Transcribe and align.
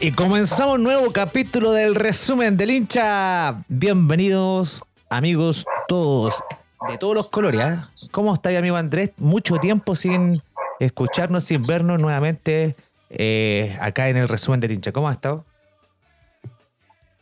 Y 0.00 0.12
comenzamos 0.12 0.76
un 0.76 0.84
nuevo 0.84 1.12
capítulo 1.12 1.72
del 1.72 1.96
resumen 1.96 2.56
del 2.56 2.70
hincha. 2.70 3.64
Bienvenidos, 3.66 4.80
amigos, 5.10 5.66
todos, 5.88 6.44
de 6.88 6.98
todos 6.98 7.16
los 7.16 7.28
colores. 7.30 7.60
¿ah? 7.60 7.90
¿Cómo 8.12 8.32
está, 8.32 8.56
amigo 8.56 8.76
Andrés? 8.76 9.10
Mucho 9.16 9.56
tiempo 9.56 9.96
sin 9.96 10.40
escucharnos, 10.78 11.42
sin 11.42 11.66
vernos 11.66 11.98
nuevamente 11.98 12.76
eh, 13.10 13.76
acá 13.80 14.08
en 14.08 14.18
el 14.18 14.28
resumen 14.28 14.60
del 14.60 14.70
hincha. 14.70 14.92
¿Cómo 14.92 15.08
has 15.08 15.16
estado? 15.16 15.44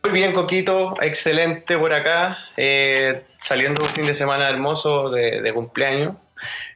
Muy 0.05 0.13
bien, 0.13 0.35
Coquito, 0.35 0.97
excelente 1.01 1.79
por 1.79 1.95
acá. 1.95 2.37
Eh, 2.59 3.23
saliendo 3.39 3.85
un 3.85 3.89
fin 3.89 4.05
de 4.05 4.13
semana 4.13 4.51
hermoso 4.51 5.09
de, 5.09 5.51
cumpleaños. 5.55 6.17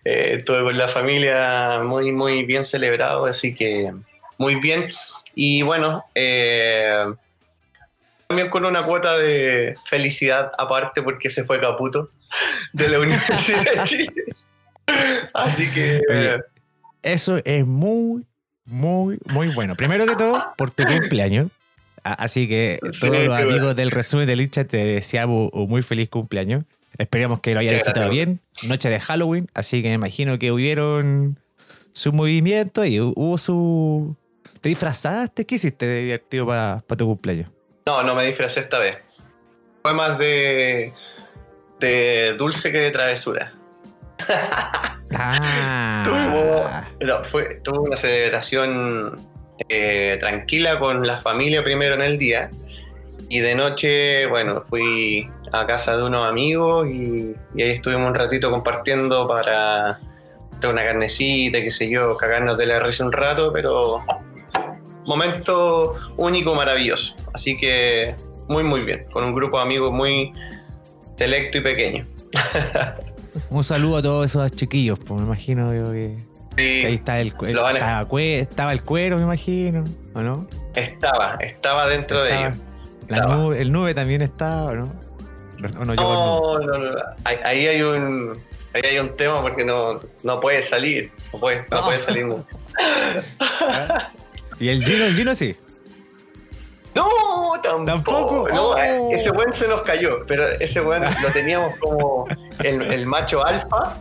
Eh, 0.06 0.36
estuve 0.38 0.62
con 0.64 0.78
la 0.78 0.88
familia 0.88 1.80
muy, 1.84 2.10
muy 2.10 2.44
bien 2.44 2.64
celebrado, 2.64 3.26
así 3.26 3.54
que 3.54 3.92
muy 4.38 4.54
bien. 4.54 4.88
Y 5.42 5.62
bueno, 5.62 6.04
eh, 6.14 7.02
también 8.26 8.50
con 8.50 8.66
una 8.66 8.84
cuota 8.84 9.16
de 9.16 9.74
felicidad 9.86 10.52
aparte 10.58 11.00
porque 11.00 11.30
se 11.30 11.44
fue 11.44 11.58
Caputo 11.58 12.10
de 12.74 12.88
la 12.90 12.98
Universidad 12.98 13.64
de 13.64 13.84
Chile. 13.84 14.24
Así 15.32 15.70
que... 15.70 16.02
eso 17.00 17.38
es 17.42 17.64
muy, 17.64 18.26
muy, 18.66 19.18
muy 19.32 19.48
bueno. 19.54 19.76
Primero 19.76 20.04
que 20.04 20.14
todo, 20.14 20.44
por 20.58 20.72
tu 20.72 20.84
cumpleaños. 20.84 21.50
Así 22.02 22.46
que 22.46 22.78
todos 23.00 23.24
los 23.24 23.34
amigos 23.34 23.74
del 23.74 23.92
resumen 23.92 24.26
del 24.26 24.42
hincha 24.42 24.66
te 24.66 24.76
deseamos 24.76 25.48
un 25.54 25.70
muy 25.70 25.80
feliz 25.80 26.10
cumpleaños. 26.10 26.64
Esperemos 26.98 27.40
que 27.40 27.54
lo 27.54 27.60
haya 27.60 27.72
disfrutado 27.72 28.10
bien. 28.10 28.40
Noche 28.62 28.90
de 28.90 29.00
Halloween, 29.00 29.48
así 29.54 29.80
que 29.80 29.88
me 29.88 29.94
imagino 29.94 30.38
que 30.38 30.52
hubieron 30.52 31.38
su 31.92 32.12
movimiento 32.12 32.84
y 32.84 33.00
hubo 33.00 33.38
su, 33.38 34.18
¿Te 34.60 34.68
disfrazaste? 34.68 35.46
¿Qué 35.46 35.54
hiciste 35.54 35.86
de 35.86 36.02
divertido 36.02 36.46
para 36.46 36.82
tu 36.82 37.06
cumpleaños? 37.06 37.50
No, 37.86 38.02
no 38.02 38.14
me 38.14 38.26
disfrazé 38.26 38.60
esta 38.60 38.78
vez. 38.78 38.98
Fue 39.82 39.94
más 39.94 40.18
de, 40.18 40.92
de 41.78 42.34
dulce 42.34 42.70
que 42.70 42.78
de 42.78 42.90
travesura. 42.90 43.54
Ah. 45.14 46.86
tuvo, 47.64 47.80
una 47.80 47.96
celebración 47.96 49.18
eh, 49.68 50.16
tranquila 50.20 50.78
con 50.78 51.06
la 51.06 51.20
familia 51.20 51.64
primero 51.64 51.94
en 51.94 52.02
el 52.02 52.18
día. 52.18 52.50
Y 53.30 53.38
de 53.38 53.54
noche, 53.54 54.26
bueno, 54.26 54.62
fui 54.68 55.30
a 55.52 55.66
casa 55.66 55.96
de 55.96 56.02
unos 56.02 56.28
amigos 56.28 56.88
y, 56.88 57.34
y 57.54 57.62
ahí 57.62 57.70
estuvimos 57.70 58.08
un 58.08 58.14
ratito 58.14 58.50
compartiendo 58.50 59.26
para 59.26 59.98
una 60.68 60.84
carnecita, 60.84 61.60
qué 61.60 61.70
sé 61.70 61.88
yo, 61.88 62.16
cagarnos 62.18 62.58
de 62.58 62.66
la 62.66 62.80
risa 62.80 63.04
un 63.04 63.12
rato, 63.12 63.52
pero 63.52 64.00
momento 65.06 65.94
único, 66.16 66.54
maravilloso. 66.54 67.14
Así 67.32 67.56
que 67.58 68.14
muy, 68.48 68.62
muy 68.62 68.80
bien, 68.80 69.04
con 69.12 69.24
un 69.24 69.34
grupo 69.34 69.58
de 69.58 69.62
amigos 69.62 69.92
muy 69.92 70.32
selecto 71.16 71.58
y 71.58 71.60
pequeño. 71.60 72.06
un 73.50 73.64
saludo 73.64 73.98
a 73.98 74.02
todos 74.02 74.30
esos 74.30 74.50
chiquillos, 74.52 74.98
pues 74.98 75.20
me 75.20 75.26
imagino 75.26 75.70
que, 75.70 76.16
ahí 76.56 76.94
está 76.94 77.20
el, 77.20 77.28
estaba, 77.28 78.72
el 78.72 78.82
cuero, 78.82 79.16
me 79.16 79.22
imagino, 79.22 79.84
¿o 80.14 80.20
no? 80.20 80.46
Estaba, 80.74 81.36
estaba 81.40 81.88
dentro 81.88 82.22
de 82.22 82.34
ellos. 82.34 82.54
el 83.56 83.72
nube 83.72 83.94
también 83.94 84.22
estaba, 84.22 84.74
¿no? 84.74 84.92
no, 85.58 85.84
no, 85.84 85.94
no, 85.94 86.94
Ahí, 87.24 87.66
hay 87.66 87.82
un 87.82 88.32
ahí 88.72 88.82
hay 88.84 88.98
un 88.98 89.16
tema 89.16 89.42
porque 89.42 89.64
no, 89.64 90.00
no 90.22 90.40
puede 90.40 90.62
salir, 90.62 91.12
no 91.32 91.40
puede, 91.40 91.66
no 91.70 91.84
puede 91.84 91.98
salir. 91.98 92.26
¿Y 94.60 94.68
el 94.68 94.84
Gino, 94.84 95.04
el 95.06 95.16
Gino 95.16 95.34
sí? 95.34 95.56
No, 96.94 97.52
tampoco. 97.62 98.46
No, 98.52 98.70
oh. 98.70 99.10
Ese 99.10 99.30
buen 99.30 99.54
se 99.54 99.66
nos 99.66 99.80
cayó, 99.82 100.26
pero 100.26 100.46
ese 100.60 100.80
buen 100.80 101.02
lo 101.02 101.28
teníamos 101.32 101.74
como 101.80 102.28
el, 102.62 103.06
macho 103.06 103.44
alfa. 103.44 103.98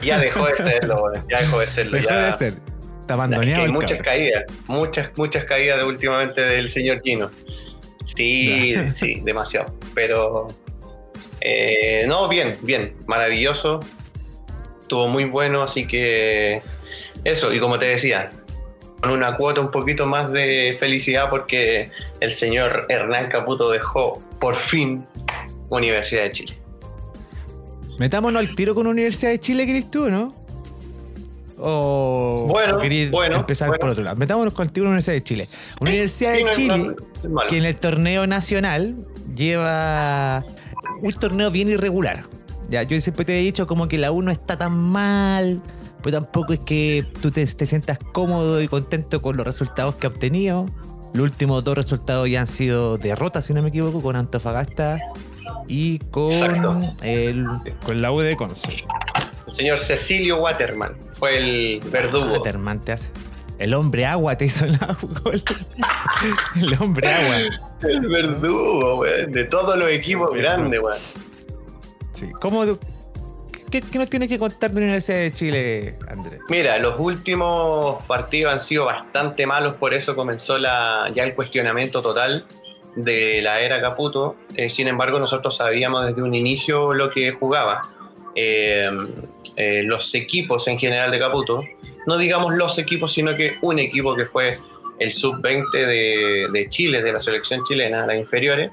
Ya 0.00 0.18
dejó 0.18 0.46
de 0.46 0.56
serlo, 0.56 1.12
ya 1.28 1.40
dejó 1.40 1.58
de 1.60 1.66
serlo. 1.66 1.96
Dejó 1.96 2.14
de 2.14 2.32
ser. 2.32 2.54
Está 3.00 3.14
abandonado. 3.14 3.64
Hay 3.64 3.72
muchas 3.72 4.00
caídas, 4.00 4.44
muchas, 4.68 5.10
muchas 5.16 5.44
caídas 5.44 5.78
de 5.78 5.84
últimamente 5.84 6.40
del 6.40 6.68
señor 6.68 7.00
Gino. 7.02 7.30
Sí, 8.04 8.74
sí, 8.94 9.20
demasiado. 9.24 9.74
Pero 9.94 10.48
eh, 11.40 12.04
no, 12.06 12.28
bien, 12.28 12.56
bien, 12.62 12.94
maravilloso. 13.06 13.80
Estuvo 14.80 15.08
muy 15.08 15.24
bueno, 15.24 15.62
así 15.62 15.86
que 15.86 16.62
eso, 17.24 17.52
y 17.52 17.60
como 17.60 17.78
te 17.78 17.86
decía, 17.86 18.30
una 19.08 19.36
cuota 19.36 19.60
un 19.60 19.70
poquito 19.70 20.06
más 20.06 20.32
de 20.32 20.76
felicidad 20.78 21.30
porque 21.30 21.90
el 22.20 22.32
señor 22.32 22.86
Hernán 22.88 23.28
Caputo 23.28 23.70
dejó 23.70 24.22
por 24.38 24.56
fin 24.56 25.06
Universidad 25.70 26.24
de 26.24 26.32
Chile. 26.32 26.54
Metámonos 27.98 28.40
al 28.40 28.54
tiro 28.54 28.74
con 28.74 28.86
Universidad 28.86 29.30
de 29.30 29.38
Chile, 29.38 29.66
¿querés 29.66 29.90
tú, 29.90 30.10
no? 30.10 30.34
O 31.58 32.46
bueno, 32.48 32.78
bueno, 33.10 33.36
empezar 33.36 33.70
por 33.78 33.90
otro 33.90 34.02
lado. 34.02 34.16
Metámonos 34.16 34.54
con 34.54 34.66
el 34.66 34.72
tiro 34.72 34.84
con 34.84 34.92
Universidad 34.92 35.14
de 35.14 35.22
Chile. 35.22 35.48
Universidad 35.80 36.32
de 36.32 36.50
Chile, 36.50 36.96
que 37.48 37.58
en 37.58 37.64
el 37.66 37.76
torneo 37.76 38.26
nacional 38.26 38.96
lleva 39.34 40.44
un 41.02 41.12
torneo 41.12 41.50
bien 41.50 41.68
irregular. 41.68 42.24
Ya, 42.70 42.82
yo 42.84 42.98
siempre 43.00 43.24
te 43.24 43.38
he 43.38 43.42
dicho 43.42 43.66
como 43.66 43.88
que 43.88 43.98
la 43.98 44.12
U 44.12 44.22
no 44.22 44.30
está 44.30 44.56
tan 44.56 44.78
mal, 44.78 45.60
pues 46.00 46.14
tampoco 46.14 46.52
es 46.52 46.60
que 46.60 47.06
tú 47.20 47.30
te, 47.30 47.46
sientas 47.46 47.98
cómodo 48.12 48.60
y 48.60 48.68
contento 48.68 49.20
con 49.22 49.36
los 49.36 49.46
resultados 49.46 49.96
que 49.96 50.06
ha 50.06 50.10
obtenido. 50.10 50.66
Los 51.12 51.24
últimos 51.24 51.64
dos 51.64 51.76
resultados 51.76 52.28
ya 52.30 52.40
han 52.40 52.46
sido 52.46 52.98
derrotas, 52.98 53.44
si 53.44 53.54
no 53.54 53.62
me 53.62 53.70
equivoco, 53.70 54.00
con 54.00 54.16
Antofagasta 54.16 55.00
y 55.66 55.98
con, 55.98 56.32
el, 57.02 57.46
con 57.84 58.00
la 58.00 58.12
U 58.12 58.20
de 58.20 58.36
Conce. 58.36 58.84
El 59.46 59.52
señor 59.52 59.78
Cecilio 59.80 60.40
Waterman 60.40 60.96
fue 61.14 61.38
el 61.38 61.80
verdugo. 61.90 62.32
Waterman 62.32 62.80
te 62.80 62.92
hace. 62.92 63.10
El 63.58 63.74
hombre 63.74 64.06
agua 64.06 64.36
te 64.36 64.46
hizo 64.46 64.64
la 64.66 64.96
gol. 65.22 65.42
el 66.56 66.74
hombre 66.80 67.12
agua. 67.12 67.36
El 67.82 68.08
verdugo, 68.08 69.00
weón. 69.00 69.32
De 69.32 69.44
todos 69.44 69.78
los 69.78 69.90
equipos 69.90 70.30
grandes, 70.34 70.80
weón. 70.80 70.98
Sí. 72.12 72.30
¿Cómo, 72.40 72.64
¿Qué, 73.70 73.82
nos 73.94 74.10
tiene 74.10 74.26
que 74.26 74.38
contar 74.38 74.70
de 74.70 74.80
la 74.80 74.84
Universidad 74.86 75.18
de 75.18 75.32
Chile, 75.32 75.94
Andrés? 76.08 76.40
Mira, 76.48 76.78
los 76.78 76.98
últimos 76.98 78.02
partidos 78.04 78.52
han 78.52 78.60
sido 78.60 78.84
bastante 78.86 79.46
malos, 79.46 79.74
por 79.74 79.94
eso 79.94 80.16
comenzó 80.16 80.58
ya 80.58 81.06
el 81.14 81.34
cuestionamiento 81.34 82.02
total 82.02 82.46
de 82.96 83.40
la 83.42 83.60
era 83.60 83.80
Caputo. 83.80 84.36
Eh, 84.56 84.68
sin 84.68 84.88
embargo, 84.88 85.18
nosotros 85.20 85.56
sabíamos 85.56 86.06
desde 86.06 86.22
un 86.22 86.34
inicio 86.34 86.92
lo 86.92 87.10
que 87.10 87.30
jugaba. 87.30 87.82
Eh, 88.34 88.90
eh, 89.56 89.82
los 89.84 90.14
equipos 90.14 90.66
en 90.68 90.78
general 90.78 91.10
de 91.10 91.18
Caputo, 91.18 91.62
no 92.06 92.16
digamos 92.16 92.54
los 92.54 92.78
equipos, 92.78 93.12
sino 93.12 93.36
que 93.36 93.56
un 93.62 93.78
equipo 93.78 94.14
que 94.14 94.26
fue 94.26 94.58
el 94.98 95.12
sub-20 95.12 95.70
de, 95.72 96.46
de 96.52 96.68
Chile, 96.68 97.02
de 97.02 97.12
la 97.12 97.20
selección 97.20 97.62
chilena, 97.64 98.06
las 98.06 98.16
inferiores, 98.16 98.70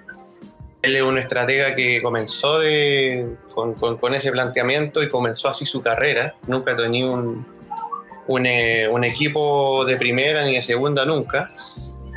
él 0.82 0.96
es 0.96 1.02
un 1.02 1.18
estratega 1.18 1.76
que 1.76 2.02
comenzó 2.02 2.60
de, 2.60 3.36
con, 3.54 4.14
ese 4.14 4.32
planteamiento 4.32 5.04
y 5.04 5.10
comenzó 5.10 5.50
así 5.50 5.66
su 5.66 5.82
carrera. 5.82 6.36
Nunca 6.48 6.76
tenía 6.76 7.08
un, 7.08 7.46
eh, 8.46 8.88
un, 8.90 9.04
equipo 9.04 9.86
de 9.86 9.98
primera 9.98 10.44
ni 10.44 10.56
de 10.56 10.62
segunda 10.62 11.06
nunca. 11.06 11.52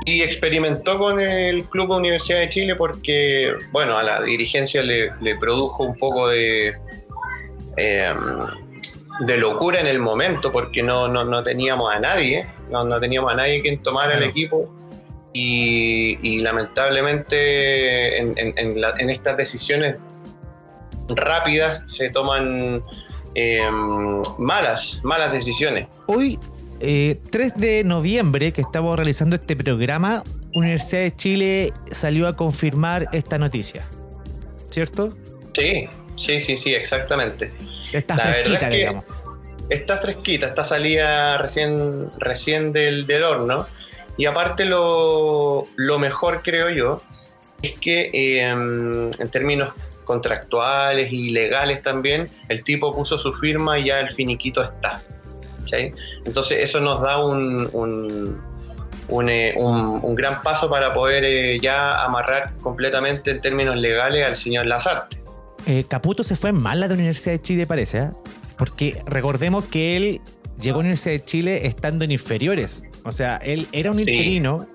Y 0.04 0.22
experimentó 0.22 0.98
con 0.98 1.20
el 1.20 1.64
Club 1.64 1.90
Universidad 1.90 2.40
de 2.40 2.48
Chile 2.48 2.74
porque, 2.74 3.52
bueno, 3.70 3.98
a 3.98 4.02
la 4.02 4.22
dirigencia 4.22 4.82
le, 4.82 5.12
produjo 5.38 5.84
un 5.84 5.96
poco 5.96 6.28
de, 6.28 6.74
em, 7.76 8.46
de 9.20 9.36
locura 9.36 9.80
en 9.80 9.86
el 9.86 9.98
momento 9.98 10.52
porque 10.52 10.82
no, 10.82 11.08
no, 11.08 11.42
teníamos 11.42 11.92
a 11.92 12.00
nadie, 12.00 12.46
no, 12.70 12.84
no 12.84 12.98
teníamos 12.98 13.32
a 13.32 13.36
nadie 13.36 13.60
quien 13.60 13.82
tomara 13.82 14.14
el 14.14 14.22
equipo 14.22 14.79
y, 15.32 16.38
lamentablemente 16.38 18.18
en, 18.18 19.10
estas 19.10 19.36
decisiones 19.36 19.96
rápidas 21.08 21.82
se 21.92 22.10
toman 22.10 22.82
em, 23.34 24.22
malas, 24.38 25.00
malas 25.02 25.32
decisiones. 25.32 25.88
Hoy, 26.06 26.38
3 26.78 26.80
eh, 26.80 27.20
de 27.56 27.84
noviembre, 27.84 28.52
que 28.52 28.60
estamos 28.60 28.96
realizando 28.96 29.36
este 29.36 29.56
programa, 29.56 30.22
Universidad 30.54 31.02
de 31.02 31.14
Chile 31.14 31.72
salió 31.90 32.26
a 32.26 32.36
confirmar 32.36 33.08
esta 33.12 33.38
noticia, 33.38 33.84
¿cierto? 34.70 35.16
Sí, 35.54 35.88
sí, 36.16 36.40
sí, 36.40 36.56
sí, 36.56 36.74
exactamente. 36.74 37.52
Está 37.92 38.16
fresquita, 38.16 38.68
digamos. 38.68 39.04
Está 39.68 39.98
fresquita, 39.98 40.48
está 40.48 40.64
salida 40.64 41.38
recién, 41.38 42.10
recién 42.18 42.72
del, 42.72 43.06
del 43.06 43.22
horno. 43.22 43.66
Y 44.20 44.26
aparte 44.26 44.66
lo, 44.66 45.66
mejor, 45.98 46.42
creo 46.42 46.68
yo, 46.68 47.00
es 47.62 47.80
que 47.80 48.10
em, 48.42 49.10
en 49.18 49.28
términos 49.30 49.72
contractuales 50.04 51.10
y 51.10 51.30
legales 51.30 51.82
también, 51.82 52.28
el 52.50 52.62
tipo 52.62 52.94
puso 52.94 53.18
su 53.18 53.32
firma 53.32 53.78
y 53.78 53.86
ya 53.86 54.00
el 54.00 54.10
finiquito 54.10 54.62
está. 54.62 55.00
Entonces 56.26 56.58
eso 56.58 56.82
nos 56.82 57.00
da 57.00 57.24
un, 57.24 58.38
eh, 59.26 59.54
un, 59.56 60.14
gran 60.14 60.42
paso 60.42 60.68
para 60.68 60.92
poder 60.92 61.24
eh, 61.24 61.58
ya 61.58 62.04
amarrar 62.04 62.52
completamente 62.58 63.30
en 63.30 63.40
términos 63.40 63.74
legales 63.76 64.26
al 64.26 64.36
señor 64.36 64.66
Lazarte. 64.66 65.22
Eh, 65.64 65.84
Caputo 65.88 66.22
se 66.24 66.36
fue 66.36 66.50
en 66.50 66.60
mala 66.60 66.88
de 66.88 66.94
la 66.94 66.98
Universidad 66.98 67.36
de 67.36 67.40
Chile, 67.40 67.66
parece, 67.66 68.10
porque 68.58 69.02
recordemos 69.06 69.64
que 69.64 69.96
él 69.96 70.20
llegó 70.60 70.80
a 70.80 70.82
la 70.82 70.88
Universidad 70.88 71.14
de 71.14 71.24
Chile 71.24 71.66
estando 71.66 72.04
en 72.04 72.10
inferiores. 72.10 72.82
O 73.04 73.12
sea, 73.12 73.36
él 73.36 73.66
era 73.72 73.90
un 73.90 73.98
interino 73.98 74.66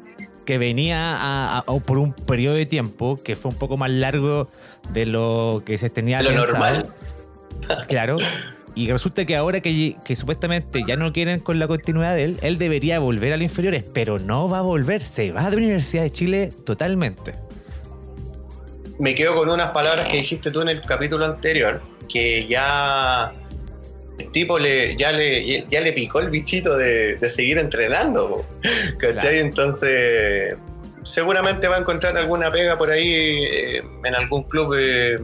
que 0.45 0.57
venía 0.57 1.63
por 1.85 1.97
un 1.97 2.13
periodo 2.13 2.55
de 2.55 2.65
tiempo 2.65 3.19
que 3.23 3.35
fue 3.35 3.51
un 3.51 3.57
poco 3.57 3.77
más 3.77 3.89
largo 3.89 4.47
de 4.93 5.05
lo 5.05 5.63
que 5.65 5.77
se 5.77 5.89
tenía 5.89 6.21
lo 6.21 6.31
normal. 6.31 6.87
Claro. 7.87 8.17
Y 8.75 8.91
resulta 8.91 9.25
que 9.25 9.37
ahora 9.37 9.61
que, 9.61 9.95
supuestamente 10.15 10.83
ya 10.85 10.97
no 10.97 11.13
quieren 11.13 11.39
con 11.39 11.59
la 11.59 11.67
continuidad 11.67 12.13
de 12.13 12.25
él, 12.25 12.39
él 12.41 12.57
debería 12.57 12.99
volver 12.99 13.31
a 13.31 13.37
los 13.37 13.43
inferiores, 13.43 13.83
pero 13.93 14.19
no 14.19 14.49
va 14.49 14.59
a 14.59 14.61
volver, 14.61 15.01
se 15.01 15.31
va 15.31 15.49
de 15.49 15.51
la 15.51 15.57
Universidad 15.57 16.03
de 16.03 16.11
Chile 16.11 16.51
totalmente. 16.65 17.35
Me 18.99 19.15
quedo 19.15 19.35
con 19.35 19.49
unas 19.49 19.71
palabras 19.71 20.09
que 20.09 20.17
dijiste 20.17 20.51
tú 20.51 20.61
en 20.61 20.69
el 20.69 20.81
capítulo 20.81 21.23
anterior, 21.23 21.81
que 22.09 22.47
ya 22.47 23.33
el 24.17 24.31
tipo 24.31 24.57
le, 24.57 24.95
ya, 24.95 25.11
le, 25.11 25.65
ya 25.69 25.81
le 25.81 25.93
picó 25.93 26.19
el 26.19 26.29
bichito 26.29 26.77
de, 26.77 27.17
seguir 27.29 27.57
entrenando, 27.57 28.45
¿cachai? 28.97 29.39
Entonces, 29.39 30.55
seguramente 31.03 31.67
va 31.67 31.77
a 31.77 31.79
encontrar 31.79 32.17
alguna 32.17 32.51
pega 32.51 32.77
por 32.77 32.91
ahí 32.91 33.13
eh, 33.13 33.83
en 34.03 34.15
algún 34.15 34.43
club 34.43 34.75
eh, 34.77 35.19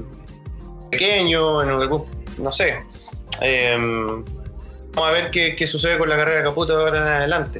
pequeño, 0.90 1.64
en 1.64 1.70
algún, 1.70 2.06
no 2.38 2.52
sé, 2.52 2.80
Em, 3.42 4.24
vamos 4.94 5.10
a 5.10 5.12
ver 5.12 5.32
qué, 5.32 5.68
sucede 5.68 5.98
con 5.98 6.08
la 6.08 6.16
carrera 6.16 6.38
de 6.38 6.44
Caputo 6.44 6.78
de 6.78 6.84
ahora 6.84 7.02
en 7.02 7.08
adelante. 7.08 7.60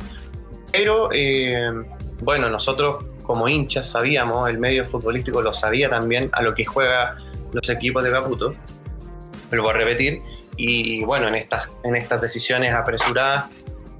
Pero 0.72 1.10
em, 1.12 1.86
bueno, 2.22 2.50
nosotros 2.50 3.06
como 3.24 3.48
hinchas 3.48 3.90
sabíamos, 3.90 4.50
el 4.50 4.60
medio 4.60 4.86
futbolístico 4.86 5.42
lo 5.42 5.54
sabía 5.54 5.90
también 5.90 6.30
a 6.34 6.42
lo 6.42 6.54
que 6.54 6.66
juega 6.66 7.16
los 7.52 7.70
equipos 7.70 8.04
de 8.04 8.12
Caputo. 8.12 8.54
Lo 9.52 9.64
voy 9.64 9.72
a 9.72 9.78
repetir. 9.78 10.22
Y 10.64 11.04
bueno, 11.04 11.28
en 11.28 11.34
estas, 11.34 11.68
en 11.84 11.96
estas 11.96 12.22
decisiones 12.22 12.72
apresuradas 12.72 13.46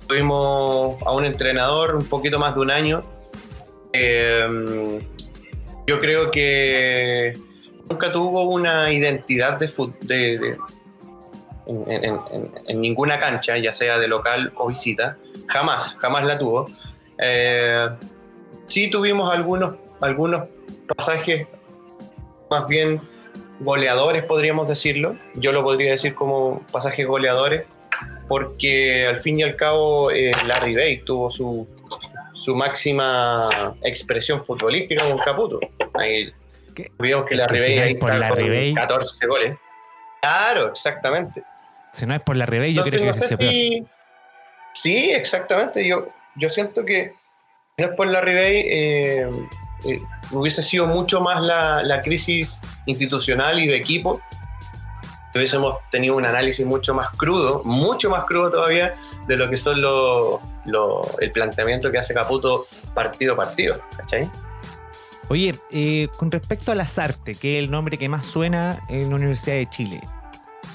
tuvimos 0.08 1.02
a 1.02 1.12
un 1.12 1.26
entrenador 1.26 1.96
un 1.96 2.06
poquito 2.06 2.38
más 2.38 2.54
de 2.54 2.62
un 2.62 2.70
año. 2.70 3.00
Em, 3.92 5.00
yo 5.88 5.98
creo 6.00 6.30
que 6.30 7.34
nunca 7.90 8.12
tuvo 8.12 8.44
una 8.44 8.92
identidad 8.92 9.58
de, 9.58 9.74
de, 10.02 10.58
en, 11.66 12.80
ninguna 12.80 13.20
cancha, 13.20 13.58
ya 13.58 13.74
sea 13.74 13.98
de 13.98 14.08
local 14.08 14.54
o 14.56 14.68
visita, 14.68 15.18
jamás, 15.48 15.98
jamás 16.00 16.26
la 16.26 16.38
tuvo. 16.38 16.68
Eh, 17.18 17.90
sí 18.68 18.88
tuvimos 18.92 19.34
algunos, 19.34 19.78
algunos 20.00 20.44
pasajes 20.96 21.48
más 22.52 22.68
bien 22.68 23.02
goleadores, 23.64 24.24
podríamos 24.24 24.68
decirlo. 24.68 25.16
Yo 25.36 25.52
lo 25.52 25.64
podría 25.64 25.92
decir 25.92 26.14
como 26.14 26.62
pasajes 26.72 27.08
goleadores, 27.08 27.66
porque 28.28 29.08
al 29.08 29.22
fin 29.22 29.40
y 29.40 29.44
al 29.44 29.56
cabo 29.56 30.12
eh, 30.12 30.32
Larry 30.48 30.76
Bay 30.76 30.98
tuvo 31.00 31.30
su, 31.30 31.68
su 32.34 32.56
máxima 32.56 33.76
expresión 33.84 34.46
futbolística 34.46 35.08
con 35.08 35.18
Caputo. 35.20 35.60
Ahí, 35.94 36.32
vimos 37.00 37.26
que 37.26 37.36
Larry 37.36 37.80
Bay 37.80 37.96
por 37.96 38.12
con 38.12 38.74
14 38.76 39.28
goles. 39.28 39.58
Claro, 40.22 40.70
exactamente. 40.70 41.44
Si 41.92 42.06
no 42.06 42.16
es 42.16 42.22
por 42.22 42.36
la 42.36 42.46
Rebey, 42.46 42.74
yo 42.74 42.84
creo 42.84 43.14
que 43.14 43.20
se 43.20 43.36
si... 43.36 43.86
Sí, 44.74 45.12
exactamente. 45.12 45.86
Yo, 45.86 46.08
yo 46.36 46.50
siento 46.50 46.86
que 46.86 47.14
no 47.78 47.88
es 47.88 47.96
por 47.96 48.08
la 48.08 48.22
Rebey, 48.22 48.64
eh, 48.68 49.30
eh, 49.86 50.02
hubiese 50.32 50.64
sido 50.64 50.88
mucho 50.88 51.22
más 51.22 51.46
la, 51.46 52.02
crisis 52.02 52.60
institucional 52.86 53.60
y 53.60 53.68
de 53.68 53.76
equipo. 53.76 54.22
Hubiésemos 55.34 55.78
tenido 55.92 56.16
un 56.16 56.26
análisis 56.26 56.66
mucho 56.66 56.94
más 56.94 57.10
crudo, 57.12 57.62
mucho 57.64 58.10
más 58.10 58.26
crudo 58.26 58.52
todavía, 58.52 58.92
de 59.28 59.38
lo 59.38 59.50
que 59.50 59.58
son 59.58 59.82
lo, 59.82 60.42
el 61.20 61.32
planteamiento 61.32 61.92
que 61.92 62.00
hace 62.00 62.14
Caputo 62.14 62.66
partido 62.94 63.34
a 63.34 63.38
partido. 63.38 63.80
¿Cachai? 63.96 64.30
Oye, 65.30 65.56
eh, 65.72 66.10
con 66.18 66.30
respecto 66.32 66.74
a 66.74 66.76
las 66.76 67.00
artes, 67.00 67.40
que 67.40 67.58
es 67.58 67.64
el 67.64 67.72
nombre 67.72 67.98
que 67.98 68.10
más 68.10 68.28
suena 68.28 68.82
en 68.90 69.10
la 69.10 69.16
Universidad 69.16 69.56
de 69.56 69.70
Chile, 69.70 70.02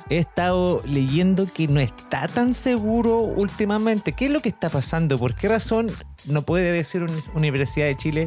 he 0.08 0.18
estado 0.18 0.80
leyendo 0.86 1.46
que 1.52 1.68
no 1.68 1.80
está 1.80 2.28
tan 2.28 2.54
seguro 2.54 3.18
últimamente. 3.18 4.12
¿Qué 4.12 4.26
es 4.26 4.30
lo 4.30 4.40
que 4.40 4.48
está 4.48 4.70
pasando? 4.70 5.18
¿Por 5.18 5.34
qué 5.34 5.48
razón 5.48 5.90
no 6.26 6.42
puede 6.42 6.72
decir 6.72 7.04
Universidad 7.34 7.86
de 7.86 7.96
Chile 7.96 8.26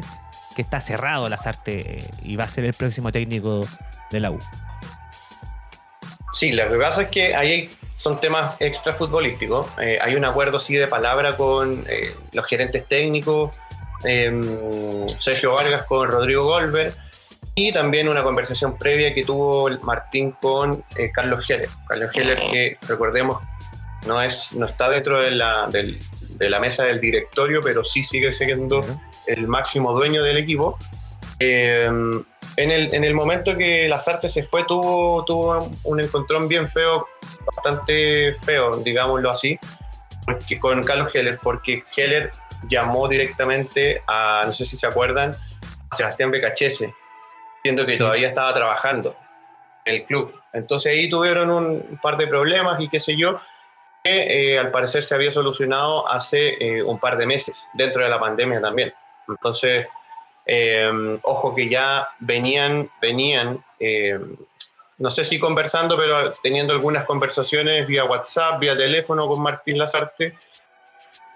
que 0.54 0.62
está 0.62 0.80
cerrado 0.80 1.28
las 1.28 1.46
artes 1.46 2.08
y 2.22 2.36
va 2.36 2.44
a 2.44 2.48
ser 2.48 2.64
el 2.64 2.74
próximo 2.74 3.12
técnico 3.12 3.66
de 4.10 4.20
la 4.20 4.30
U? 4.30 4.38
Sí, 6.32 6.52
lo 6.52 6.68
que 6.68 6.76
pasa 6.76 7.02
es 7.02 7.08
que 7.08 7.34
ahí 7.34 7.70
son 7.96 8.20
temas 8.20 8.56
extra 8.60 8.92
futbolísticos. 8.92 9.66
Eh, 9.80 9.98
hay 10.00 10.14
un 10.14 10.24
acuerdo 10.24 10.58
sí 10.58 10.74
de 10.74 10.86
palabra 10.86 11.36
con 11.36 11.84
eh, 11.88 12.10
los 12.32 12.46
gerentes 12.46 12.86
técnicos, 12.86 13.50
em, 14.04 14.40
Sergio 15.18 15.54
Vargas 15.54 15.84
con 15.84 16.08
Rodrigo 16.08 16.44
Goldberg 16.44 16.94
y 17.54 17.72
también 17.72 18.08
una 18.08 18.22
conversación 18.22 18.78
previa 18.78 19.12
que 19.12 19.22
tuvo 19.22 19.68
Martín 19.82 20.32
con 20.40 20.82
eh, 20.96 21.10
Carlos 21.12 21.44
Heller. 21.48 21.68
Carlos 21.88 22.10
Heller 22.14 22.36
que 22.36 22.78
recordemos 22.88 23.38
no, 24.06 24.22
es, 24.22 24.54
no 24.54 24.66
está 24.66 24.88
dentro 24.88 25.20
de 25.20 25.32
la, 25.32 25.68
de 25.68 26.50
la 26.50 26.58
mesa 26.58 26.84
del 26.84 27.00
directorio, 27.00 27.60
pero 27.62 27.84
sí 27.84 28.02
sigue 28.02 28.32
siendo 28.32 28.82
el 29.32 29.46
máximo 29.48 29.92
dueño 29.92 30.22
del 30.22 30.36
equipo. 30.36 30.78
Eh, 31.38 31.86
en, 32.56 32.70
el, 32.70 32.94
en 32.94 33.04
el 33.04 33.14
momento 33.14 33.56
que 33.56 33.88
Lazarte 33.88 34.28
se 34.28 34.44
fue, 34.44 34.64
tuvo, 34.64 35.24
tuvo 35.24 35.58
un 35.84 36.00
encontrón 36.00 36.48
bien 36.48 36.68
feo, 36.70 37.06
bastante 37.46 38.34
feo, 38.42 38.76
digámoslo 38.78 39.30
así, 39.30 39.58
porque, 40.26 40.58
con 40.58 40.82
Carlos 40.82 41.14
Heller, 41.14 41.38
porque 41.42 41.84
Heller 41.96 42.30
llamó 42.68 43.08
directamente 43.08 44.02
a, 44.06 44.42
no 44.44 44.52
sé 44.52 44.64
si 44.64 44.76
se 44.76 44.86
acuerdan, 44.86 45.34
a 45.90 45.96
Sebastián 45.96 46.30
Becachese, 46.30 46.94
siendo 47.62 47.86
que 47.86 47.96
todavía 47.96 48.28
estaba 48.28 48.52
trabajando 48.52 49.16
en 49.84 49.94
el 49.94 50.04
club. 50.04 50.34
Entonces 50.52 50.92
ahí 50.92 51.08
tuvieron 51.08 51.50
un 51.50 51.98
par 52.02 52.16
de 52.16 52.26
problemas 52.26 52.80
y 52.80 52.88
qué 52.88 53.00
sé 53.00 53.16
yo, 53.16 53.40
que 54.02 54.52
eh, 54.52 54.58
al 54.58 54.70
parecer 54.70 55.04
se 55.04 55.14
había 55.14 55.30
solucionado 55.30 56.08
hace 56.08 56.56
eh, 56.60 56.82
un 56.82 56.98
par 56.98 57.16
de 57.16 57.26
meses, 57.26 57.66
dentro 57.74 58.02
de 58.02 58.08
la 58.08 58.18
pandemia 58.18 58.60
también. 58.60 58.92
Entonces, 59.30 59.86
em, 60.46 61.18
ojo 61.22 61.54
que 61.54 61.68
ya 61.68 62.08
venían, 62.18 62.90
venían, 63.00 63.64
em, 63.78 64.36
no 64.98 65.10
sé 65.10 65.24
si 65.24 65.38
conversando, 65.38 65.96
pero 65.96 66.30
teniendo 66.42 66.72
algunas 66.72 67.04
conversaciones 67.04 67.86
vía 67.86 68.04
WhatsApp, 68.04 68.60
vía 68.60 68.76
teléfono 68.76 69.26
con 69.26 69.42
Martín 69.42 69.78
Lazarte. 69.78 70.34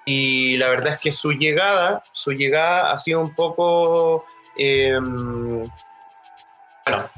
Y 0.05 0.57
la 0.59 0.69
verdad 0.69 0.95
es 0.95 1.01
que 1.01 1.13
su 1.13 1.33
llegada, 1.33 2.03
su 2.13 2.33
llegada 2.33 2.93
ha 2.93 2.99
sido 2.99 3.21
un 3.21 3.35
poco 3.35 4.27
em, 4.59 5.67
bueno, 6.85 7.09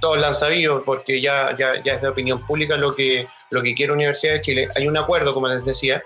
todos 0.00 0.18
la 0.18 0.28
han 0.28 0.34
sabido 0.34 0.84
porque 0.84 1.20
ya, 1.20 1.56
ya, 1.56 1.72
es 1.72 2.00
de 2.00 2.08
opinión 2.08 2.44
pública 2.46 2.76
lo 2.76 2.92
que, 2.92 3.26
lo 3.50 3.62
que 3.62 3.74
quiere 3.74 3.92
Universidad 3.92 4.34
de 4.34 4.40
Chile. 4.40 4.68
Hay 4.76 4.86
un 4.86 4.96
acuerdo, 4.96 5.32
como 5.32 5.48
les 5.48 5.64
decía, 5.64 6.02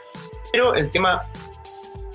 pero 0.51 0.75
el 0.75 0.91
tema 0.91 1.27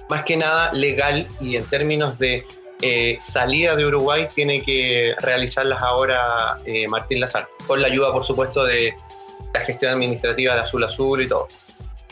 más 0.10 0.24
que 0.24 0.38
nada 0.38 0.72
legal 0.74 1.28
y 1.40 1.56
en 1.56 1.66
términos 1.66 2.18
de 2.18 2.46
eh, 2.82 3.18
salida 3.20 3.76
de 3.76 3.86
Uruguay 3.86 4.28
tiene 4.34 4.62
que 4.62 5.16
realizarlas 5.20 5.82
ahora 5.82 6.60
eh, 6.66 6.88
Martín 6.88 7.20
Lazar, 7.20 7.48
con 7.66 7.82
la 7.82 7.88
ayuda, 7.88 8.12
por 8.12 8.24
supuesto, 8.24 8.64
de 8.64 8.94
la 9.54 9.62
gestión 9.62 9.94
administrativa 9.94 10.54
de 10.54 10.62
Azul 10.62 10.84
Azul 10.84 11.24
y 11.24 11.28
todo. 11.28 11.48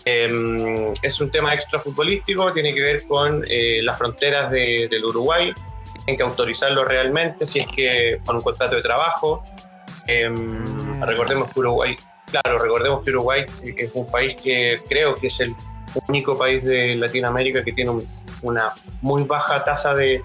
Em, 0.05 0.93
es 1.01 1.21
un 1.21 1.31
tema 1.31 1.53
extra 1.53 1.79
futbolístico, 1.79 2.51
tiene 2.51 2.73
que 2.73 2.81
ver 2.81 3.07
con 3.07 3.43
eh, 3.47 3.81
las 3.83 3.97
fronteras 3.97 4.51
del 4.51 5.05
Uruguay, 5.05 5.53
tienen 5.93 6.17
que 6.17 6.23
autorizarlo 6.23 6.83
realmente 6.83 7.45
si 7.45 7.59
es 7.59 7.67
que 7.67 8.19
con 8.25 8.35
un 8.35 8.41
contrato 8.41 8.75
de 8.75 8.81
trabajo. 8.81 9.43
Em, 10.07 11.01
ah. 11.01 11.05
recordemos 11.05 11.51
que 11.51 11.59
Uruguay, 11.59 11.95
claro, 12.29 12.57
recordemos 12.57 13.03
que 13.03 13.11
Uruguay 13.11 13.45
es 13.63 13.91
un 13.93 14.07
país 14.07 14.39
que 14.41 14.79
creo 14.87 15.15
que 15.15 15.27
es 15.27 15.39
el 15.39 15.55
único 16.07 16.37
país 16.37 16.63
de 16.63 16.95
Latinoamérica 16.95 17.63
que 17.63 17.73
tiene 17.73 17.91
una 18.41 18.73
muy 19.01 19.23
baja 19.23 19.63
tasa 19.63 19.93
de, 19.93 20.21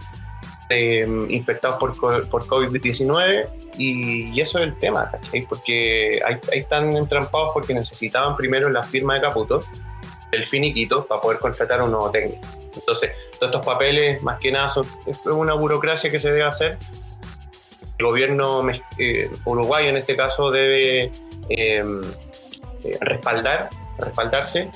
em, 0.68 1.30
infectados 1.30 1.78
por, 1.78 2.28
por 2.28 2.46
COVID-19 2.46 3.48
y, 3.76 4.40
eso 4.40 4.58
es 4.58 4.64
el 4.64 4.78
tema, 4.78 5.10
¿cachai? 5.10 5.42
Porque 5.42 6.20
ahí, 6.26 6.38
están 6.52 6.96
entrampados 6.96 7.50
porque 7.52 7.74
necesitaban 7.74 8.36
primero 8.36 8.68
la 8.68 8.82
firma 8.82 9.14
de 9.14 9.22
Caputo, 9.22 9.62
el 10.32 10.46
finiquito, 10.46 11.06
para 11.06 11.20
poder 11.20 11.38
contratar 11.38 11.82
un 11.82 11.92
nuevo 11.92 12.10
técnico. 12.10 12.40
Entonces, 12.74 13.12
todos 13.38 13.52
estos 13.54 13.64
papeles, 13.64 14.22
más 14.22 14.38
que 14.38 14.52
nada, 14.52 14.68
son 14.68 14.86
es 15.06 15.24
una 15.26 15.54
burocracia 15.54 16.10
que 16.10 16.20
se 16.20 16.30
debe 16.30 16.44
hacer. 16.44 16.78
El 17.98 18.06
gobierno 18.06 18.62
eh, 18.98 19.30
uruguayo, 19.44 19.88
en 19.88 19.96
este 19.96 20.16
caso, 20.16 20.50
debe 20.50 21.10
eh, 21.48 21.84
respaldar, 23.00 23.70
respaldarse 23.98 24.70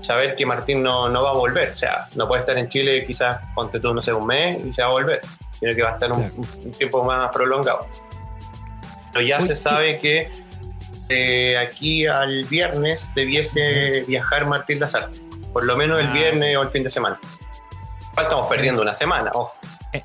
saber 0.00 0.36
que 0.36 0.46
Martín 0.46 0.82
no, 0.82 1.08
no, 1.08 1.22
va 1.22 1.30
a 1.30 1.34
volver. 1.34 1.72
O 1.74 1.78
sea, 1.78 2.06
no 2.14 2.26
puede 2.26 2.40
estar 2.40 2.56
en 2.56 2.68
Chile 2.68 3.04
quizás, 3.06 3.40
ponte 3.54 3.80
tú, 3.80 3.94
no 3.94 4.02
sé, 4.02 4.12
un 4.12 4.26
mes 4.26 4.64
y 4.64 4.72
se 4.72 4.82
va 4.82 4.88
a 4.88 4.92
volver, 4.92 5.20
sino 5.50 5.74
que 5.74 5.82
va 5.82 5.90
a 5.90 5.92
estar 5.92 6.12
un, 6.12 6.30
tiempo 6.76 7.04
más 7.04 7.30
prolongado. 7.32 7.86
Pero 9.12 9.24
ya 9.24 9.40
se 9.40 9.56
sabe 9.56 9.98
que 9.98 10.30
eh, 11.08 11.58
aquí 11.58 12.06
al 12.06 12.44
viernes 12.44 13.10
debiese 13.14 14.04
viajar 14.06 14.46
Martín 14.46 14.80
Lazar, 14.80 15.10
por 15.52 15.64
lo 15.64 15.76
menos 15.76 15.98
el 15.98 16.06
ah. 16.06 16.12
viernes 16.12 16.56
o 16.56 16.62
el 16.62 16.68
fin 16.68 16.82
de 16.82 16.90
semana. 16.90 17.18
Estamos 18.16 18.46
perdiendo 18.46 18.82
una 18.82 18.94
semana, 18.94 19.30
ojo. 19.34 19.59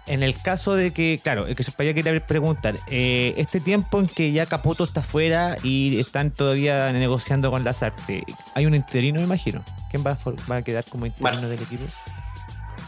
En 0.08 0.24
el 0.24 0.40
caso 0.42 0.74
de 0.74 0.92
que, 0.92 1.20
claro, 1.22 1.46
que 1.46 1.64
se 1.64 1.72
vaya 1.78 1.94
querer 1.94 2.22
preguntar, 2.22 2.76
eh, 2.90 3.34
este 3.38 3.60
tiempo 3.60 4.00
en 4.00 4.08
que 4.08 4.32
ya 4.32 4.48
Caputo 4.48 4.84
está 4.84 5.04
fuera 5.04 5.58
y 5.62 6.00
están 6.00 6.32
todavía 6.32 6.92
negociando 6.92 7.52
con 7.52 7.64
Lazarte, 7.64 8.24
¿hay 8.56 8.66
un 8.66 8.74
interino, 8.74 9.20
me 9.20 9.26
imagino? 9.26 9.64
¿Quién 9.92 10.04
va 10.04 10.18
a, 10.56 10.62
quedar 10.64 10.84
como 10.86 11.06
interino 11.06 11.48
del 11.48 11.62
equipo? 11.62 11.84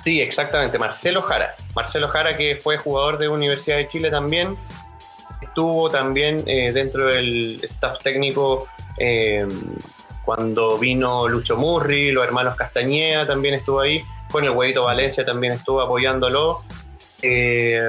Sí, 0.03 0.21
exactamente, 0.21 0.79
Marcelo 0.79 1.21
Jara. 1.21 1.53
Marcelo 1.75 2.07
Jara, 2.07 2.35
que 2.35 2.55
fue 2.55 2.77
jugador 2.77 3.19
de 3.19 3.27
Universidad 3.27 3.77
de 3.77 3.87
Chile 3.87 4.09
también, 4.09 4.57
estuvo 5.41 5.89
también 5.89 6.43
eh, 6.47 6.71
dentro 6.71 7.07
del 7.07 7.59
staff 7.63 7.99
técnico 7.99 8.67
eh, 8.97 9.47
cuando 10.25 10.77
vino 10.77 11.27
Lucho 11.27 11.55
Murri, 11.57 12.11
los 12.11 12.23
hermanos 12.25 12.55
Castañeda 12.55 13.25
también 13.25 13.53
estuvo 13.53 13.79
ahí, 13.79 14.01
con 14.31 14.43
el 14.43 14.49
huevito 14.49 14.83
Valencia 14.83 15.25
también 15.25 15.53
estuvo 15.53 15.81
apoyándolo. 15.81 16.59
Eh, 17.21 17.87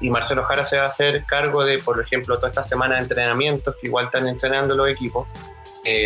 y 0.00 0.10
Marcelo 0.10 0.44
Jara 0.44 0.64
se 0.64 0.76
va 0.76 0.84
a 0.84 0.88
hacer 0.88 1.24
cargo 1.24 1.64
de, 1.64 1.78
por 1.78 2.00
ejemplo, 2.00 2.36
toda 2.36 2.48
esta 2.48 2.64
semana 2.64 2.96
de 2.96 3.02
entrenamientos 3.02 3.76
que 3.80 3.88
igual 3.88 4.06
están 4.06 4.28
entrenando 4.28 4.74
los 4.74 4.88
equipos. 4.88 5.26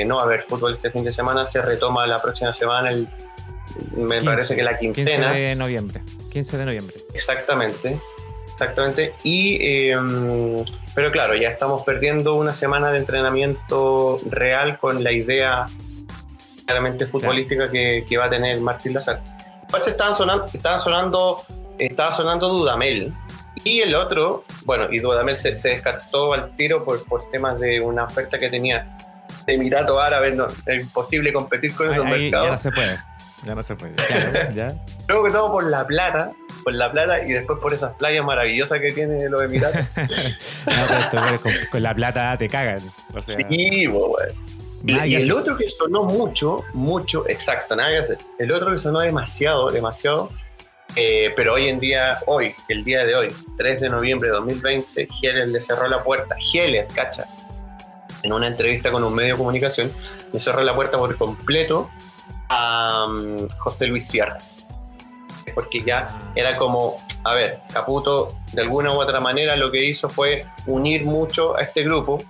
no 0.06 0.16
va 0.16 0.22
a 0.22 0.24
haber 0.24 0.42
fútbol 0.42 0.74
este 0.74 0.90
fin 0.90 1.04
de 1.04 1.12
semana, 1.12 1.46
se 1.46 1.60
retoma 1.60 2.06
la 2.06 2.20
próxima 2.22 2.54
semana, 2.54 2.90
el, 2.90 3.08
me 3.94 4.22
parece 4.22 4.56
que 4.56 4.62
la 4.62 4.78
quincena. 4.78 5.32
15 5.32 5.40
de 5.40 5.54
noviembre. 5.56 6.02
15 6.32 6.58
de 6.58 6.64
noviembre. 6.64 6.96
Exactamente. 7.14 7.98
Exactamente. 8.52 9.14
Y, 9.22 9.90
em, 9.90 10.64
pero 10.94 11.10
claro, 11.10 11.34
ya 11.34 11.50
estamos 11.50 11.82
perdiendo 11.82 12.36
una 12.36 12.54
semana 12.54 12.90
de 12.90 12.98
entrenamiento 12.98 14.18
real 14.30 14.78
con 14.78 15.04
la 15.04 15.12
idea 15.12 15.66
claramente 16.64 17.06
futbolística 17.06 17.70
que, 17.70 18.16
va 18.18 18.24
a 18.24 18.30
tener 18.30 18.60
Martín 18.60 18.94
Lazar. 18.94 19.20
Igual 19.68 19.82
estaban 19.86 20.14
sonando, 20.14 20.46
estaban 20.52 20.80
sonando, 20.80 21.42
estaba 21.78 22.12
sonando 22.12 22.48
Dudamel. 22.48 23.12
Y 23.64 23.80
el 23.80 23.94
otro, 23.94 24.44
bueno, 24.64 24.88
y 24.90 24.98
Dudamel 24.98 25.36
se, 25.36 25.52
descartó 25.52 26.32
al 26.34 26.54
tiro 26.56 26.84
por, 26.84 27.04
por 27.06 27.30
temas 27.30 27.58
de 27.58 27.80
una 27.80 28.04
oferta 28.04 28.38
que 28.38 28.50
tenía 28.50 28.96
de 29.46 29.54
Emirato 29.54 30.00
Árabe. 30.00 30.32
No, 30.32 30.46
es 30.66 30.82
imposible 30.82 31.32
competir 31.32 31.74
con 31.74 31.92
esos 31.92 32.04
mercados. 32.04 32.46
Ya 32.46 32.52
no 32.52 32.58
se 32.58 32.72
puede. 32.72 32.98
Ya 33.44 33.54
no 33.54 33.62
se 33.62 33.76
puede. 33.76 33.94
ya. 34.54 34.74
Luego 35.08 35.24
que 35.24 35.30
todo 35.30 35.52
por 35.52 35.64
la 35.64 35.86
plata, 35.86 36.32
por 36.64 36.74
la 36.74 36.90
plata 36.92 37.24
y 37.24 37.32
después 37.32 37.58
por 37.60 37.72
esas 37.72 37.94
playas 37.94 38.24
maravillosas 38.24 38.80
que 38.80 38.92
tiene 38.92 39.28
los 39.28 39.42
Emiratos. 39.42 39.86
no, 40.66 41.40
con, 41.70 41.82
la 41.82 41.94
plata 41.94 42.36
te 42.36 42.48
cagan. 42.48 42.80
sí, 43.20 43.86
bueno. 43.86 44.16
Y, 44.84 45.16
el 45.16 45.32
otro 45.32 45.56
que 45.56 45.68
sonó 45.68 46.04
mucho, 46.04 46.62
mucho, 46.74 47.28
exacto, 47.28 47.74
nada 47.74 47.90
que 47.90 47.98
hacer. 47.98 48.18
El 48.38 48.52
otro 48.52 48.70
que 48.70 48.78
sonó 48.78 49.00
demasiado, 49.00 49.68
demasiado, 49.70 50.30
eh, 50.96 51.32
pero 51.36 51.54
hoy 51.54 51.68
en 51.68 51.78
día, 51.78 52.18
hoy, 52.26 52.54
el 52.68 52.84
día 52.84 53.04
de 53.04 53.14
hoy, 53.14 53.28
3 53.58 53.80
de 53.82 53.88
noviembre 53.88 54.28
de 54.28 54.34
2020, 54.34 55.08
Heller 55.22 55.48
le 55.48 55.60
cerró 55.60 55.88
la 55.88 55.98
puerta. 55.98 56.36
Heller, 56.52 56.86
cacha, 56.94 57.24
en 58.22 58.32
una 58.32 58.46
entrevista 58.46 58.90
con 58.90 59.04
un 59.04 59.14
medio 59.14 59.34
de 59.34 59.38
comunicación, 59.38 59.92
le 60.32 60.38
cerró 60.38 60.62
la 60.62 60.74
puerta 60.74 60.98
por 60.98 61.16
completo 61.16 61.90
a 62.48 63.06
um, 63.08 63.48
José 63.58 63.86
Luis 63.86 64.06
Sierra 64.06 64.38
porque 65.54 65.82
ya 65.82 66.06
era 66.34 66.56
como, 66.56 67.00
a 67.24 67.34
ver, 67.34 67.60
Caputo 67.72 68.36
de 68.52 68.62
alguna 68.62 68.92
u 68.92 69.00
otra 69.00 69.20
manera 69.20 69.56
lo 69.56 69.70
que 69.70 69.84
hizo 69.84 70.08
fue 70.08 70.44
unir 70.66 71.04
mucho 71.04 71.56
a 71.56 71.62
este 71.62 71.82
grupo 71.82 72.22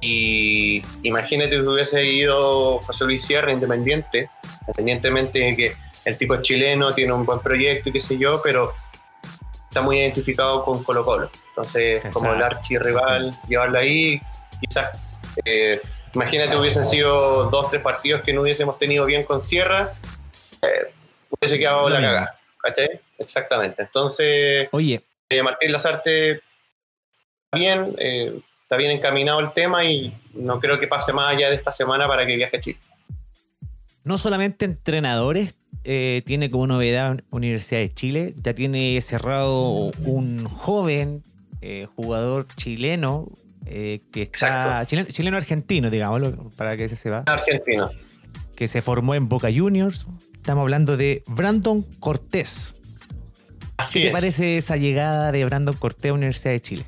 y 0.00 0.82
imagínate 1.02 1.50
que 1.50 1.62
hubiese 1.62 2.04
ido 2.04 2.78
José 2.78 3.04
Luis 3.04 3.24
Sierra 3.24 3.52
independiente, 3.52 4.30
independientemente 4.60 5.38
de 5.40 5.56
que 5.56 5.72
el 6.04 6.16
tipo 6.16 6.34
es 6.34 6.42
chileno, 6.42 6.94
tiene 6.94 7.12
un 7.12 7.24
buen 7.24 7.40
proyecto 7.40 7.88
y 7.88 7.92
qué 7.92 8.00
sé 8.00 8.18
yo, 8.18 8.40
pero 8.42 8.74
está 9.68 9.82
muy 9.82 9.98
identificado 9.98 10.64
con 10.64 10.82
Colo 10.82 11.04
Colo. 11.04 11.30
Entonces, 11.48 12.02
como 12.12 12.32
el 12.32 12.42
archirrival, 12.42 13.34
llevarlo 13.48 13.78
ahí, 13.78 14.20
quizás, 14.60 14.98
eh, 15.44 15.80
imagínate 16.14 16.56
hubiesen 16.56 16.86
sido 16.86 17.50
dos, 17.50 17.70
tres 17.70 17.82
partidos 17.82 18.22
que 18.22 18.32
no 18.32 18.42
hubiésemos 18.42 18.78
tenido 18.78 19.04
bien 19.04 19.24
con 19.24 19.42
Sierra, 19.42 19.90
eh, 20.62 20.92
hubiese 21.30 21.58
quedado 21.58 21.88
la 21.88 22.00
cagada. 22.00 22.40
¿cachai? 22.62 23.00
Exactamente. 23.18 23.82
Entonces, 23.82 24.68
Oye. 24.72 25.02
Eh, 25.28 25.42
Martín 25.42 25.72
Lazarte 25.72 26.30
está 26.32 27.56
bien, 27.56 27.94
eh, 27.98 28.40
está 28.62 28.76
bien 28.76 28.90
encaminado 28.90 29.40
el 29.40 29.52
tema 29.52 29.84
y 29.84 30.12
no 30.34 30.58
creo 30.58 30.78
que 30.78 30.88
pase 30.88 31.12
más 31.12 31.34
allá 31.34 31.50
de 31.50 31.56
esta 31.56 31.72
semana 31.72 32.06
para 32.08 32.26
que 32.26 32.36
viaje 32.36 32.56
a 32.56 32.60
Chile. 32.60 32.78
No 34.04 34.18
solamente 34.18 34.64
entrenadores 34.64 35.56
eh, 35.84 36.22
tiene 36.24 36.50
como 36.50 36.66
novedad 36.66 37.20
Universidad 37.30 37.80
de 37.80 37.92
Chile, 37.92 38.34
ya 38.42 38.54
tiene 38.54 39.00
cerrado 39.00 39.90
un 40.04 40.44
joven 40.46 41.22
jugador 41.94 42.46
chileno 42.56 43.28
que 43.66 44.08
está 44.14 44.84
chileno, 44.86 45.36
argentino, 45.36 45.90
digámoslo, 45.90 46.50
para 46.56 46.76
que 46.76 46.88
se 46.88 46.96
sepa. 46.96 47.24
Argentino. 47.26 47.90
Que 48.56 48.66
se 48.66 48.80
formó 48.80 49.14
en 49.14 49.28
Boca 49.28 49.48
Juniors, 49.54 50.06
Estamos 50.40 50.62
hablando 50.62 50.96
de 50.96 51.22
Brandon 51.26 51.82
Cortés. 52.00 52.74
¿Qué 53.92 54.00
te 54.00 54.10
parece 54.10 54.56
esa 54.56 54.78
llegada 54.78 55.30
de 55.32 55.44
Brandon 55.44 55.76
Cortés 55.76 56.06
a 56.06 56.08
la 56.08 56.14
Universidad 56.14 56.52
de 56.52 56.60
Chile? 56.62 56.86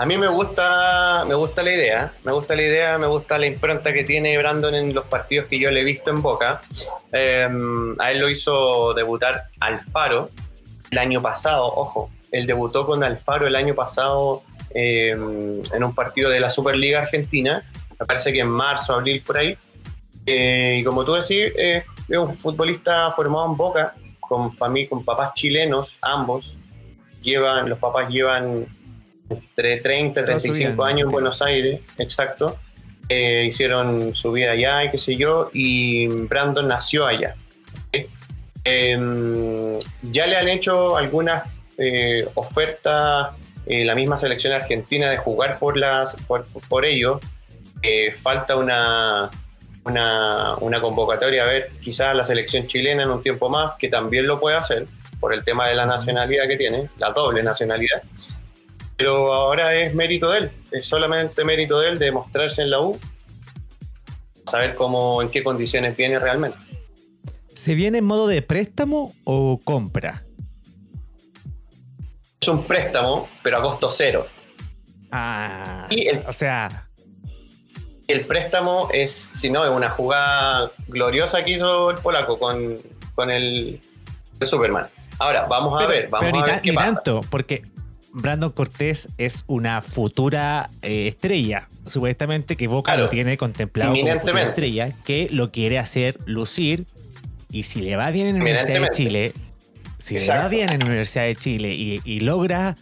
A 0.00 0.06
mí 0.06 0.16
me 0.16 0.28
gusta, 0.28 1.24
me 1.26 1.34
gusta 1.34 1.64
la 1.64 1.74
idea, 1.74 2.12
me 2.22 2.30
gusta 2.30 2.54
la 2.54 2.62
idea, 2.62 2.98
me 2.98 3.08
gusta 3.08 3.36
la 3.36 3.46
impronta 3.46 3.92
que 3.92 4.04
tiene 4.04 4.38
Brandon 4.38 4.72
en 4.76 4.94
los 4.94 5.04
partidos 5.06 5.46
que 5.46 5.58
yo 5.58 5.72
le 5.72 5.80
he 5.80 5.84
visto 5.84 6.10
en 6.10 6.22
Boca. 6.22 6.60
Em, 7.10 8.00
a 8.00 8.12
él 8.12 8.20
lo 8.20 8.28
hizo 8.28 8.94
debutar 8.94 9.48
Alfaro 9.58 10.30
el 10.92 10.98
año 10.98 11.20
pasado, 11.20 11.66
ojo, 11.66 12.10
él 12.30 12.46
debutó 12.46 12.86
con 12.86 13.02
Alfaro 13.02 13.48
el 13.48 13.56
año 13.56 13.74
pasado 13.74 14.44
em, 14.72 15.62
en 15.72 15.84
un 15.84 15.92
partido 15.92 16.30
de 16.30 16.38
la 16.38 16.50
Superliga 16.50 17.02
Argentina, 17.02 17.64
me 17.98 18.06
parece 18.06 18.32
que 18.32 18.38
en 18.38 18.50
marzo, 18.50 18.94
abril 18.94 19.20
por 19.26 19.36
ahí, 19.36 19.58
eh, 20.26 20.78
y 20.80 20.84
como 20.84 21.04
tú 21.04 21.14
decís, 21.14 21.52
eh, 21.56 21.82
es 22.08 22.18
un 22.18 22.34
futbolista 22.34 23.10
formado 23.12 23.46
en 23.46 23.56
Boca, 23.56 23.94
con 24.20 24.52
familia, 24.52 24.90
con 24.90 25.04
papás 25.04 25.34
chilenos, 25.34 25.98
ambos. 26.02 26.54
Llevan, 27.22 27.68
los 27.68 27.78
papás 27.78 28.08
llevan 28.10 28.66
entre 29.30 29.78
30 29.78 30.20
y 30.20 30.24
35 30.24 30.84
años 30.84 31.04
en 31.06 31.08
Buenos 31.08 31.42
Aires, 31.42 31.80
exacto. 31.98 32.56
Eh, 33.08 33.46
hicieron 33.46 34.14
su 34.14 34.32
vida 34.32 34.52
allá 34.52 34.84
y 34.84 34.90
qué 34.90 34.98
sé 34.98 35.16
yo, 35.16 35.50
y 35.52 36.06
Brandon 36.06 36.68
nació 36.68 37.06
allá. 37.06 37.34
Em, 38.64 39.78
ya 40.02 40.26
le 40.26 40.36
han 40.36 40.48
hecho 40.48 40.96
algunas 40.96 41.44
ofertas 42.34 43.34
la 43.66 43.94
misma 43.94 44.18
selección 44.18 44.52
argentina 44.52 45.10
de 45.10 45.16
jugar 45.16 45.58
por, 45.58 45.76
las, 45.76 46.16
por, 46.26 46.44
por 46.68 46.84
ellos. 46.84 47.20
falta 48.22 48.56
una, 48.56 49.30
una, 49.90 50.80
convocatoria 50.80 51.44
a 51.44 51.46
ver 51.46 51.70
quizás 51.80 52.14
la 52.14 52.24
selección 52.24 52.66
chilena 52.66 53.02
en 53.02 53.10
un 53.10 53.22
tiempo 53.22 53.48
más, 53.48 53.76
que 53.78 53.88
también 53.88 54.26
lo 54.26 54.38
puede 54.40 54.56
hacer 54.56 54.86
por 55.20 55.32
el 55.32 55.44
tema 55.44 55.66
de 55.68 55.74
la 55.74 55.86
nacionalidad 55.86 56.46
que 56.46 56.56
tiene, 56.56 56.90
la 56.98 57.10
doble 57.10 57.42
nacionalidad. 57.42 58.02
Pero 58.98 59.32
ahora 59.32 59.76
es 59.76 59.94
mérito 59.94 60.28
de 60.28 60.38
él, 60.38 60.50
es 60.72 60.88
solamente 60.88 61.44
mérito 61.44 61.78
de 61.78 61.90
él 61.90 61.98
de 62.00 62.10
mostrarse 62.10 62.62
en 62.62 62.70
la 62.70 62.80
U, 62.80 62.98
saber 64.50 64.74
cómo, 64.74 65.22
en 65.22 65.30
qué 65.30 65.44
condiciones 65.44 65.96
viene 65.96 66.18
realmente. 66.18 66.58
¿Se 67.54 67.76
viene 67.76 67.98
en 67.98 68.04
modo 68.04 68.26
de 68.26 68.42
préstamo 68.42 69.14
o 69.22 69.60
compra? 69.62 70.24
Es 72.40 72.48
un 72.48 72.64
préstamo, 72.64 73.28
pero 73.40 73.58
a 73.58 73.62
costo 73.62 73.88
cero. 73.88 74.26
Ah, 75.12 75.88
o 76.26 76.32
sea, 76.32 76.88
el 78.08 78.22
préstamo 78.22 78.88
es, 78.92 79.30
si 79.32 79.48
no, 79.48 79.64
es 79.64 79.70
una 79.70 79.90
jugada 79.90 80.72
gloriosa 80.88 81.44
que 81.44 81.52
hizo 81.52 81.92
el 81.92 81.98
polaco 81.98 82.36
con, 82.36 82.78
con 83.14 83.30
el, 83.30 83.80
Superman. 84.42 84.86
Ahora, 85.20 85.46
vamos 85.46 85.80
a 85.80 85.86
ver, 85.86 86.08
vamos 86.08 86.42
a 86.42 86.44
ver 86.44 86.62
qué 86.62 86.72
tanto, 86.72 87.20
porque 87.30 87.62
Brandon 88.20 88.50
Cortés 88.50 89.08
es 89.18 89.44
una 89.46 89.82
futura 89.82 90.70
eh, 90.82 91.08
estrella, 91.08 91.68
supuestamente 91.86 92.56
que 92.56 92.68
Boca 92.68 92.96
lo 92.96 93.08
tiene 93.08 93.36
contemplado 93.36 93.94
como 93.94 94.20
futura 94.20 94.42
estrella, 94.42 94.94
que 95.04 95.28
lo 95.30 95.50
quiere 95.50 95.78
hacer 95.78 96.18
lucir, 96.26 96.86
y 97.50 97.62
si 97.62 97.80
le 97.80 97.96
va 97.96 98.10
bien 98.10 98.28
en 98.28 98.36
la 98.36 98.42
Universidad 98.42 98.80
de 98.80 98.90
Chile, 98.90 99.32
si 99.98 100.18
le 100.18 100.28
va 100.28 100.48
bien 100.48 100.72
en 100.72 100.80
la 100.80 100.86
Universidad 100.86 101.24
de 101.24 101.36
Chile 101.36 101.74
y 101.74 102.20
logra 102.20 102.76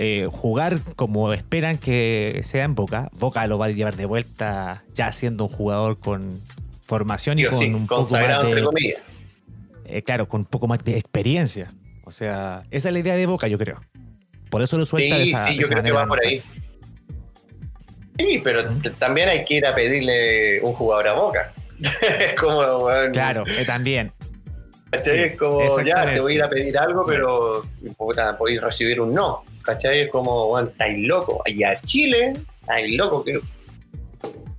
eh, 0.00 0.28
jugar 0.30 0.80
como 0.94 1.32
esperan 1.32 1.76
que 1.76 2.40
sea 2.44 2.62
en 2.62 2.76
Boca, 2.76 3.10
Boca 3.14 3.44
lo 3.48 3.58
va 3.58 3.66
a 3.66 3.70
llevar 3.70 3.96
de 3.96 4.06
vuelta 4.06 4.84
ya 4.94 5.10
siendo 5.10 5.46
un 5.46 5.50
jugador 5.50 5.98
con 5.98 6.40
formación 6.82 7.40
y 7.40 7.46
con 7.46 7.74
un 7.74 7.86
poco 7.88 8.12
más 8.12 8.44
de. 8.44 8.96
Eh, 9.86 10.02
claro, 10.02 10.28
con 10.28 10.42
un 10.42 10.46
poco 10.46 10.68
más 10.68 10.84
de 10.84 10.98
experiencia. 10.98 11.74
O 12.04 12.12
sea, 12.12 12.62
esa 12.70 12.90
es 12.90 12.92
la 12.92 13.00
idea 13.00 13.16
de 13.16 13.26
Boca, 13.26 13.48
yo 13.48 13.58
creo. 13.58 13.80
Por 14.50 14.62
eso 14.62 14.78
lo 14.78 14.86
suelta 14.86 15.16
de 15.16 15.24
esa, 15.24 15.48
sí, 15.48 15.58
yo 15.58 15.68
creo 15.68 15.82
que 15.82 15.92
va 15.92 16.06
por 16.06 16.20
ahí. 16.24 16.42
Sí, 18.18 18.40
pero 18.42 18.64
también 18.98 19.28
hay 19.28 19.44
que 19.44 19.54
ir 19.54 19.66
a 19.66 19.74
pedirle 19.74 20.60
un 20.62 20.72
jugador 20.72 21.08
a 21.08 21.12
Boca. 21.12 21.52
es 21.80 22.34
como, 22.40 22.88
Claro, 23.12 23.44
eh, 23.46 23.64
también. 23.64 24.12
es 24.90 25.36
como, 25.36 25.60
ya, 25.82 26.04
te 26.04 26.20
voy 26.20 26.32
a 26.32 26.36
ir 26.36 26.42
a 26.42 26.48
pedir 26.48 26.76
algo, 26.78 27.06
pero 27.06 27.64
puta, 27.96 28.36
podéis 28.36 28.60
recibir 28.60 29.00
un 29.00 29.14
no. 29.14 29.44
¿Cachai? 29.62 30.00
Es 30.00 30.10
como, 30.10 30.48
bueno, 30.48 30.68
estáis 30.68 31.06
loco. 31.06 31.42
Y 31.46 31.62
a 31.62 31.80
Chile, 31.82 32.34
estáis 32.60 32.96
loco. 32.96 33.22
Que... 33.22 33.38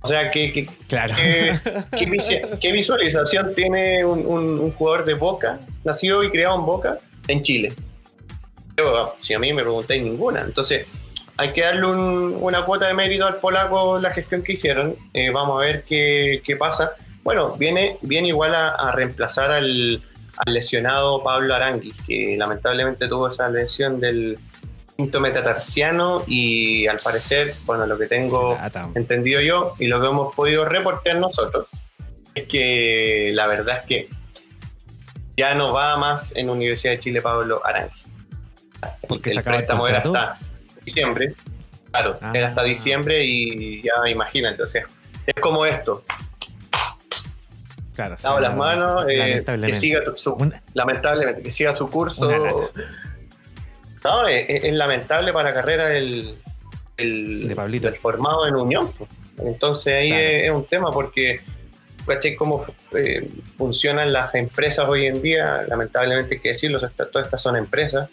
O 0.02 0.08
sea, 0.08 0.30
¿qué, 0.30 0.66
claro. 0.88 1.14
qué, 2.60 2.72
visualización 2.72 3.54
tiene 3.54 4.04
un, 4.04 4.72
jugador 4.72 5.04
de 5.04 5.14
Boca, 5.14 5.60
nacido 5.84 6.24
y 6.24 6.30
criado 6.30 6.58
en 6.58 6.64
Boca, 6.64 6.96
en 7.28 7.42
Chile? 7.42 7.74
Si 9.20 9.34
a 9.34 9.38
mí 9.38 9.52
me 9.52 9.62
preguntáis 9.62 10.02
ninguna. 10.02 10.40
Entonces, 10.40 10.86
hay 11.36 11.52
que 11.52 11.62
darle 11.62 11.86
una 11.86 12.64
cuota 12.66 12.86
de 12.86 12.94
mérito 12.94 13.26
al 13.26 13.36
polaco 13.36 13.98
la 13.98 14.10
gestión 14.10 14.42
que 14.42 14.52
hicieron. 14.52 14.94
Eh, 15.14 15.30
vamos 15.30 15.62
a 15.62 15.64
ver 15.64 15.84
qué, 15.84 16.56
pasa. 16.58 16.92
Bueno, 17.22 17.52
viene, 17.56 17.96
viene 18.02 18.28
igual 18.28 18.54
a, 18.54 18.92
reemplazar 18.92 19.50
al, 19.50 20.02
lesionado 20.46 21.22
Pablo 21.22 21.54
Arangui, 21.54 21.92
que 22.06 22.36
lamentablemente 22.38 23.08
tuvo 23.08 23.28
esa 23.28 23.48
lesión 23.48 24.00
del 24.00 24.38
quinto 24.96 25.20
metatarsiano 25.20 26.24
y 26.26 26.86
al 26.86 26.98
parecer, 26.98 27.54
bueno, 27.64 27.86
lo 27.86 27.96
que 27.98 28.06
tengo 28.06 28.58
entendido 28.94 29.40
yo 29.40 29.74
y 29.78 29.86
lo 29.86 30.00
que 30.00 30.08
hemos 30.08 30.34
podido 30.34 30.66
reportar 30.66 31.16
nosotros 31.16 31.68
es 32.34 32.46
que 32.46 33.30
la 33.34 33.46
verdad 33.46 33.78
es 33.78 33.86
que 33.86 34.08
ya 35.38 35.54
no 35.54 35.72
va 35.72 35.96
más 35.96 36.34
en 36.36 36.50
Universidad 36.50 36.92
de 36.92 36.98
Chile 36.98 37.22
Pablo 37.22 37.62
Arangui. 37.64 37.99
Porque 39.08 39.30
se 39.30 39.40
acaba 39.40 39.58
el 39.58 39.96
hasta 39.96 40.38
diciembre. 40.84 41.34
Claro, 41.90 42.18
era 42.32 42.48
hasta 42.48 42.60
ah. 42.60 42.64
diciembre 42.64 43.24
y 43.24 43.82
ya 43.82 44.08
imagínate, 44.08 44.62
o 44.62 44.66
sea, 44.66 44.84
es 45.26 45.34
como 45.40 45.66
esto. 45.66 46.04
Claro, 47.94 48.16
Dado 48.22 48.40
las 48.40 48.56
manos, 48.56 49.04
eh, 49.08 49.44
que 49.44 49.74
siga 49.74 50.00
su, 50.14 50.52
lamentablemente, 50.72 51.42
que 51.42 51.50
siga 51.50 51.72
su 51.72 51.90
curso. 51.90 52.70
No, 54.04 54.26
es, 54.26 54.72
lamentable 54.72 55.32
para 55.32 55.50
la 55.50 55.54
carrera 55.54 55.88
del, 55.88 56.38
de 56.96 57.98
formado 58.00 58.46
en 58.46 58.54
Unión. 58.54 58.92
Entonces 59.38 59.94
ahí 59.94 60.12
es, 60.12 60.50
un 60.50 60.64
tema 60.64 60.90
porque 60.90 61.40
¿cachai? 62.06 62.34
Cómo 62.36 62.64
eh, 62.94 63.28
funcionan 63.56 64.12
las 64.12 64.34
empresas 64.34 64.88
hoy 64.88 65.06
en 65.06 65.20
día, 65.20 65.64
lamentablemente 65.68 66.36
hay 66.36 66.40
que 66.40 66.50
decirlo, 66.50 66.78
todas 66.78 67.26
estas 67.26 67.42
son 67.42 67.56
empresas. 67.56 68.10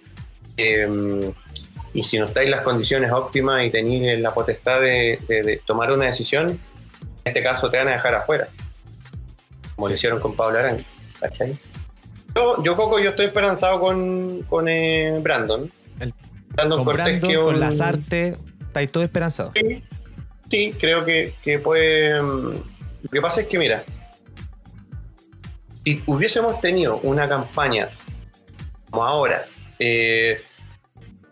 Eh, 0.57 1.31
y 1.93 2.03
si 2.03 2.19
no 2.19 2.25
estáis 2.25 2.45
en 2.45 2.51
las 2.51 2.61
condiciones 2.61 3.11
óptimas 3.11 3.63
y 3.65 3.71
tenéis 3.71 4.19
la 4.19 4.33
potestad 4.33 4.81
de, 4.81 5.61
tomar 5.65 5.91
una 5.91 6.05
decisión, 6.05 6.49
en 6.49 6.59
este 7.23 7.41
caso 7.41 7.69
te 7.69 7.77
van 7.77 7.87
a 7.87 7.91
dejar 7.91 8.15
afuera. 8.15 8.49
Como 9.75 9.89
lo 9.89 9.95
hicieron 9.95 10.19
con 10.19 10.35
Pablo 10.35 10.59
Arangui. 10.59 10.85
¿Cachai? 11.19 11.57
Yo, 12.35 12.63
yo, 12.63 12.75
Coco, 12.75 12.99
yo 12.99 13.11
estoy 13.11 13.25
esperanzado 13.25 13.79
con, 13.79 14.43
con 14.43 14.67
eh, 14.67 15.17
Brandon. 15.21 15.71
Brandon 16.49 16.77
con 16.77 16.85
Cortés, 16.85 17.19
Brandon, 17.19 17.43
con 17.43 17.59
las 17.59 17.81
artes, 17.81 18.37
estáis 18.61 18.91
todo 18.91 19.03
esperanzado. 19.03 19.53
Sí, 20.49 20.73
creo 20.79 21.03
que, 21.03 21.33
que 21.43 21.59
puede. 21.59 22.21
Mm, 22.21 22.53
lo 23.01 23.09
que 23.11 23.21
pasa 23.21 23.41
es 23.41 23.47
que, 23.47 23.57
mira, 23.57 23.83
si 25.83 26.03
hubiésemos 26.05 26.59
tenido 26.61 26.97
una 26.97 27.27
campaña 27.27 27.89
como 28.89 29.05
ahora, 29.05 29.45
eh, 29.79 30.41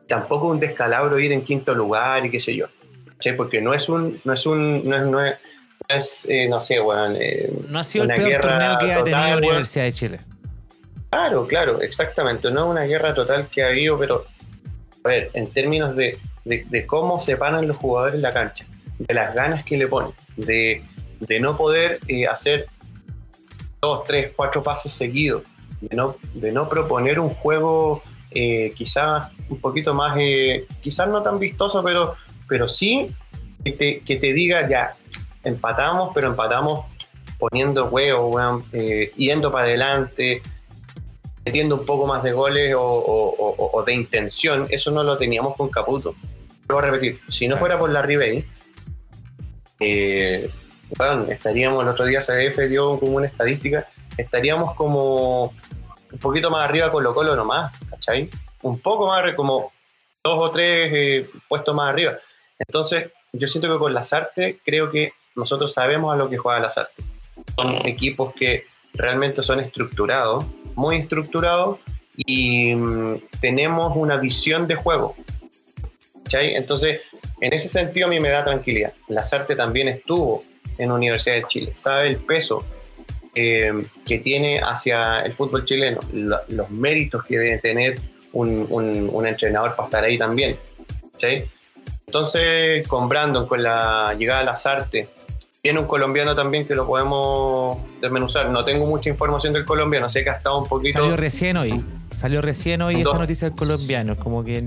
tampoco 0.08 0.48
un 0.48 0.60
descalabro 0.60 1.20
ir 1.20 1.32
en 1.32 1.44
quinto 1.44 1.74
lugar 1.74 2.26
y 2.26 2.30
qué 2.30 2.40
sé 2.40 2.56
yo. 2.56 2.68
Porque 3.38 3.62
no 3.62 3.74
es 3.74 3.90
un, 3.90 4.20
no 4.24 4.34
es 4.34 4.46
un, 4.46 4.88
no 4.88 4.96
es, 4.96 5.06
no 5.06 5.20
es, 5.88 6.28
eh, 6.30 6.48
no 6.48 6.62
sé, 6.62 6.80
bueno, 6.80 7.16
eh, 7.20 7.52
No 7.70 7.80
ha 7.80 7.84
sido 7.84 8.06
el 8.06 8.14
peor 8.14 8.42
torneo 8.42 8.78
que 8.78 8.94
ha 8.94 9.04
tenido 9.04 9.28
la 9.28 9.38
Universidad 9.38 9.86
de 9.86 9.92
Chile. 9.92 10.20
Claro, 11.10 11.48
claro, 11.48 11.82
exactamente. 11.82 12.52
No 12.52 12.66
es 12.66 12.72
una 12.72 12.84
guerra 12.84 13.14
total 13.14 13.48
que 13.48 13.64
ha 13.64 13.68
habido, 13.68 13.98
pero 13.98 14.26
a 15.04 15.08
ver, 15.08 15.32
en 15.34 15.48
términos 15.52 15.96
de, 15.96 16.18
de, 16.44 16.86
cómo 16.86 17.20
se 17.20 17.38
paran 17.38 17.68
los 17.68 17.78
jugadores 17.78 18.16
en 18.16 18.22
la 18.22 18.34
cancha, 18.34 18.66
de 19.00 19.14
las 19.14 19.34
ganas 19.34 19.64
que 19.64 19.78
le 19.78 19.88
ponen, 19.88 20.14
de, 20.36 20.84
de 21.20 21.40
no 21.40 21.56
poder 21.58 22.00
eh, 22.08 22.28
hacer 22.28 22.68
dos, 23.82 24.04
tres, 24.04 24.34
cuatro 24.36 24.62
pases 24.62 24.94
seguidos, 24.94 25.44
de 25.82 25.96
no, 25.96 26.18
de 26.34 26.52
no 26.52 26.68
proponer 26.68 27.20
un 27.20 27.30
juego 27.30 28.04
eh, 28.38 28.74
quizás 28.76 29.32
un 29.48 29.62
poquito 29.62 29.94
más, 29.94 30.18
eh, 30.20 30.68
quizás 30.82 31.08
no 31.08 31.22
tan 31.22 31.40
vistoso, 31.40 31.82
pero, 31.82 32.16
pero 32.50 32.68
sí 32.68 33.10
que 33.64 33.72
te, 34.06 34.34
diga, 34.34 34.68
ya, 34.68 34.94
empatamos, 35.42 36.12
pero 36.14 36.28
empatamos 36.28 36.86
poniendo 37.40 37.86
huevos, 37.86 38.66
eh, 38.74 39.14
yendo 39.16 39.54
para 39.54 39.64
adelante, 39.64 40.42
metiendo 41.46 41.76
un 41.76 41.86
poco 41.86 42.06
más 42.08 42.24
de 42.24 42.34
goles 42.34 42.76
o, 42.78 43.84
de 43.88 43.94
intención. 43.94 44.68
Eso 44.70 44.92
no 44.92 45.02
lo 45.02 45.18
teníamos 45.18 45.56
con 45.56 45.70
Caputo. 45.70 46.14
Voy 46.68 46.80
a 46.80 46.82
repetir, 46.82 47.22
si 47.30 47.48
no 47.48 47.56
fuera 47.56 47.80
por 47.80 47.90
la 47.90 48.02
Ribey, 48.02 48.44
bueno, 50.98 51.24
estaríamos, 51.30 51.82
el 51.84 51.88
otro 51.88 52.04
día 52.04 52.20
CDF 52.20 52.68
dio 52.68 53.00
como 53.00 53.14
una 53.14 53.28
estadística, 53.28 53.88
estaríamos 54.18 54.76
como 54.76 55.54
un 56.16 56.20
poquito 56.20 56.50
más 56.50 56.66
arriba 56.66 56.92
con 56.92 57.04
Colo 57.04 57.16
Colo 57.16 57.36
nomás, 57.36 57.72
Un 58.62 58.80
poco 58.80 59.08
más, 59.08 59.34
como 59.34 59.72
dos 60.24 60.40
o 60.40 60.52
tres 60.52 60.92
eh, 60.94 61.30
puestos 61.48 61.76
más 61.76 61.90
arriba. 61.90 62.14
Entonces, 62.58 63.12
yo 63.34 63.48
siento 63.48 63.72
que 63.72 63.78
con 63.78 63.94
las 63.94 64.14
artes 64.14 64.58
creo 64.64 64.90
que 64.92 65.14
nosotros 65.36 65.74
sabemos 65.74 66.14
a 66.14 66.18
lo 66.18 66.30
que 66.30 66.38
juega 66.38 66.60
las 66.60 66.78
artes. 66.78 67.06
Son 67.56 67.76
equipos 67.86 68.34
que 68.34 68.66
realmente 68.94 69.44
son 69.44 69.60
estructurados, 69.60 70.46
muy 70.76 70.98
estructurados, 70.98 71.82
y 72.18 72.74
mm, 72.76 73.22
tenemos 73.42 73.96
una 73.96 74.18
visión 74.18 74.68
de 74.68 74.76
juego. 74.76 75.16
¿cachai? 76.24 76.56
Entonces, 76.56 77.02
en 77.42 77.54
ese 77.54 77.70
sentido 77.70 78.08
a 78.08 78.10
mí 78.10 78.20
me 78.20 78.30
da 78.30 78.44
tranquilidad. 78.44 78.94
Las 79.08 79.34
artes 79.34 79.58
también 79.58 79.88
estuvo 79.90 80.44
en 80.78 80.90
la 80.90 80.96
Universidad 80.96 81.36
de 81.36 81.44
Chile, 81.44 81.74
sabe 81.76 82.08
el 82.08 82.18
peso 82.18 82.64
eh, 83.38 83.86
que 84.06 84.20
tiene 84.20 84.62
hacia 84.62 85.20
el 85.20 85.34
fútbol 85.34 85.66
chileno, 85.66 86.00
los 86.48 86.70
méritos 86.72 87.26
que 87.26 87.38
debe 87.38 87.58
tener 87.58 87.96
un, 88.32 89.26
entrenador 89.28 89.76
para 89.76 89.88
estar 89.88 90.04
ahí 90.06 90.18
también. 90.18 90.58
Entonces, 92.08 92.88
con 92.88 93.10
Brandon, 93.10 93.46
con 93.46 93.62
la 93.62 94.16
llegada 94.18 94.40
de 94.40 94.46
las 94.46 94.66
artes, 94.66 95.10
tiene 95.62 95.82
un 95.82 95.88
colombiano 95.88 96.34
también 96.34 96.66
que 96.66 96.76
lo 96.76 96.88
podemos 96.88 97.78
desmenuzar. 98.00 98.50
No 98.52 98.64
tengo 98.64 98.86
mucha 98.86 99.10
información 99.10 99.52
del 99.52 99.66
colombiano, 99.66 100.08
sé 100.08 100.24
que 100.24 100.30
ha 100.30 100.38
estado 100.38 100.60
un 100.60 100.66
poquito. 100.66 101.00
Salió 101.00 101.18
recién 101.18 101.58
hoy, 101.58 101.84
salió 102.12 102.42
recién 102.42 102.82
hoy 102.84 103.02
esa 103.02 103.18
noticia 103.18 103.50
del 103.50 103.58
colombiano, 103.58 104.16
como 104.16 104.46
que 104.46 104.64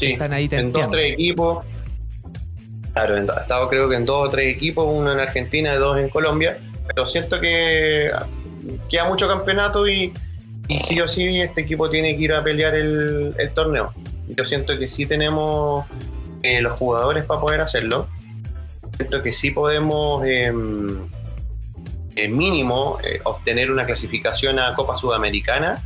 están 0.00 0.32
ahí 0.32 0.48
En 0.52 0.70
dos 0.70 0.86
tres 0.88 1.14
equipos. 1.14 1.64
Claro, 2.92 3.14
ha 3.14 3.40
estado 3.40 3.68
creo 3.68 3.88
que 3.88 3.96
en 3.96 4.04
dos 4.04 4.28
o 4.28 4.28
tres 4.28 4.54
equipos, 4.54 4.86
uno 4.86 5.12
en 5.12 5.18
Argentina 5.18 5.74
y 5.74 5.78
dos 5.78 5.98
en 5.98 6.08
Colombia 6.10 6.58
pero 6.86 7.06
siento 7.06 7.40
que 7.40 8.10
queda 8.88 9.04
mucho 9.06 9.28
campeonato 9.28 9.88
y, 9.88 10.12
sí 10.86 11.00
o 11.00 11.08
sí 11.08 11.40
este 11.40 11.62
equipo 11.62 11.90
tiene 11.90 12.16
que 12.16 12.22
ir 12.22 12.32
a 12.32 12.42
pelear 12.42 12.74
el, 12.74 13.34
torneo. 13.54 13.92
Yo 14.28 14.44
siento 14.44 14.76
que 14.78 14.88
sí 14.88 15.04
tenemos 15.06 15.84
eh, 16.42 16.60
los 16.62 16.78
jugadores 16.78 17.26
para 17.26 17.40
poder 17.40 17.60
hacerlo. 17.60 18.08
Siento 18.96 19.22
que 19.22 19.32
sí 19.32 19.50
podemos, 19.50 20.24
em, 20.24 20.88
eh, 22.16 22.28
mínimo, 22.28 22.98
eh, 23.04 23.20
obtener 23.24 23.70
una 23.70 23.84
clasificación 23.84 24.58
a 24.58 24.74
Copa 24.74 24.96
Sudamericana 24.96 25.82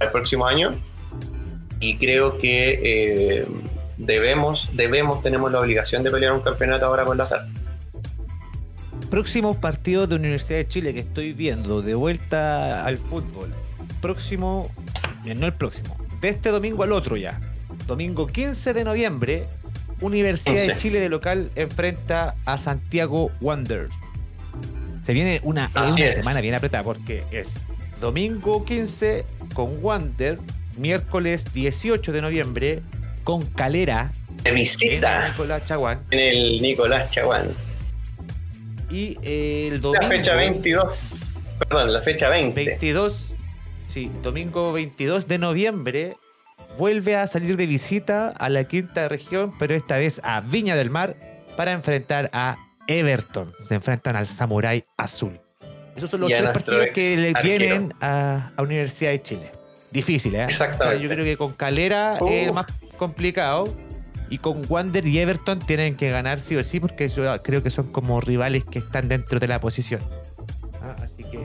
el 0.00 0.08
próximo 0.10 0.46
año. 0.46 0.70
Y 1.80 1.96
creo 1.96 2.38
que 2.38 3.44
debemos, 3.96 4.70
debemos, 4.74 5.20
tenemos 5.20 5.50
la 5.50 5.58
obligación 5.58 6.04
de 6.04 6.12
pelear 6.12 6.32
un 6.32 6.40
campeonato 6.40 6.86
ahora 6.86 7.04
con 7.04 7.18
la 7.18 7.26
SAR 7.26 7.44
próximos 9.12 9.58
partidos 9.58 10.08
de 10.08 10.14
Universidad 10.14 10.56
de 10.56 10.66
Chile 10.66 10.94
que 10.94 11.00
estoy 11.00 11.34
viendo 11.34 11.82
de 11.82 11.94
vuelta 11.94 12.82
al 12.82 12.96
fútbol. 12.96 13.52
Próximo, 14.00 14.70
no 15.36 15.44
el 15.44 15.52
próximo, 15.52 15.98
de 16.22 16.30
este 16.30 16.48
domingo 16.48 16.82
al 16.82 16.92
otro 16.92 17.18
ya. 17.18 17.38
Domingo 17.86 18.26
15 18.26 18.72
de 18.72 18.84
noviembre, 18.84 19.44
Universidad 20.00 20.66
de 20.66 20.76
Chile 20.76 20.98
de 20.98 21.10
local 21.10 21.50
enfrenta 21.56 22.32
a 22.46 22.56
Santiago 22.56 23.30
Wander. 23.42 23.88
Se 25.04 25.12
viene 25.12 25.42
una, 25.42 25.70
semana 25.94 26.40
bien 26.40 26.54
apretada 26.54 26.82
porque 26.82 27.22
es 27.32 27.60
domingo 28.00 28.64
15 28.64 29.26
con 29.52 29.74
Wander, 29.84 30.38
miércoles 30.78 31.52
18 31.52 32.12
de 32.12 32.22
noviembre 32.22 32.82
con 33.24 33.42
Calera. 33.42 34.10
De 34.42 34.52
visita. 34.52 35.18
En 35.18 35.24
el 35.26 35.30
Nicolás 35.32 35.64
Chaguán. 35.66 35.98
En 36.10 36.18
el 36.18 36.62
Nicolás 36.62 37.10
Chaguán 37.10 37.48
Y 38.92 39.16
el 39.22 39.80
domingo. 39.80 40.02
La 40.02 40.08
fecha 40.08 40.34
22. 40.36 41.18
Perdón, 41.58 41.92
la 41.92 42.02
fecha 42.02 42.28
20. 42.28 42.64
22. 42.64 43.34
Sí, 43.86 44.10
domingo 44.22 44.72
22 44.72 45.26
de 45.28 45.38
noviembre 45.38 46.16
vuelve 46.76 47.16
a 47.16 47.26
salir 47.26 47.56
de 47.56 47.66
visita 47.66 48.28
a 48.28 48.48
la 48.48 48.64
quinta 48.64 49.08
región, 49.08 49.54
pero 49.58 49.74
esta 49.74 49.96
vez 49.96 50.20
a 50.24 50.40
Viña 50.42 50.76
del 50.76 50.90
Mar 50.90 51.16
para 51.56 51.72
enfrentar 51.72 52.30
a 52.34 52.56
Everton. 52.86 53.52
Se 53.68 53.74
enfrentan 53.74 54.16
al 54.16 54.26
Samurai 54.26 54.84
Azul. 54.96 55.40
Esos 55.96 56.10
son 56.10 56.20
los 56.20 56.30
tres 56.30 56.42
partidos 56.50 56.86
que 56.94 57.16
le 57.16 57.34
vienen 57.42 57.94
a, 58.00 58.52
Universidad 58.58 59.10
de 59.10 59.22
Chile. 59.22 59.52
Difícil, 59.90 60.34
¿eh? 60.34 60.44
Exactamente. 60.44 61.02
yo 61.02 61.08
creo 61.10 61.24
que 61.24 61.36
con 61.36 61.52
Calera 61.52 62.16
es 62.28 62.52
más 62.52 62.66
complicado. 62.96 63.64
Y 64.30 64.38
con 64.38 64.62
Wander 64.68 65.06
y 65.06 65.18
Everton 65.18 65.58
tienen 65.58 65.96
que 65.96 66.10
ganar 66.10 66.40
sí 66.40 66.56
o 66.56 66.64
sí, 66.64 66.80
porque 66.80 67.08
yo 67.08 67.42
creo 67.42 67.62
que 67.62 67.70
son 67.70 67.92
como 67.92 68.20
rivales 68.20 68.64
que 68.64 68.78
están 68.78 69.08
dentro 69.08 69.38
de 69.38 69.48
la 69.48 69.60
posición. 69.60 70.00
Ah, 70.82 70.96
así 71.02 71.24
que. 71.24 71.44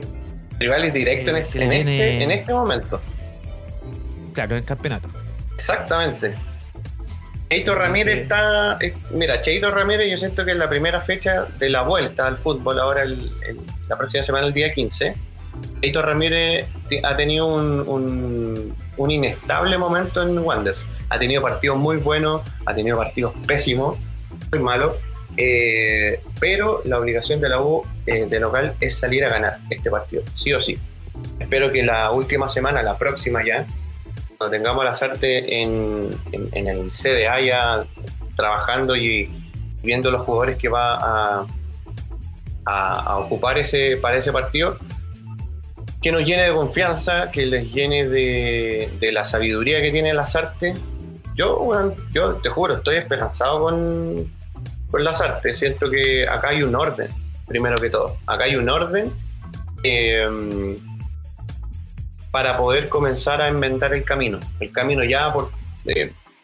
Rivales 0.58 0.92
directos 0.92 1.28
en, 1.28 1.36
eh, 1.36 1.42
este, 1.42 1.78
este, 1.78 2.22
en 2.24 2.30
este 2.30 2.52
momento. 2.52 3.00
Claro, 4.32 4.52
en 4.52 4.58
el 4.58 4.64
campeonato. 4.64 5.08
Exactamente. 5.54 6.34
Cheito 7.48 7.74
Ramírez 7.74 8.18
está. 8.18 8.76
Eh, 8.80 8.94
mira, 9.10 9.40
Cheito 9.40 9.70
Ramírez, 9.70 10.10
yo 10.10 10.16
siento 10.16 10.44
que 10.44 10.52
es 10.52 10.56
la 10.56 10.68
primera 10.68 11.00
fecha 11.00 11.46
de 11.58 11.70
la 11.70 11.82
vuelta 11.82 12.26
al 12.26 12.38
fútbol, 12.38 12.78
ahora 12.78 13.04
la 13.06 13.96
próxima 13.96 14.22
semana, 14.22 14.46
el 14.46 14.52
día 14.52 14.72
15. 14.72 15.14
Cheito 15.80 16.02
Ramírez 16.02 16.68
ha 17.02 17.16
tenido 17.16 17.46
un, 17.46 18.76
inestable 19.08 19.78
momento 19.78 20.22
en 20.22 20.38
Wander. 20.38 20.74
Ha 21.10 21.18
tenido 21.18 21.42
partidos 21.42 21.76
muy 21.78 21.96
buenos, 21.96 22.42
ha 22.66 22.74
tenido 22.74 22.96
partidos 22.96 23.34
pésimos, 23.46 23.96
muy 24.52 24.60
malos. 24.60 24.94
Eh, 25.36 26.20
pero 26.40 26.82
la 26.84 26.98
obligación 26.98 27.40
de 27.40 27.48
la 27.48 27.62
U 27.62 27.82
eh, 28.06 28.26
de 28.28 28.40
local 28.40 28.74
es 28.80 28.98
salir 28.98 29.24
a 29.24 29.28
ganar 29.28 29.58
este 29.70 29.90
partido, 29.90 30.22
sí 30.34 30.52
o 30.52 30.60
sí. 30.60 30.74
Espero 31.38 31.70
que 31.70 31.82
la 31.82 32.10
última 32.10 32.48
semana, 32.48 32.82
la 32.82 32.96
próxima 32.96 33.44
ya, 33.44 33.64
cuando 34.36 34.56
tengamos 34.56 34.84
la 34.84 34.94
Sarte 34.94 35.62
en, 35.62 36.10
el 36.32 36.90
CDA 36.90 37.84
trabajando 38.36 38.96
y 38.96 39.28
viendo 39.82 40.10
los 40.10 40.22
jugadores 40.22 40.56
que 40.56 40.68
va 40.68 40.96
a, 40.96 41.46
ocupar 43.18 43.58
ese, 43.58 43.96
para 43.96 44.18
ese 44.18 44.30
partido, 44.30 44.76
que 46.02 46.12
nos 46.12 46.22
llene 46.24 46.42
de 46.42 46.52
confianza, 46.52 47.30
que 47.30 47.46
les 47.46 47.72
llene 47.72 48.06
de, 48.08 49.10
la 49.12 49.24
sabiduría 49.24 49.80
que 49.80 49.90
tiene 49.90 50.14
Lazarte. 50.14 50.74
Yo, 51.38 51.94
yo 52.12 52.34
te 52.34 52.48
juro, 52.48 52.74
estoy 52.74 52.96
esperanzado 52.96 53.60
con, 53.60 54.30
con 54.90 55.04
Lazarte. 55.04 55.54
Siento 55.54 55.88
que 55.88 56.28
acá 56.28 56.48
hay 56.48 56.64
un 56.64 56.74
orden, 56.74 57.08
primero 57.46 57.78
que 57.78 57.90
todo. 57.90 58.16
Acá 58.26 58.44
hay 58.44 58.56
un 58.56 58.68
orden. 58.68 59.10
Eh, 59.84 60.76
para 62.30 62.58
poder 62.58 62.88
comenzar 62.88 63.42
a 63.42 63.48
inventar 63.48 63.94
el 63.94 64.04
camino. 64.04 64.38
El 64.60 64.72
camino 64.72 65.02
ya, 65.04 65.32
por, 65.32 65.50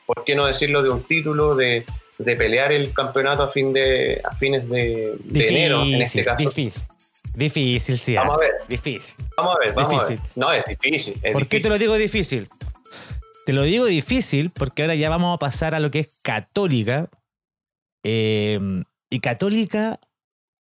¿por 0.06 0.24
qué 0.24 0.34
no 0.34 0.46
decirlo 0.46 0.82
de 0.82 0.90
un 0.90 1.02
título, 1.02 1.54
de, 1.54 1.84
pelear 2.18 2.72
el 2.72 2.92
campeonato 2.92 3.42
a, 3.42 3.50
fin 3.50 3.72
de, 3.72 4.22
a 4.24 4.34
fines 4.34 4.68
de, 4.68 5.18
enero, 5.34 5.82
en 5.82 6.02
este 6.02 6.24
caso? 6.24 6.38
Difícil. 6.38 6.82
Difícil, 7.34 7.98
sí. 7.98 8.14
Vamos 8.14 8.36
a 8.36 8.38
ver. 8.38 8.52
Difícil. 8.68 9.16
Vamos 9.36 9.56
a 9.56 9.58
ver, 9.58 9.74
vamos 9.74 9.90
difícil. 9.90 10.30
No, 10.36 10.52
es 10.52 10.64
difícil. 10.64 11.14
¿Por 11.32 11.46
qué 11.48 11.60
te 11.60 11.68
lo 11.68 11.78
digo 11.78 11.96
difícil? 11.96 12.48
Te 13.46 13.52
lo 13.52 13.62
digo 13.62 13.86
difícil 13.86 14.50
porque 14.50 14.82
ahora 14.82 14.94
ya 14.94 15.10
vamos 15.10 15.34
a 15.34 15.38
pasar 15.38 15.74
a 15.74 15.80
lo 15.80 15.90
que 15.90 16.00
es 16.00 16.18
Católica. 16.22 17.08
Eh, 18.02 18.58
y 19.10 19.20
Católica, 19.20 19.98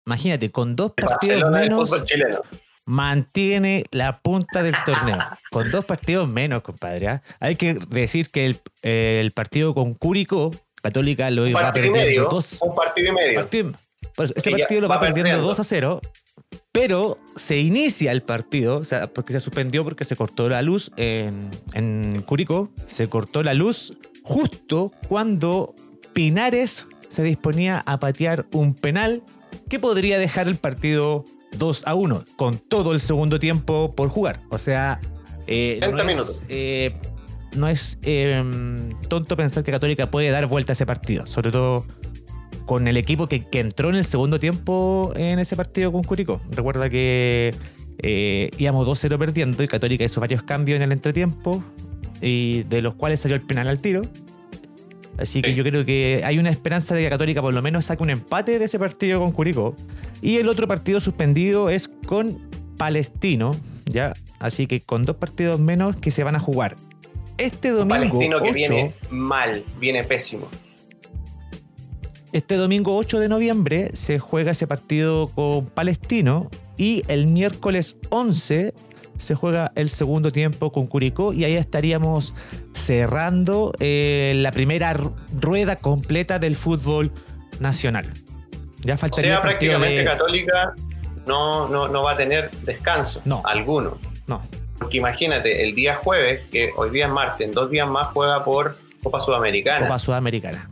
imagínate, 0.05 0.51
con 0.51 0.75
dos 0.75 0.93
partidos 0.95 1.51
menos 1.51 1.91
mantiene 2.85 3.85
la 3.91 4.19
punta 4.19 4.63
del 4.63 4.75
torneo. 4.85 5.17
Con 5.51 5.71
dos 5.71 5.85
partidos 5.85 6.29
menos, 6.29 6.61
compadre. 6.61 7.07
¿ah? 7.07 7.23
Hay 7.39 7.55
que 7.55 7.75
decir 7.89 8.29
que 8.29 8.55
el, 8.81 9.31
partido 9.31 9.73
con 9.73 9.93
Curicó, 9.93 10.51
Católica 10.81 11.29
lo 11.31 11.47
iba 11.47 11.71
perdiendo 11.71 12.29
dos. 12.29 12.59
Un 12.61 12.75
partido 12.75 13.09
y 13.09 13.13
medio. 13.13 13.47
Pues, 14.15 14.33
ese 14.35 14.51
partido 14.51 14.81
lo 14.81 14.89
va, 14.89 14.99
perdiendo 14.99 15.41
2 15.41 15.59
a 15.59 15.63
0, 15.63 16.01
pero 16.71 17.17
se 17.35 17.59
inicia 17.59 18.11
el 18.11 18.21
partido, 18.21 18.75
o 18.75 18.85
sea, 18.85 19.07
porque 19.07 19.33
se 19.33 19.39
suspendió 19.39 19.83
porque 19.83 20.05
se 20.05 20.15
cortó 20.15 20.49
la 20.49 20.61
luz 20.61 20.91
en, 20.97 21.49
en 21.73 22.21
Curicó, 22.21 22.71
se 22.87 23.09
cortó 23.09 23.43
la 23.43 23.53
luz 23.53 23.93
justo 24.23 24.91
cuando 25.07 25.75
Pinares 26.13 26.85
se 27.09 27.23
disponía 27.23 27.83
a 27.85 27.99
patear 27.99 28.45
un 28.51 28.73
penal 28.73 29.23
que 29.69 29.79
podría 29.79 30.17
dejar 30.17 30.47
el 30.47 30.55
partido 30.55 31.25
2 31.57 31.83
a 31.85 31.95
1, 31.95 32.25
con 32.35 32.57
todo 32.57 32.91
el 32.93 32.99
segundo 32.99 33.39
tiempo 33.39 33.93
por 33.95 34.09
jugar. 34.09 34.39
O 34.49 34.57
sea, 34.57 34.99
eh, 35.47 35.79
no, 35.81 36.09
Es, 36.09 36.43
eh, 36.49 36.93
no 37.55 37.67
es 37.67 37.97
em, 38.01 38.89
tonto 39.09 39.37
pensar 39.37 39.63
que 39.63 39.71
Católica 39.71 40.07
puede 40.09 40.29
dar 40.31 40.47
vuelta 40.47 40.71
a 40.71 40.73
ese 40.73 40.85
partido, 40.85 41.27
sobre 41.27 41.51
todo 41.51 41.85
con 42.65 42.87
el 42.87 42.97
equipo 42.97 43.27
que, 43.27 43.45
entró 43.53 43.89
en 43.89 43.95
el 43.95 44.05
segundo 44.05 44.39
tiempo 44.39 45.13
en 45.15 45.39
ese 45.39 45.55
partido 45.55 45.91
con 45.91 46.03
Curicó. 46.03 46.41
Recuerda 46.51 46.89
que 46.89 47.53
eh, 47.99 48.49
íbamos 48.57 48.87
2-0 48.87 49.17
perdiendo 49.17 49.63
y 49.63 49.67
Católica 49.67 50.03
hizo 50.03 50.21
varios 50.21 50.43
cambios 50.43 50.77
en 50.77 50.83
el 50.83 50.91
entretiempo, 50.91 51.63
y 52.21 52.63
de 52.63 52.81
los 52.81 52.95
cuales 52.95 53.19
salió 53.19 53.35
el 53.35 53.41
penal 53.41 53.67
al 53.67 53.81
tiro. 53.81 54.01
Así 55.17 55.41
que 55.41 55.53
yo 55.53 55.63
creo 55.63 55.85
que 55.85 56.21
hay 56.25 56.39
una 56.39 56.49
esperanza 56.49 56.95
de 56.95 57.03
que 57.03 57.09
Católica 57.09 57.41
por 57.41 57.53
lo 57.53 57.61
menos 57.61 57.85
saque 57.85 58.01
un 58.01 58.09
empate 58.09 58.57
de 58.57 58.65
ese 58.65 58.79
partido 58.79 59.19
con 59.19 59.31
Curicó. 59.31 59.75
Y 60.21 60.37
el 60.37 60.47
otro 60.47 60.67
partido 60.67 60.99
suspendido 61.01 61.69
es 61.69 61.87
con 61.87 62.39
Palestino, 62.77 63.51
¿ya? 63.85 64.13
Así 64.39 64.65
que 64.65 64.81
con 64.81 65.05
dos 65.05 65.17
partidos 65.17 65.59
menos 65.59 65.97
que 65.97 66.09
se 66.09 66.23
van 66.23 66.35
a 66.35 66.39
jugar. 66.39 66.75
Este 67.37 67.69
domingo. 67.69 68.19
Palestino 68.19 68.39
que 68.39 68.51
viene 68.51 68.93
mal, 69.11 69.63
viene 69.79 70.03
pésimo. 70.03 70.47
Este 72.33 72.55
domingo 72.55 72.97
8 72.97 73.19
de 73.19 73.29
noviembre 73.29 73.89
se 73.93 74.17
juega 74.17 74.53
ese 74.53 74.65
partido 74.65 75.27
con 75.27 75.67
Palestino 75.67 76.49
y 76.77 77.03
el 77.07 77.27
miércoles 77.27 77.97
11 78.09 78.73
se 79.17 79.35
juega 79.35 79.71
el 79.75 79.91
segundo 79.91 80.31
tiempo 80.31 80.71
con 80.71 80.87
Curicó 80.87 81.31
y 81.31 81.43
ahí 81.43 81.55
estaríamos 81.55 82.33
cerrando 82.73 83.71
eh, 83.79 84.33
la 84.37 84.51
primera 84.51 84.95
rueda 85.39 85.75
completa 85.75 86.39
del 86.39 86.55
fútbol 86.55 87.11
nacional. 87.59 88.11
Ya 88.79 88.97
faltaría. 88.97 89.33
O 89.33 89.35
sea, 89.35 89.41
prácticamente 89.43 90.03
Católica 90.03 90.73
no, 91.27 91.67
no, 91.69 92.01
va 92.01 92.13
a 92.13 92.17
tener 92.17 92.49
descanso 92.63 93.21
no, 93.25 93.43
alguno. 93.45 93.99
No. 94.25 94.41
Porque 94.79 94.97
imagínate, 94.97 95.63
el 95.63 95.75
día 95.75 95.97
jueves, 95.97 96.41
que 96.51 96.71
hoy 96.77 96.89
día 96.89 97.05
es 97.05 97.11
martes, 97.11 97.45
en 97.45 97.53
dos 97.53 97.69
días 97.69 97.87
más 97.87 98.07
juega 98.07 98.43
por 98.43 98.75
Copa 99.03 99.19
Sudamericana. 99.19 99.81
Copa 99.81 99.99
Sudamericana. 99.99 100.67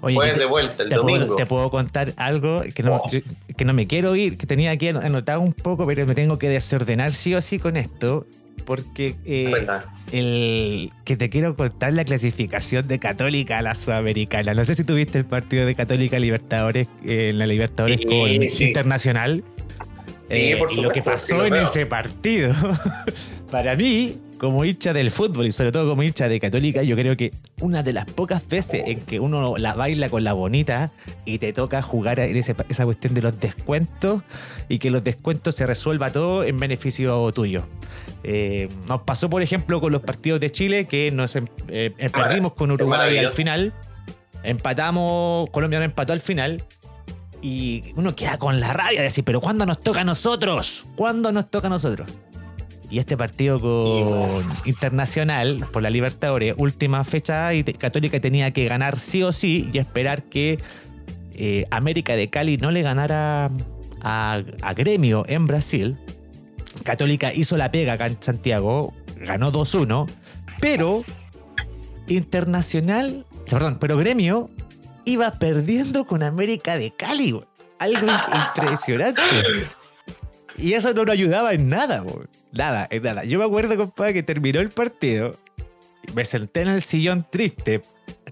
Oye, 0.00 0.34
de 0.34 0.44
vuelta 0.44 0.82
el 0.82 0.88
te 0.88 0.94
domingo. 0.96 1.26
Puedo, 1.26 1.36
te 1.36 1.46
puedo 1.46 1.70
contar 1.70 2.12
algo 2.16 2.60
que 2.74 2.82
no, 2.82 2.96
oh. 2.96 3.10
que 3.56 3.64
no 3.64 3.72
me 3.72 3.86
quiero 3.86 4.14
ir, 4.16 4.38
que 4.38 4.46
tenía 4.46 4.70
aquí 4.70 4.88
anotado 4.88 5.40
un 5.40 5.52
poco, 5.52 5.86
pero 5.86 6.06
me 6.06 6.14
tengo 6.14 6.38
que 6.38 6.48
desordenar 6.48 7.12
sí 7.12 7.34
o 7.34 7.40
sí 7.40 7.58
con 7.58 7.76
esto. 7.76 8.26
Porque 8.64 9.14
eh, 9.24 9.66
el 10.12 10.90
que 11.04 11.16
te 11.16 11.30
quiero 11.30 11.56
contar 11.56 11.94
la 11.94 12.04
clasificación 12.04 12.86
de 12.86 12.98
Católica 12.98 13.58
a 13.58 13.62
la 13.62 13.74
Sudamericana. 13.74 14.52
No 14.52 14.64
sé 14.64 14.74
si 14.74 14.84
tuviste 14.84 15.16
el 15.16 15.24
partido 15.24 15.64
de 15.64 15.74
Católica 15.74 16.18
Libertadores 16.18 16.88
eh, 17.02 17.30
en 17.30 17.38
la 17.38 17.46
Libertadores 17.46 18.00
con 18.06 18.28
Internacional. 18.28 19.42
Sí, 20.26 20.50
eh, 20.50 20.56
por 20.58 20.70
y 20.70 20.82
lo 20.82 20.90
que 20.90 21.02
pasó 21.02 21.46
en 21.46 21.54
ese 21.54 21.86
partido. 21.86 22.54
Para 23.50 23.76
mí, 23.76 24.18
como 24.38 24.64
hincha 24.64 24.92
del 24.92 25.10
fútbol 25.10 25.46
y 25.46 25.52
sobre 25.52 25.72
todo 25.72 25.88
como 25.88 26.02
hincha 26.02 26.28
de 26.28 26.38
Católica, 26.38 26.82
yo 26.82 26.96
creo 26.96 27.16
que 27.16 27.32
una 27.60 27.82
de 27.82 27.94
las 27.94 28.04
pocas 28.04 28.46
veces 28.46 28.82
en 28.86 29.00
que 29.00 29.20
uno 29.20 29.56
la 29.56 29.74
baila 29.74 30.10
con 30.10 30.22
la 30.22 30.34
bonita 30.34 30.92
y 31.24 31.38
te 31.38 31.52
toca 31.52 31.80
jugar 31.80 32.20
en 32.20 32.36
esa 32.36 32.84
cuestión 32.84 33.14
de 33.14 33.22
los 33.22 33.40
descuentos 33.40 34.22
y 34.68 34.78
que 34.78 34.90
los 34.90 35.02
descuentos 35.02 35.54
se 35.54 35.66
resuelva 35.66 36.10
todo 36.10 36.44
en 36.44 36.58
beneficio 36.58 37.32
tuyo. 37.32 37.66
Eh, 38.22 38.68
nos 38.86 39.02
pasó, 39.02 39.30
por 39.30 39.42
ejemplo, 39.42 39.80
con 39.80 39.92
los 39.92 40.02
partidos 40.02 40.40
de 40.40 40.50
Chile 40.52 40.84
que 40.84 41.10
nos 41.10 41.34
em, 41.36 41.46
eh, 41.68 41.92
perdimos 42.12 42.52
con 42.52 42.70
Uruguay 42.70 43.16
al 43.18 43.30
final, 43.30 43.72
empatamos, 44.42 45.48
Colombia 45.50 45.78
no 45.78 45.86
empató 45.86 46.12
al 46.12 46.20
final 46.20 46.62
y 47.40 47.82
uno 47.94 48.14
queda 48.14 48.38
con 48.38 48.60
la 48.60 48.72
rabia 48.72 48.98
de 48.98 49.04
decir, 49.04 49.24
pero 49.24 49.40
¿cuándo 49.40 49.64
nos 49.64 49.80
toca 49.80 50.02
a 50.02 50.04
nosotros? 50.04 50.86
¿Cuándo 50.96 51.32
nos 51.32 51.50
toca 51.50 51.68
a 51.68 51.70
nosotros? 51.70 52.18
Y 52.90 52.98
este 52.98 53.16
partido 53.16 53.60
con 53.60 54.46
Internacional 54.64 55.66
por 55.72 55.82
la 55.82 55.90
Libertadores, 55.90 56.54
última 56.56 57.04
fecha, 57.04 57.52
y 57.52 57.62
Católica 57.64 58.18
tenía 58.18 58.50
que 58.52 58.66
ganar 58.66 58.98
sí 58.98 59.22
o 59.22 59.32
sí 59.32 59.68
y 59.72 59.78
esperar 59.78 60.22
que 60.22 60.58
eh, 61.32 61.66
América 61.70 62.16
de 62.16 62.28
Cali 62.28 62.56
no 62.56 62.70
le 62.70 62.82
ganara 62.82 63.50
a, 64.02 64.42
Gremio 64.74 65.24
en 65.28 65.46
Brasil. 65.46 65.96
Católica 66.82 67.32
hizo 67.32 67.56
la 67.56 67.70
pega 67.70 67.94
acá 67.94 68.06
en 68.06 68.16
Santiago, 68.20 68.94
ganó 69.16 69.52
2-1, 69.52 70.08
pero 70.60 71.04
Internacional, 72.06 73.26
perdón, 73.50 73.76
pero 73.78 73.98
Gremio 73.98 74.48
iba 75.04 75.30
perdiendo 75.32 76.06
con 76.06 76.22
América 76.22 76.78
de 76.78 76.90
Cali. 76.90 77.38
Algo 77.78 78.06
impresionante. 78.56 79.22
Y 80.58 80.72
eso 80.72 80.92
no 80.92 81.04
nos 81.04 81.12
ayudaba 81.12 81.52
en 81.52 81.68
nada, 81.68 82.04
nada, 82.52 82.88
en 82.90 83.02
nada. 83.02 83.24
Yo 83.24 83.38
me 83.38 83.44
acuerdo, 83.44 83.76
compadre, 83.76 84.12
que 84.12 84.22
terminó 84.22 84.60
el 84.60 84.70
partido, 84.70 85.32
me 86.14 86.24
senté 86.24 86.62
en 86.62 86.68
el 86.68 86.82
sillón 86.82 87.24
triste, 87.30 87.80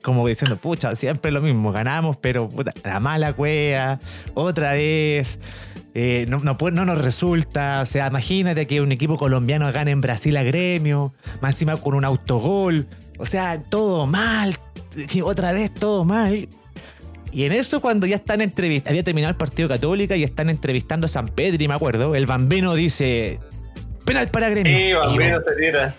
como 0.02 0.26
diciendo, 0.26 0.56
pucha, 0.56 0.94
siempre 0.96 1.30
lo 1.30 1.40
mismo, 1.40 1.72
ganamos, 1.72 2.16
pero 2.16 2.48
puta, 2.48 2.72
la 2.84 3.00
mala 3.00 3.32
cueva, 3.32 4.00
otra 4.34 4.72
vez, 4.72 5.38
eh, 5.94 6.26
no, 6.28 6.40
no, 6.40 6.56
no, 6.72 6.84
nos 6.84 7.02
resulta. 7.02 7.80
O 7.80 7.86
sea, 7.86 8.08
imagínate 8.08 8.66
que 8.66 8.80
un 8.80 8.92
equipo 8.92 9.16
colombiano 9.16 9.72
gane 9.72 9.92
en 9.92 10.00
Brasil 10.00 10.36
a 10.36 10.42
gremio, 10.42 11.14
más 11.40 11.54
encima 11.54 11.76
con 11.76 11.94
un 11.94 12.04
autogol. 12.04 12.86
O 13.18 13.24
sea, 13.24 13.62
todo 13.62 14.06
mal, 14.06 14.58
otra 15.22 15.52
vez 15.52 15.72
todo 15.72 16.04
mal. 16.04 16.48
Y 17.36 17.44
en 17.44 17.52
eso, 17.52 17.82
cuando 17.82 18.06
ya 18.06 18.16
están 18.16 18.40
entrevistando, 18.40 18.92
había 18.92 19.02
terminado 19.02 19.30
el 19.30 19.36
partido 19.36 19.68
Católica 19.68 20.16
y 20.16 20.22
están 20.22 20.48
entrevistando 20.48 21.04
a 21.04 21.08
San 21.10 21.28
Pedro, 21.28 21.62
y 21.62 21.68
me 21.68 21.74
acuerdo, 21.74 22.14
el 22.14 22.24
bambino 22.24 22.74
dice: 22.74 23.38
penal 24.06 24.28
para 24.28 24.48
gremio. 24.48 24.74
Sí, 24.74 24.92
bambino 24.94 25.38
se 25.42 25.54
tira. 25.54 25.94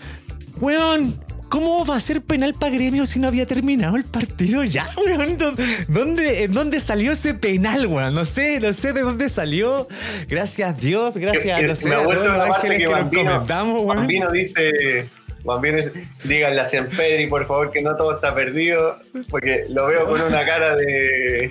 Weón, 0.60 1.14
¿Cómo 1.48 1.86
va 1.86 1.94
a 1.94 2.00
ser 2.00 2.22
penal 2.22 2.54
para 2.54 2.74
gremio 2.74 3.06
si 3.06 3.20
no 3.20 3.28
había 3.28 3.46
terminado 3.46 3.94
el 3.94 4.02
partido 4.02 4.64
ya, 4.64 4.90
weón? 4.96 5.38
¿Dónde, 5.86 6.48
¿Dónde 6.48 6.80
salió 6.80 7.12
ese 7.12 7.34
penal, 7.34 7.86
weón? 7.86 8.14
No 8.14 8.24
sé, 8.24 8.58
no 8.58 8.72
sé 8.72 8.92
de 8.92 9.02
dónde 9.02 9.28
salió. 9.28 9.86
Gracias 10.28 10.70
a 10.70 10.72
Dios, 10.72 11.16
gracias 11.16 11.56
a, 11.56 11.62
no 11.88 12.00
a 12.00 12.02
todos 12.02 12.26
los 12.26 12.36
ángeles 12.36 12.78
que, 12.78 12.84
que 12.84 12.90
nos 12.90 13.08
comentamos, 13.10 13.84
weón. 13.84 13.96
Bambino 13.98 14.32
dice 14.32 15.08
Bambino, 15.48 15.78
díganle 16.24 16.60
a 16.60 16.64
San 16.64 16.88
Pedri, 16.88 17.26
por 17.26 17.46
favor, 17.46 17.70
que 17.70 17.80
no 17.80 17.96
todo 17.96 18.16
está 18.16 18.34
perdido, 18.34 18.98
porque 19.30 19.64
lo 19.68 19.86
veo 19.86 20.06
con 20.06 20.20
una 20.20 20.44
cara 20.44 20.76
de, 20.76 21.50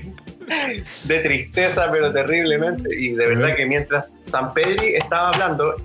de 1.06 1.20
tristeza, 1.20 1.90
pero 1.92 2.14
terriblemente. 2.14 2.90
Y 2.96 3.14
de 3.14 3.26
verdad 3.26 3.56
que 3.56 3.66
mientras 3.66 4.12
San 4.26 4.52
Pedri 4.52 4.96
estaba 4.96 5.30
hablando, 5.30 5.76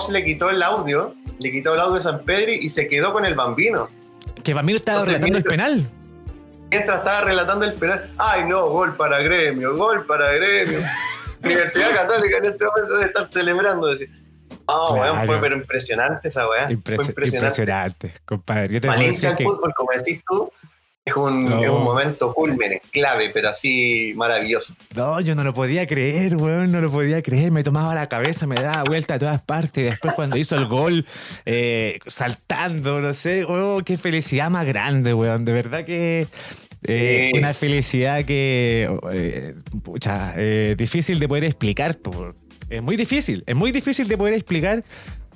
se 0.00 0.12
le 0.12 0.24
quitó 0.24 0.50
el 0.50 0.62
audio, 0.62 1.14
le 1.38 1.50
quitó 1.50 1.74
el 1.74 1.80
audio 1.80 1.94
de 1.94 2.00
San 2.00 2.24
Pedri 2.24 2.56
y 2.56 2.68
se 2.68 2.88
quedó 2.88 3.12
con 3.12 3.24
el 3.24 3.34
Bambino. 3.34 3.88
Que 4.42 4.52
Bambino 4.52 4.76
estaba 4.76 5.04
relatando 5.04 5.38
el 5.38 5.44
penal. 5.44 5.90
Mientras 6.70 6.98
estaba 6.98 7.20
relatando 7.20 7.64
el 7.64 7.74
penal, 7.74 8.10
ay 8.18 8.44
no, 8.44 8.68
gol 8.70 8.96
para 8.96 9.20
gremio, 9.20 9.76
gol 9.76 10.04
para 10.04 10.32
gremio. 10.32 10.80
Universidad 11.44 11.94
Católica 11.94 12.38
en 12.38 12.44
este 12.46 12.64
momento 12.64 12.94
debe 12.94 13.06
estar 13.06 13.24
celebrando. 13.24 13.86
Decir, 13.86 14.10
Ah, 14.68 15.22
fue 15.26 15.38
pero 15.40 15.56
impresionante 15.56 16.28
esa 16.28 16.48
weá. 16.48 16.70
impresionante. 16.70 17.12
impresionante. 17.12 18.14
compadre. 18.24 18.74
Yo 18.74 18.80
te 18.80 18.88
Valencia 18.88 19.30
al 19.30 19.38
fútbol, 19.38 19.72
como 19.74 19.90
decís 19.92 20.22
tú, 20.26 20.50
es 21.06 21.14
un, 21.14 21.46
es 21.46 21.70
un 21.70 21.84
momento 21.84 22.34
culmen, 22.34 22.80
clave, 22.90 23.30
pero 23.32 23.50
así 23.50 24.12
maravilloso. 24.16 24.74
No, 24.96 25.20
yo 25.20 25.36
no 25.36 25.44
lo 25.44 25.54
podía 25.54 25.86
creer, 25.86 26.36
weón, 26.36 26.72
no 26.72 26.80
lo 26.80 26.90
podía 26.90 27.22
creer. 27.22 27.52
Me 27.52 27.62
tomaba 27.62 27.94
la 27.94 28.08
cabeza, 28.08 28.48
me 28.48 28.56
daba 28.56 28.82
vuelta 28.82 29.14
a 29.14 29.18
todas 29.20 29.40
partes. 29.40 29.84
Después 29.84 30.14
cuando 30.14 30.36
hizo 30.36 30.56
el 30.56 30.66
gol, 30.66 31.06
eh, 31.44 32.00
saltando, 32.08 33.00
no 33.00 33.14
sé, 33.14 33.44
oh, 33.44 33.82
qué 33.84 33.96
felicidad 33.96 34.50
más 34.50 34.66
grande, 34.66 35.14
weón. 35.14 35.44
De 35.44 35.52
verdad 35.52 35.84
que... 35.84 36.26
Eh, 36.88 37.32
una 37.34 37.54
felicidad 37.54 38.24
que, 38.24 38.88
eh, 39.12 39.54
pucha, 39.82 40.34
difícil 40.76 41.20
de 41.20 41.28
poder 41.28 41.44
explicar. 41.44 41.96
Por, 41.98 42.34
es 42.70 42.82
muy 42.82 42.96
difícil, 42.96 43.44
es 43.46 43.56
muy 43.56 43.72
difícil 43.72 44.08
de 44.08 44.16
poder 44.16 44.34
explicar 44.34 44.84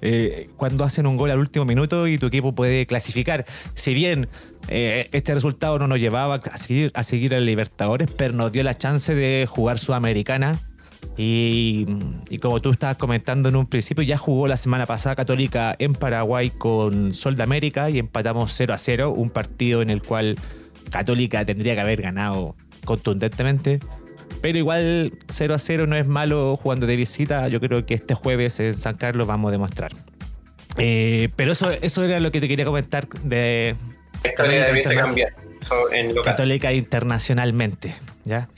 eh, 0.03 0.49
cuando 0.57 0.85
hacen 0.85 1.07
un 1.07 1.17
gol 1.17 1.31
al 1.31 1.39
último 1.39 1.65
minuto 1.65 2.07
y 2.07 2.19
tu 2.19 2.27
equipo 2.27 2.55
puede 2.55 2.87
clasificar. 2.87 3.45
Si 3.75 3.95
bien 3.95 4.29
eh, 4.69 5.09
este 5.13 5.35
resultado 5.35 5.79
no 5.79 5.89
nos 5.89 5.99
llevaba 5.99 6.37
a 6.37 6.59
seguir, 6.59 6.91
a 6.95 7.03
seguir 7.03 7.35
a 7.35 7.41
Libertadores, 7.41 8.09
pero 8.17 8.35
nos 8.35 8.51
dio 8.53 8.63
la 8.63 8.75
chance 8.75 9.15
de 9.15 9.47
jugar 9.49 9.79
Sudamericana. 9.79 10.59
Y, 11.17 11.87
y, 12.29 12.39
como 12.39 12.61
tú 12.61 12.71
estabas 12.71 12.97
comentando 12.97 13.49
en 13.49 13.57
un 13.57 13.67
principio, 13.67 14.03
ya 14.03 14.17
jugó 14.17 14.49
la 14.49 14.57
semana 14.57 14.87
pasada 14.87 15.17
Católica 15.17 15.75
en 15.79 15.95
Paraguay 15.95 16.51
con 16.51 17.15
Sol 17.15 17.37
de 17.37 17.43
América 17.43 17.91
y 17.91 17.99
empatamos 17.99 18.53
0 18.55 18.75
a 18.75 18.79
0, 18.79 19.11
un 19.11 19.31
partido 19.31 19.83
en 19.83 19.91
el 19.91 20.03
cual 20.03 20.37
Católica 20.91 21.45
tendría 21.45 21.75
que 21.75 21.81
haber 21.81 22.03
ganado 22.03 22.55
contundentemente. 22.85 23.81
Pero 24.43 24.59
igual 24.59 25.13
0 25.29 25.55
a 25.55 25.59
0 25.59 25.87
no 25.87 25.97
es 25.97 26.07
malo 26.07 26.57
jugando 26.57 26.87
de 26.87 26.97
visita. 26.97 27.47
Yo 27.49 27.61
creo 27.61 27.85
que 27.85 27.95
este 27.95 28.15
jueves 28.15 28.59
en 28.61 28.77
San 28.77 28.97
Carlos 28.97 29.27
vamos 29.27 29.51
a 29.51 29.53
demostrar. 29.53 29.93
Eh, 30.77 31.29
pero 31.37 31.53
eso, 31.53 31.71
eso 31.71 32.05
era 32.05 32.21
lo 32.21 32.31
que 32.31 32.41
te 32.41 32.49
quería 32.49 32.65
comentar 32.65 33.09
de 33.09 33.77
Católica, 34.23 34.95
cambiar 34.95 35.35
Católica 36.25 36.73
internacionalmente. 36.73 37.95
¿ya? 38.25 38.49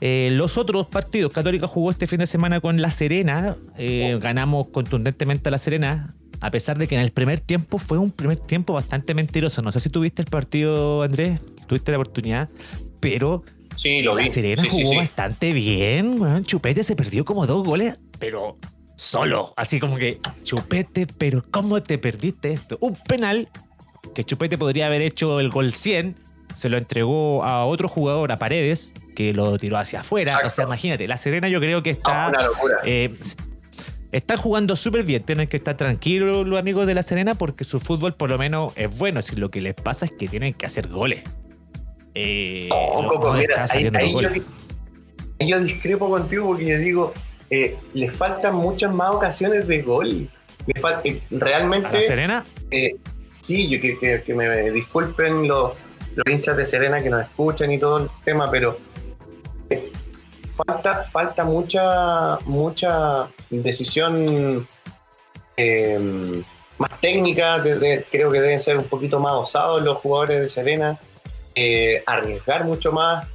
Eh, 0.00 0.28
los 0.32 0.56
otros 0.56 0.86
partidos, 0.86 1.32
Católica 1.32 1.66
jugó 1.66 1.90
este 1.90 2.06
fin 2.06 2.20
de 2.20 2.26
semana 2.26 2.60
con 2.60 2.80
La 2.80 2.90
Serena, 2.90 3.56
eh, 3.76 4.18
ganamos 4.20 4.68
contundentemente 4.68 5.48
a 5.48 5.52
La 5.52 5.58
Serena, 5.58 6.14
a 6.40 6.50
pesar 6.50 6.78
de 6.78 6.86
que 6.86 6.94
en 6.94 7.00
el 7.00 7.10
primer 7.10 7.40
tiempo 7.40 7.78
fue 7.78 7.98
un 7.98 8.12
primer 8.12 8.38
tiempo 8.38 8.72
bastante 8.72 9.14
mentiroso. 9.14 9.60
No 9.62 9.72
sé 9.72 9.80
si 9.80 9.90
tuviste 9.90 10.22
el 10.22 10.28
partido, 10.28 11.02
Andrés, 11.02 11.40
tuviste 11.66 11.90
la 11.90 11.98
oportunidad, 11.98 12.48
pero 13.00 13.42
Sí, 13.78 14.02
lo 14.02 14.16
la 14.16 14.26
Serena 14.26 14.64
jugó 14.68 14.96
bastante 14.96 15.52
bien, 15.52 16.44
Chupete 16.44 16.82
se 16.82 16.96
perdió 16.96 17.24
como 17.24 17.46
dos 17.46 17.64
goles, 17.64 18.00
pero 18.18 18.58
solo. 18.96 19.54
Así 19.56 19.78
como 19.78 19.96
que, 19.96 20.18
Chupete, 20.42 21.06
pero 21.06 21.44
¿cómo 21.48 21.80
te 21.80 21.96
perdiste 21.96 22.50
esto? 22.50 22.76
Un 22.80 22.96
penal 22.96 23.48
que 24.16 24.24
Chupete 24.24 24.58
podría 24.58 24.86
haber 24.86 25.00
hecho 25.02 25.38
el 25.38 25.48
gol 25.48 25.72
100, 25.72 26.16
se 26.56 26.68
lo 26.68 26.76
entregó 26.76 27.44
a 27.44 27.64
otro 27.66 27.88
jugador, 27.88 28.32
a 28.32 28.40
Paredes, 28.40 28.92
que 29.14 29.32
lo 29.32 29.56
tiró 29.58 29.78
hacia 29.78 30.00
afuera. 30.00 30.40
O 30.44 30.50
sea, 30.50 30.64
imagínate, 30.64 31.06
la 31.06 31.16
Serena 31.16 31.48
yo 31.48 31.60
creo 31.60 31.80
que 31.80 31.90
está... 31.90 32.32
Eh, 32.84 33.16
están 34.10 34.38
jugando 34.38 34.74
súper 34.74 35.04
bien, 35.04 35.22
tienen 35.22 35.46
que 35.46 35.58
estar 35.58 35.76
tranquilos 35.76 36.46
los 36.48 36.58
amigos 36.58 36.88
de 36.88 36.94
La 36.94 37.04
Serena 37.04 37.36
porque 37.36 37.62
su 37.62 37.78
fútbol 37.78 38.16
por 38.16 38.30
lo 38.30 38.38
menos 38.38 38.72
es 38.74 38.96
bueno. 38.96 39.22
Si 39.22 39.36
lo 39.36 39.52
que 39.52 39.60
les 39.60 39.74
pasa 39.74 40.06
es 40.06 40.12
que 40.12 40.26
tienen 40.26 40.54
que 40.54 40.66
hacer 40.66 40.88
goles. 40.88 41.22
Eh, 42.20 42.68
ahí, 43.94 45.48
yo, 45.48 45.60
discrepo 45.60 46.10
contigo 46.10 46.48
porque 46.48 46.66
yo 46.66 46.78
digo, 46.78 47.14
eh, 47.48 47.76
le 47.94 48.10
faltan 48.10 48.56
muchas 48.56 48.92
más 48.92 49.10
ocasiones 49.14 49.68
de 49.68 49.82
gol. 49.82 50.28
Eh, 50.66 51.22
realmente. 51.30 51.92
la 51.92 52.00
Serena? 52.00 52.44
Eh, 52.72 52.96
sí, 53.30 53.68
yo 53.68 53.80
que, 53.80 54.22
que, 54.24 54.34
me 54.34 54.70
disculpen 54.72 55.46
los, 55.46 55.74
hinchas 56.26 56.56
de 56.56 56.66
Serena 56.66 57.00
que 57.00 57.08
nos 57.08 57.22
escuchan 57.22 57.70
y 57.70 57.78
todo 57.78 57.98
el 57.98 58.10
tema, 58.24 58.50
pero 58.50 58.78
falta, 60.56 61.04
falta 61.04 61.44
mucha, 61.44 62.38
mucha 62.46 63.28
decisión 63.48 64.66
más 66.78 67.00
técnica. 67.00 67.62
creo 68.10 68.32
que 68.32 68.40
deben 68.40 68.58
ser 68.58 68.76
un 68.76 68.84
poquito 68.84 69.20
más 69.20 69.34
osados 69.34 69.82
los 69.82 69.98
jugadores 69.98 70.42
de 70.42 70.48
Serena. 70.48 70.98
Eh, 71.60 72.04
arriesgar 72.06 72.64
mucho 72.64 72.92
más, 72.92 73.26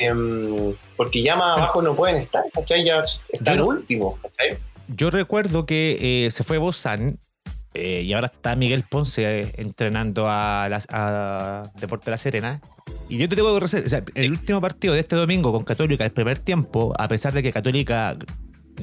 em, 0.00 0.74
porque 0.96 1.22
ya 1.22 1.36
más 1.36 1.56
abajo 1.56 1.80
no 1.80 1.94
pueden 1.94 2.16
estar, 2.16 2.42
¿cachai? 2.52 2.84
Ya 2.84 3.04
están 3.28 3.60
últimos, 3.60 4.18
¿cachai? 4.20 4.58
Yo 4.88 5.10
recuerdo 5.10 5.64
que 5.64 6.26
eh, 6.26 6.30
se 6.32 6.42
fue 6.42 6.58
Bozán 6.58 7.20
eh, 7.72 8.02
y 8.02 8.12
ahora 8.14 8.26
está 8.34 8.56
Miguel 8.56 8.82
Ponce 8.82 9.52
entrenando 9.58 10.26
a, 10.28 10.66
las, 10.68 10.88
a 10.90 11.70
Deporte 11.78 12.10
La 12.10 12.16
Serena. 12.16 12.60
Y 13.08 13.18
yo 13.18 13.28
te 13.28 13.36
tengo 13.36 13.56
que 13.56 13.64
o 13.64 13.68
sea, 13.68 14.02
el 14.16 14.32
último 14.32 14.60
partido 14.60 14.94
de 14.94 15.00
este 15.00 15.14
domingo 15.14 15.52
con 15.52 15.62
Católica, 15.62 16.04
el 16.04 16.10
primer 16.10 16.40
tiempo, 16.40 16.94
a 16.98 17.06
pesar 17.06 17.32
de 17.32 17.44
que 17.44 17.52
Católica 17.52 18.16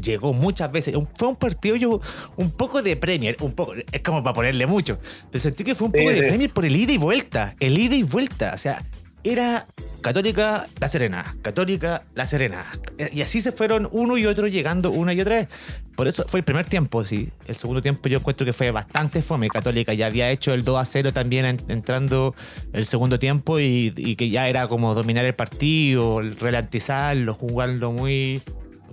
llegó 0.01 0.33
muchas 0.33 0.71
veces. 0.71 0.95
Fue 1.15 1.27
un 1.27 1.35
partido 1.35 1.75
yo 1.75 2.01
un 2.35 2.51
poco 2.51 2.81
de 2.81 2.95
Premier, 2.95 3.37
un 3.41 3.53
poco, 3.53 3.73
es 3.91 4.01
como 4.01 4.23
para 4.23 4.33
ponerle 4.33 4.65
mucho. 4.65 4.99
Pero 5.31 5.41
sentí 5.41 5.63
que 5.63 5.75
fue 5.75 5.87
un 5.87 5.91
poco 5.91 6.09
de 6.09 6.23
Premier 6.23 6.51
por 6.51 6.65
el 6.65 6.75
ida 6.75 6.93
y 6.93 6.97
vuelta, 6.97 7.55
el 7.59 7.77
ida 7.77 7.95
y 7.95 8.03
vuelta. 8.03 8.51
O 8.53 8.57
sea, 8.57 8.81
era 9.23 9.65
Católica, 10.01 10.67
La 10.81 10.87
Serena, 10.89 11.23
Católica, 11.41 12.03
La 12.13 12.25
Serena. 12.25 12.65
Y 13.13 13.21
así 13.21 13.39
se 13.41 13.53
fueron 13.53 13.87
uno 13.91 14.17
y 14.17 14.25
otro 14.25 14.47
llegando 14.47 14.91
una 14.91 15.13
y 15.13 15.21
otra 15.21 15.35
vez. 15.37 15.47
Por 15.95 16.07
eso 16.07 16.25
fue 16.27 16.41
el 16.41 16.43
primer 16.43 16.65
tiempo, 16.65 17.05
sí. 17.05 17.29
El 17.47 17.55
segundo 17.55 17.81
tiempo 17.81 18.09
yo 18.09 18.17
encuentro 18.17 18.45
que 18.45 18.51
fue 18.51 18.71
bastante 18.71 19.21
fome. 19.21 19.47
Católica 19.47 19.93
ya 19.93 20.07
había 20.07 20.29
hecho 20.29 20.53
el 20.53 20.63
2 20.63 20.77
a 20.77 20.85
0 20.85 21.13
también 21.13 21.45
entrando 21.69 22.35
el 22.73 22.85
segundo 22.85 23.17
tiempo 23.17 23.59
y, 23.59 23.93
y 23.95 24.15
que 24.15 24.29
ya 24.29 24.49
era 24.49 24.67
como 24.67 24.93
dominar 24.93 25.23
el 25.23 25.33
partido, 25.33 26.21
relantizarlo, 26.21 27.33
jugarlo 27.33 27.93
muy 27.93 28.41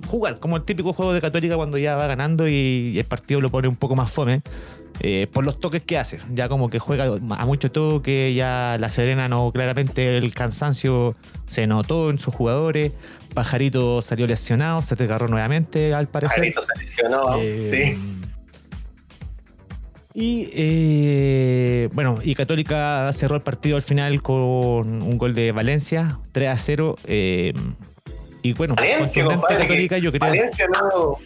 jugar, 0.07 0.39
como 0.39 0.57
el 0.57 0.65
típico 0.65 0.93
juego 0.93 1.13
de 1.13 1.21
Católica 1.21 1.57
cuando 1.57 1.79
ya 1.79 1.97
va 1.97 2.07
ganando 2.07 2.49
y, 2.49 2.99
el 2.99 3.05
partido 3.05 3.41
lo 3.41 3.51
pone 3.51 3.69
un 3.69 3.77
poco 3.77 3.97
más 3.97 4.13
fome. 4.13 4.43
Eh, 5.03 5.29
por 5.33 5.45
los 5.45 5.59
toques 5.61 5.83
que 5.83 5.97
hace, 5.97 6.19
ya 6.35 6.49
como 6.49 6.69
que 6.69 6.79
juega 6.79 7.05
a 7.07 7.47
mucho 7.47 7.71
toque, 7.71 8.35
ya 8.35 8.77
la 8.79 8.91
Serena 8.91 9.29
no, 9.29 9.51
claramente 9.51 10.19
el 10.19 10.35
cansancio 10.35 11.17
se 11.47 11.67
notó 11.67 12.11
en 12.11 12.19
sus 12.19 12.35
jugadores, 12.35 12.93
Pajarito 13.33 14.03
salió 14.03 14.27
lesionado, 14.27 14.83
se 14.83 14.97
desgarró 14.97 15.29
nuevamente 15.29 15.95
al 15.95 16.09
parecer. 16.09 16.39
Pajarito 16.39 16.61
se 16.63 16.83
lesionó, 16.83 17.39
eh, 17.39 17.63
sí. 17.63 18.21
Y 20.13 20.49
eh, 20.55 21.89
bueno, 21.93 22.19
y 22.23 22.35
Católica 22.35 23.11
cerró 23.13 23.37
el 23.37 23.43
partido 23.43 23.77
al 23.77 23.83
final 23.83 24.23
con 24.23 25.03
un 25.03 25.19
gol 25.19 25.35
de 25.35 25.53
Valencia, 25.53 26.19
3 26.33 26.49
a 26.49 26.59
0 26.59 26.97
Y 28.43 28.53
bueno, 28.55 28.75
Valencia, 28.75 29.27
Católica, 29.27 29.99
yo 29.99 30.11
creo. 30.11 30.21
Valencia 30.21 30.67
no. 30.69 31.19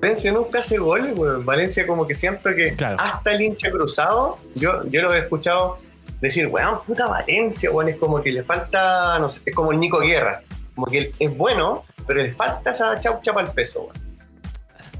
Valencia 0.00 0.32
nunca 0.32 0.60
hace 0.60 0.78
goles, 0.78 1.14
güey. 1.14 1.42
Valencia 1.42 1.86
como 1.86 2.06
que 2.06 2.14
siento 2.14 2.50
que 2.54 2.76
hasta 2.98 3.32
el 3.32 3.42
hincha 3.42 3.70
cruzado, 3.70 4.38
yo, 4.54 4.84
yo 4.90 5.02
lo 5.02 5.14
he 5.14 5.20
escuchado 5.20 5.78
decir, 6.20 6.46
weón, 6.46 6.80
puta 6.86 7.06
Valencia, 7.06 7.70
weón, 7.70 7.88
es 7.88 7.96
como 7.96 8.20
que 8.22 8.32
le 8.32 8.42
falta, 8.42 9.18
no 9.18 9.28
sé, 9.28 9.42
es 9.44 9.54
como 9.54 9.72
el 9.72 9.80
Nico 9.80 10.00
Guerra, 10.00 10.42
como 10.74 10.86
que 10.86 11.12
es 11.18 11.36
bueno, 11.36 11.84
pero 12.06 12.22
le 12.22 12.32
falta 12.32 12.70
esa 12.70 12.98
chaucha 13.00 13.32
para 13.32 13.48
el 13.48 13.54
peso, 13.54 13.82
weón. 13.82 14.08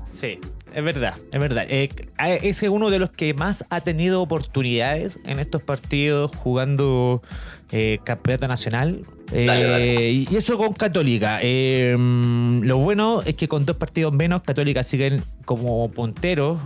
Sí, 0.04 0.40
es 0.74 0.84
verdad, 0.84 1.14
es 1.32 1.40
verdad. 1.40 1.64
Eh, 1.68 1.90
es 2.18 2.62
uno 2.62 2.90
de 2.90 2.98
los 2.98 3.10
que 3.10 3.34
más 3.34 3.64
ha 3.70 3.80
tenido 3.80 4.22
oportunidades 4.22 5.20
en 5.24 5.38
estos 5.38 5.62
partidos 5.62 6.34
jugando 6.36 7.22
eh, 7.70 7.98
campeonato 8.04 8.48
nacional. 8.48 9.04
Eh, 9.32 10.26
y 10.30 10.36
eso 10.36 10.56
con 10.56 10.72
Católica. 10.72 11.40
lo 11.42 12.78
bueno 12.78 13.22
es 13.22 13.34
que 13.34 13.48
con 13.48 13.66
dos 13.66 13.76
partidos 13.76 14.12
menos, 14.12 14.42
Católica 14.42 14.82
siguen 14.82 15.22
como 15.44 15.90
punteros. 15.90 16.58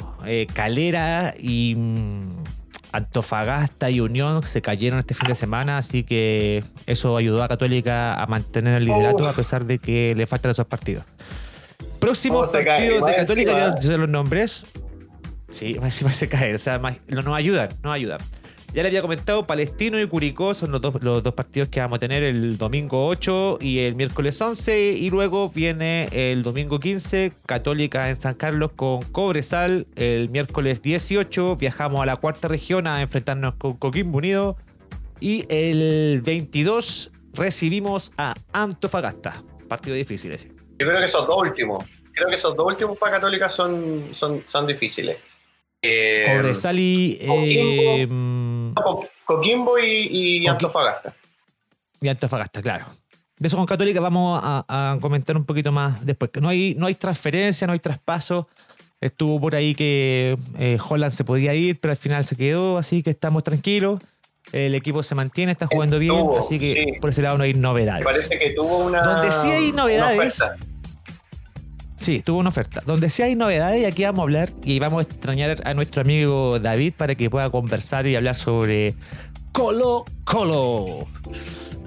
Calera 0.54 1.34
y 1.38 1.74
mm, 1.76 2.44
Antofagasta 2.92 3.90
y 3.90 4.00
Unión 4.00 4.42
se 4.46 4.60
cayeron 4.62 4.98
este 4.98 5.14
fin 5.14 5.28
de 5.28 5.34
semana, 5.34 5.78
así 5.78 6.04
que 6.04 6.62
eso 6.86 7.16
ayudó 7.16 7.42
a 7.42 7.48
Católica 7.48 8.22
a 8.22 8.26
mantener 8.26 8.74
el 8.74 8.84
liderato 8.84 9.26
a 9.26 9.32
pesar 9.32 9.64
de 9.64 9.78
que 9.78 10.14
le 10.14 10.26
faltan 10.26 10.52
esos 10.52 10.66
partidos. 10.66 11.04
Próximos 11.98 12.50
partidos 12.50 13.06
de 13.06 13.14
Católica, 13.14 13.80
yo 13.80 13.96
los 13.96 14.08
nombres. 14.08 14.66
Sí, 15.50 15.78
más 15.80 15.94
se 15.94 16.28
cae. 16.28 16.54
O 16.54 16.58
sea, 16.58 16.78
no 16.78 17.22
nos 17.22 17.36
ayudan, 17.36 17.68
nos 17.82 17.94
ayudan. 17.94 18.18
Ya 18.74 18.82
le 18.82 18.88
había 18.88 19.02
comentado, 19.02 19.44
Palestino 19.44 20.00
y 20.00 20.06
Curicó 20.06 20.54
son 20.54 20.70
los 20.70 20.80
dos, 20.80 20.94
los 21.02 21.22
dos 21.22 21.34
partidos 21.34 21.68
que 21.68 21.80
vamos 21.80 21.96
a 21.96 22.00
tener 22.00 22.22
el 22.22 22.56
domingo 22.56 23.06
8 23.06 23.58
y 23.60 23.80
el 23.80 23.94
miércoles 23.94 24.40
11. 24.40 24.92
Y 24.92 25.10
luego 25.10 25.50
viene 25.50 26.08
el 26.10 26.42
domingo 26.42 26.80
15, 26.80 27.34
Católica 27.44 28.08
en 28.08 28.18
San 28.18 28.34
Carlos 28.34 28.70
con 28.74 29.02
Cobresal. 29.02 29.86
El 29.94 30.30
miércoles 30.30 30.80
18 30.80 31.56
viajamos 31.56 32.02
a 32.02 32.06
la 32.06 32.16
cuarta 32.16 32.48
región 32.48 32.86
a 32.86 33.02
enfrentarnos 33.02 33.54
con 33.56 33.74
Coquimbo 33.74 34.16
Unido. 34.16 34.56
Y 35.20 35.44
el 35.50 36.22
22 36.24 37.12
recibimos 37.34 38.10
a 38.16 38.34
Antofagasta. 38.54 39.42
Partido 39.68 39.96
difícil 39.96 40.32
ese. 40.32 40.48
Yo 40.78 40.88
creo 40.88 40.98
que 40.98 41.04
esos 41.04 41.26
dos 41.26 41.36
últimos. 41.36 41.84
Creo 42.14 42.28
que 42.28 42.36
esos 42.36 42.56
dos 42.56 42.66
últimos 42.66 42.96
para 42.96 43.16
Católica 43.16 43.50
son, 43.50 44.12
son, 44.14 44.42
son 44.46 44.66
difíciles. 44.66 45.18
Eh, 45.82 46.24
Cobresal 46.26 46.78
y. 46.78 47.18
Eh, 47.20 48.06
Coquimbo 49.24 49.78
y, 49.78 50.46
Antofagasta. 50.46 51.14
Y 52.00 52.08
Antofagasta, 52.08 52.60
claro. 52.60 52.86
De 53.38 53.48
eso 53.48 53.56
con 53.56 53.66
Católica 53.66 54.00
vamos 54.00 54.40
a, 54.42 54.98
comentar 55.00 55.36
un 55.36 55.44
poquito 55.44 55.72
más 55.72 56.04
después. 56.04 56.30
No 56.40 56.48
hay, 56.48 56.74
no 56.76 56.86
hay 56.86 56.94
transferencia, 56.94 57.66
no 57.66 57.72
hay 57.72 57.80
traspaso. 57.80 58.48
Estuvo 59.00 59.40
por 59.40 59.54
ahí 59.56 59.74
que 59.74 60.36
eh, 60.58 60.78
Holland 60.88 61.12
se 61.12 61.24
podía 61.24 61.54
ir, 61.54 61.80
pero 61.80 61.90
al 61.90 61.96
final 61.96 62.24
se 62.24 62.36
quedó, 62.36 62.78
así 62.78 63.02
que 63.02 63.10
estamos 63.10 63.42
tranquilos. 63.42 64.00
El 64.52 64.74
equipo 64.74 65.02
se 65.02 65.14
mantiene, 65.14 65.52
está 65.52 65.66
jugando 65.66 65.98
bien, 65.98 66.24
así 66.38 66.58
que 66.58 66.98
por 67.00 67.10
ese 67.10 67.22
lado 67.22 67.38
no 67.38 67.44
hay 67.44 67.54
novedades. 67.54 68.04
Parece 68.04 68.38
que 68.38 68.52
tuvo 68.52 68.78
una. 68.78 69.02
Donde 69.02 69.32
sí 69.32 69.50
hay 69.50 69.72
novedades. 69.72 70.42
Sí, 72.02 72.20
tuvo 72.20 72.40
una 72.40 72.48
oferta. 72.48 72.82
Donde 72.84 73.08
sí 73.08 73.22
hay 73.22 73.36
novedades, 73.36 73.80
y 73.80 73.84
aquí 73.84 74.02
vamos 74.02 74.18
a 74.18 74.22
hablar 74.24 74.50
y 74.64 74.80
vamos 74.80 75.04
a 75.04 75.08
extrañar 75.08 75.62
a 75.64 75.72
nuestro 75.72 76.02
amigo 76.02 76.58
David 76.58 76.94
para 76.96 77.14
que 77.14 77.30
pueda 77.30 77.48
conversar 77.48 78.08
y 78.08 78.16
hablar 78.16 78.34
sobre 78.34 78.96
Colo 79.52 80.04
Colo. 80.24 81.06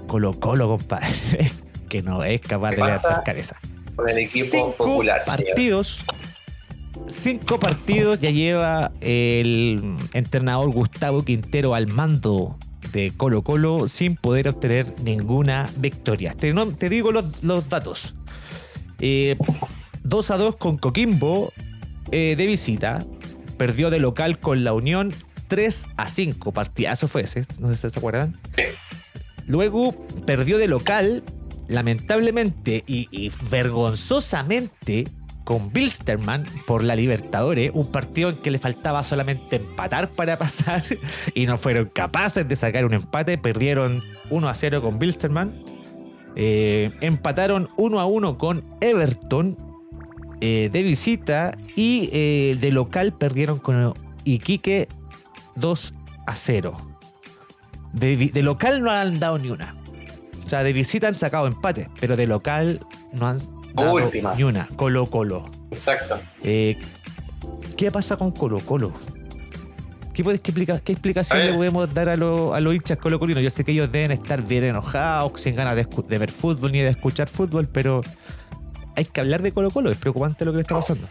Colo 0.06 0.32
Colo, 0.40 0.68
compadre. 0.68 1.50
que 1.90 2.00
no 2.00 2.24
es 2.24 2.40
capaz 2.40 2.70
de 2.70 2.76
levantar 2.76 3.24
cabeza. 3.24 3.56
Con 3.94 4.08
el 4.08 4.16
equipo 4.16 4.46
cinco 4.50 4.74
popular. 4.78 5.22
Partidos. 5.26 6.06
Cinco 7.08 7.60
partidos 7.60 8.18
ya 8.18 8.30
lleva 8.30 8.92
el 9.02 9.98
entrenador 10.14 10.70
Gustavo 10.70 11.26
Quintero 11.26 11.74
al 11.74 11.88
mando 11.88 12.56
de 12.90 13.12
Colo 13.14 13.42
Colo 13.42 13.86
sin 13.86 14.16
poder 14.16 14.48
obtener 14.48 14.86
ninguna 15.02 15.68
victoria. 15.76 16.32
Te, 16.32 16.54
te 16.78 16.88
digo 16.88 17.12
los, 17.12 17.44
los 17.44 17.68
datos. 17.68 18.14
Eh, 18.98 19.36
2 20.08 20.30
a 20.30 20.36
2 20.36 20.56
con 20.56 20.78
Coquimbo 20.78 21.52
eh, 22.12 22.36
de 22.36 22.46
visita. 22.46 23.04
Perdió 23.58 23.90
de 23.90 23.98
local 23.98 24.38
con 24.38 24.64
la 24.64 24.72
Unión 24.72 25.12
3 25.48 25.86
a 25.96 26.08
5. 26.08 26.52
Partidazo 26.52 27.08
fue 27.08 27.22
ese, 27.22 27.42
no 27.60 27.68
sé 27.70 27.76
si 27.76 27.90
se 27.90 27.98
acuerdan. 27.98 28.36
Luego 29.46 29.94
perdió 30.26 30.58
de 30.58 30.68
local, 30.68 31.24
lamentablemente 31.68 32.84
y, 32.86 33.32
vergonzosamente, 33.50 35.08
con 35.44 35.72
Bilsterman 35.72 36.44
por 36.66 36.82
la 36.82 36.96
Libertadores, 36.96 37.70
un 37.72 37.90
partido 37.92 38.30
en 38.30 38.36
que 38.36 38.50
le 38.50 38.58
faltaba 38.58 39.02
solamente 39.04 39.56
empatar 39.56 40.10
para 40.10 40.36
pasar 40.38 40.82
y 41.34 41.46
no 41.46 41.56
fueron 41.56 41.86
capaces 41.86 42.46
de 42.46 42.56
sacar 42.56 42.84
un 42.84 42.94
empate, 42.94 43.38
perdieron 43.38 44.02
1 44.30 44.48
a 44.48 44.54
0 44.54 44.82
con 44.82 44.98
Bilsterman, 44.98 45.62
eh, 46.34 46.92
empataron 47.00 47.70
1 47.76 48.00
a 48.00 48.06
1 48.06 48.38
con 48.38 48.64
Everton 48.80 49.65
eh, 50.40 50.68
de 50.70 50.82
visita 50.82 51.52
y 51.76 52.10
eh, 52.12 52.56
de 52.60 52.70
local 52.70 53.12
perdieron 53.14 53.58
con 53.58 53.94
Iquique 54.24 54.88
2 55.54 55.94
a 56.26 56.36
0. 56.36 56.76
De, 57.92 58.42
local 58.42 58.82
no 58.82 58.90
han 58.90 59.18
dado 59.18 59.38
ni 59.38 59.50
una. 59.50 59.74
O 60.44 60.48
sea, 60.48 60.62
de 60.62 60.74
visita 60.74 61.08
han 61.08 61.14
sacado 61.14 61.46
empate, 61.46 61.88
pero 61.98 62.16
de 62.16 62.26
local 62.26 62.80
no 63.12 63.28
han 63.28 63.38
dado 63.74 63.98
ni 64.36 64.42
una. 64.42 64.68
Colo 64.76 65.06
Colo. 65.06 65.50
Exacto. 65.70 66.20
Eh, 66.42 66.76
¿Qué 67.76 67.90
pasa 67.90 68.16
con 68.16 68.30
Colo 68.30 68.60
Colo? 68.60 68.92
¿Qué, 70.12 70.22
explicar, 70.22 70.80
¿Qué 70.80 70.92
explicación 70.92 71.40
le 71.40 71.52
podemos 71.52 71.92
dar 71.92 72.08
a, 72.08 72.16
los 72.16 72.74
hinchas 72.74 72.96
colocolinos? 72.98 73.42
Yo 73.42 73.50
sé 73.50 73.64
que 73.64 73.72
ellos 73.72 73.92
deben 73.92 74.12
estar 74.12 74.46
bien 74.46 74.64
enojados, 74.64 75.40
sin 75.40 75.54
ganas 75.54 75.76
de 75.76 76.18
ver 76.18 76.32
fútbol 76.32 76.72
ni 76.72 76.80
de 76.80 76.88
escuchar 76.88 77.28
fútbol, 77.28 77.68
pero 77.68 78.00
hay 78.96 79.04
que 79.04 79.20
hablar 79.20 79.42
de 79.42 79.52
Colo 79.52 79.70
Colo, 79.70 79.90
es 79.90 79.98
preocupante 79.98 80.44
lo 80.44 80.52
que 80.52 80.56
le 80.56 80.62
está 80.62 80.74
pasando. 80.74 81.06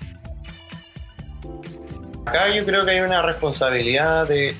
Acá 2.26 2.54
yo 2.54 2.66
creo 2.66 2.84
que 2.84 2.92
hay 2.92 3.02
una 3.02 3.22
responsabilidad 3.22 4.28
de 4.28 4.56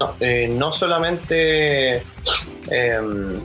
no, 0.00 0.14
eh, 0.20 0.58
solamente 0.72 1.96
em, 2.70 3.40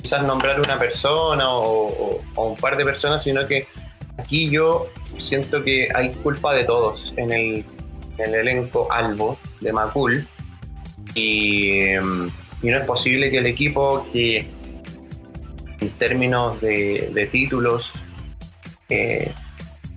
quizás 0.00 0.26
nombrar 0.26 0.60
una 0.60 0.78
persona 0.78 1.44
o, 1.50 2.20
un 2.36 2.56
par 2.56 2.76
de 2.76 2.84
personas, 2.84 3.22
sino 3.22 3.46
que 3.46 3.66
aquí 4.16 4.50
yo 4.50 4.86
siento 5.18 5.62
que 5.62 5.88
hay 5.94 6.10
culpa 6.10 6.54
de 6.54 6.64
todos 6.64 7.12
en 7.16 7.32
el, 7.32 7.64
elenco 8.18 8.90
Albo 8.90 9.38
de 9.60 9.72
Macul 9.72 10.26
y, 11.14 11.80
em, 11.80 12.30
y 12.62 12.68
no 12.68 12.78
es 12.78 12.84
posible 12.84 13.30
que 13.30 13.38
el 13.38 13.46
equipo 13.46 14.06
que 14.12 14.48
en 15.84 15.90
términos 15.90 16.60
de, 16.60 17.28
títulos, 17.30 17.92
eh, 18.88 19.32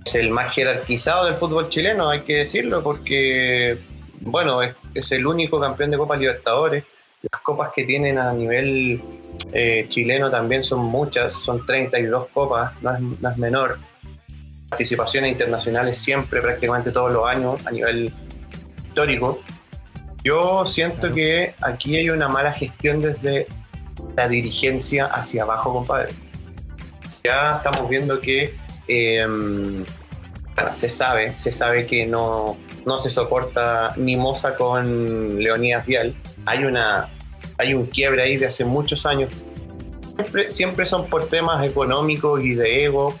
es 0.04 0.14
el 0.14 0.30
más 0.30 0.54
jerarquizado 0.54 1.26
del 1.26 1.34
fútbol 1.34 1.68
chileno, 1.68 2.10
hay 2.10 2.22
que 2.22 2.36
decirlo, 2.38 2.82
porque, 2.82 3.78
bueno, 4.20 4.60
es, 4.62 5.12
el 5.12 5.26
único 5.26 5.60
campeón 5.60 5.90
de 5.90 5.98
Copa 5.98 6.16
Libertadores. 6.16 6.84
Las 7.30 7.40
copas 7.42 7.72
que 7.74 7.84
tienen 7.84 8.16
a 8.16 8.32
nivel 8.32 9.00
eh, 9.52 9.86
chileno 9.88 10.30
también 10.30 10.62
son 10.62 10.84
muchas, 10.84 11.34
son 11.34 11.66
32 11.66 12.28
copas, 12.28 12.72
no 12.80 12.94
es, 13.28 13.36
menor. 13.36 13.78
Participaciones 14.68 15.32
internacionales 15.32 15.98
siempre, 15.98 16.40
prácticamente 16.40 16.92
todos 16.92 17.12
los 17.12 17.26
años, 17.26 17.66
a 17.66 17.70
nivel 17.70 18.12
histórico. 18.86 19.40
Yo 20.22 20.64
siento 20.66 21.10
que 21.10 21.54
aquí 21.62 21.96
hay 21.96 22.10
una 22.10 22.28
mala 22.28 22.52
gestión 22.52 23.00
desde 23.00 23.46
la 24.16 24.28
dirigencia 24.28 25.06
hacia 25.06 25.42
abajo, 25.42 25.72
compadre. 25.72 26.12
Ya 27.24 27.56
estamos 27.56 27.88
viendo 27.88 28.20
que 28.20 28.54
em, 28.86 29.84
se 30.72 30.88
sabe, 30.88 31.38
se 31.38 31.52
sabe 31.52 31.86
que 31.86 32.06
no, 32.06 32.56
no 32.86 32.98
se 32.98 33.10
soporta 33.10 33.94
ni 33.96 34.16
Moza 34.16 34.56
con 34.56 35.38
Leonidas 35.38 35.86
Vial. 35.86 36.14
Hay 36.46 36.64
una 36.64 37.10
hay 37.58 37.74
un 37.74 37.86
quiebre 37.86 38.22
ahí 38.22 38.36
de 38.36 38.46
hace 38.46 38.64
muchos 38.64 39.04
años. 39.04 39.32
Siempre, 40.48 40.86
son 40.86 41.06
por 41.06 41.28
temas 41.28 41.64
económicos 41.64 42.44
y 42.44 42.54
de 42.54 42.84
ego. 42.84 43.12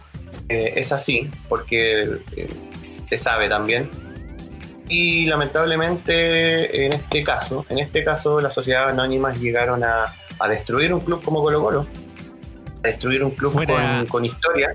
Eh, 0.48 0.74
es 0.76 0.92
así, 0.92 1.28
porque 1.48 2.02
eh, 2.36 2.48
se 3.08 3.18
sabe 3.18 3.48
también. 3.48 3.90
Y 4.88 5.26
lamentablemente 5.26 6.86
en 6.86 6.94
este 6.94 7.22
caso, 7.22 7.66
en 7.68 7.78
este 7.78 8.02
caso 8.02 8.40
las 8.40 8.54
sociedades 8.54 8.94
anónimas 8.94 9.38
llegaron 9.38 9.84
a, 9.84 10.06
a 10.38 10.48
destruir 10.48 10.92
un 10.92 11.00
club 11.00 11.22
como 11.22 11.42
Colo 11.42 11.62
Colo, 11.62 11.86
a 12.82 12.88
destruir 12.88 13.24
un 13.24 13.30
club 13.32 13.52
con, 14.08 14.24
historia. 14.24 14.74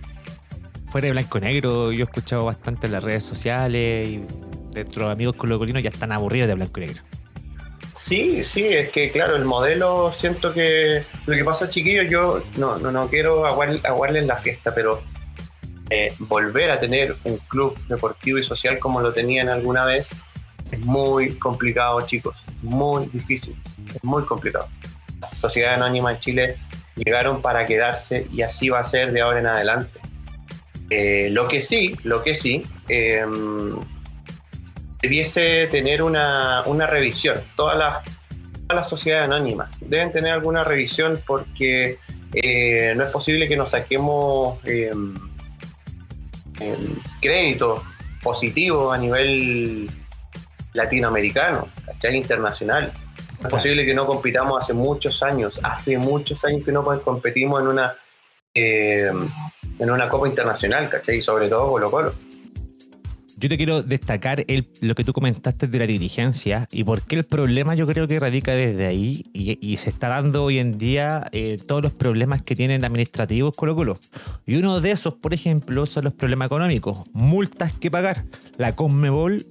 Fuera 0.88 1.07
de 1.07 1.11
blanco 1.11 1.39
negro, 1.39 1.91
yo 1.91 2.01
he 2.01 2.03
escuchado 2.03 2.45
bastante 2.45 2.88
en 2.88 2.93
las 2.93 3.03
redes 3.03 3.24
sociales 3.24 4.09
y 4.09 4.26
nuestros 4.74 5.09
amigos 5.09 5.36
colocolinos 5.36 5.82
ya 5.82 5.89
están 5.89 6.11
aburridos 6.11 6.47
de 6.47 6.55
blanco 6.55 6.80
y 6.80 6.88
negro. 6.88 7.03
Sí, 7.95 8.43
sí, 8.43 8.66
es 8.66 8.89
que 8.89 9.11
claro, 9.11 9.36
el 9.36 9.45
modelo 9.45 10.11
siento 10.11 10.53
que 10.53 11.03
lo 11.26 11.36
que 11.36 11.43
pasa, 11.43 11.70
chiquillos, 11.70 12.09
yo 12.09 12.41
no, 12.57 12.80
no, 12.80 12.91
no 12.91 13.07
quiero 13.07 13.45
aguarles 13.45 14.26
la 14.26 14.38
fiesta, 14.38 14.74
pero 14.74 15.03
eh, 15.89 16.11
volver 16.18 16.72
a 16.72 16.80
tener 16.80 17.16
un 17.24 17.38
club 17.38 17.78
deportivo 17.88 18.39
y 18.39 18.43
social 18.43 18.80
como 18.80 18.99
lo 18.99 19.14
tenían 19.14 19.47
alguna 19.49 19.86
vez 19.86 20.16
es 20.74 20.86
muy 20.86 21.36
complicado, 21.38 22.01
chicos, 22.01 22.43
muy 22.64 23.05
difícil, 23.07 23.55
es 23.93 24.03
muy 24.03 24.24
complicado. 24.24 24.68
Sociedad 25.26 25.76
anónima 25.76 26.11
en 26.11 26.19
Chile 26.19 26.57
llegaron 26.95 27.41
para 27.41 27.65
quedarse 27.65 28.28
y 28.32 28.41
así 28.41 28.69
va 28.69 28.80
a 28.80 28.84
ser 28.84 29.11
de 29.11 29.21
ahora 29.21 29.39
en 29.39 29.47
adelante. 29.47 29.99
Eh, 30.89 31.30
lo 31.32 31.47
que 31.47 31.61
sí, 31.61 31.95
lo 32.03 32.24
que 32.24 32.36
sí, 32.36 32.63
em, 32.88 33.80
debiese 35.01 35.67
tener 35.67 36.03
una, 36.03 36.63
revisión. 36.88 37.41
Todas 37.55 37.78
las, 37.78 38.03
todas 38.67 38.88
sociedades 38.88 39.30
anónimas 39.30 39.69
deben 39.82 40.11
tener 40.11 40.34
alguna 40.34 40.63
revisión 40.63 41.19
porque 41.26 41.97
eh, 42.34 42.93
no 42.95 43.03
es 43.03 43.09
posible 43.09 43.47
que 43.47 43.57
nos 43.57 43.71
saquemos 43.71 44.59
em, 44.65 45.13
em, 46.59 46.95
crédito 47.21 47.84
positivo 48.21 48.91
a 48.91 48.97
nivel 48.97 49.89
latinoamericano, 50.74 51.67
¿cachai? 51.86 52.15
Internacional. 52.15 52.91
Es 53.43 53.49
posible 53.49 53.85
que 53.85 53.93
no 53.93 54.05
compitamos 54.05 54.63
hace 54.63 54.73
muchos 54.73 55.21
años, 55.21 55.59
hace 55.63 55.97
muchos 55.97 56.43
años 56.45 56.63
que 56.63 56.71
no 56.71 56.83
competimos 57.01 57.61
en 57.61 57.67
una, 57.67 57.95
em, 58.53 59.29
en 59.79 59.91
una 59.91 60.07
Copa 60.07 60.27
Internacional, 60.27 60.89
¿cachai? 60.89 61.17
Y 61.17 61.21
sobre 61.21 61.49
todo 61.49 61.69
Colo 61.71 61.91
Colo. 61.91 62.13
Yo 63.35 63.49
te 63.49 63.57
quiero 63.57 63.83
destacar 63.83 64.45
el, 64.47 64.69
lo 64.79 64.95
que 64.95 65.03
tú 65.03 65.11
comentaste 65.11 65.67
de 65.67 65.77
la 65.77 65.85
dirigencia 65.85 66.65
y 66.71 66.85
por 66.85 67.01
qué 67.01 67.17
el 67.17 67.25
problema 67.25 67.75
yo 67.75 67.85
creo 67.85 68.07
que 68.07 68.17
radica 68.17 68.53
desde 68.53 68.85
ahí 68.85 69.25
y, 69.33 69.75
se 69.75 69.89
está 69.89 70.07
dando 70.07 70.45
hoy 70.45 70.59
en 70.59 70.77
día 70.77 71.27
eh, 71.33 71.57
todos 71.67 71.83
los 71.83 71.91
problemas 71.91 72.41
que 72.41 72.55
tienen 72.55 72.85
administrativos 72.85 73.53
Colo 73.53 73.75
Colo. 73.75 73.99
Y 74.45 74.55
uno 74.55 74.79
de 74.79 74.91
esos, 74.91 75.15
por 75.15 75.33
ejemplo, 75.33 75.85
son 75.85 76.05
los 76.05 76.13
problemas 76.13 76.45
económicos, 76.45 76.99
multas 77.11 77.73
que 77.73 77.91
pagar. 77.91 78.23
La 78.57 78.75
Conmebol 78.77 79.45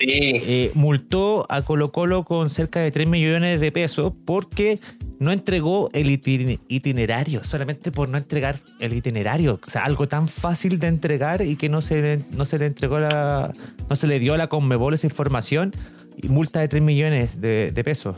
eh, 0.00 0.70
multó 0.74 1.46
a 1.48 1.62
Colo 1.62 1.92
Colo 1.92 2.24
con 2.24 2.50
cerca 2.50 2.80
de 2.80 2.90
3 2.90 3.08
millones 3.08 3.60
de 3.60 3.72
pesos 3.72 4.12
porque 4.24 4.78
no 5.18 5.32
entregó 5.32 5.90
el 5.92 6.10
itinerario, 6.10 7.44
solamente 7.44 7.90
por 7.90 8.08
no 8.08 8.18
entregar 8.18 8.58
el 8.80 8.92
itinerario. 8.92 9.60
O 9.66 9.70
sea, 9.70 9.84
algo 9.84 10.08
tan 10.08 10.28
fácil 10.28 10.78
de 10.78 10.88
entregar 10.88 11.42
y 11.42 11.56
que 11.56 11.68
no 11.68 11.80
se, 11.80 12.02
le, 12.02 12.20
no 12.32 12.44
se 12.44 12.58
le 12.58 12.66
entregó 12.66 12.98
la. 12.98 13.52
no 13.88 13.96
se 13.96 14.06
le 14.06 14.18
dio 14.18 14.34
a 14.34 14.36
la 14.36 14.48
Conmebol 14.48 14.94
esa 14.94 15.06
información 15.06 15.72
y 16.16 16.28
multa 16.28 16.60
de 16.60 16.68
3 16.68 16.82
millones 16.82 17.40
de, 17.40 17.82
pesos. 17.84 18.16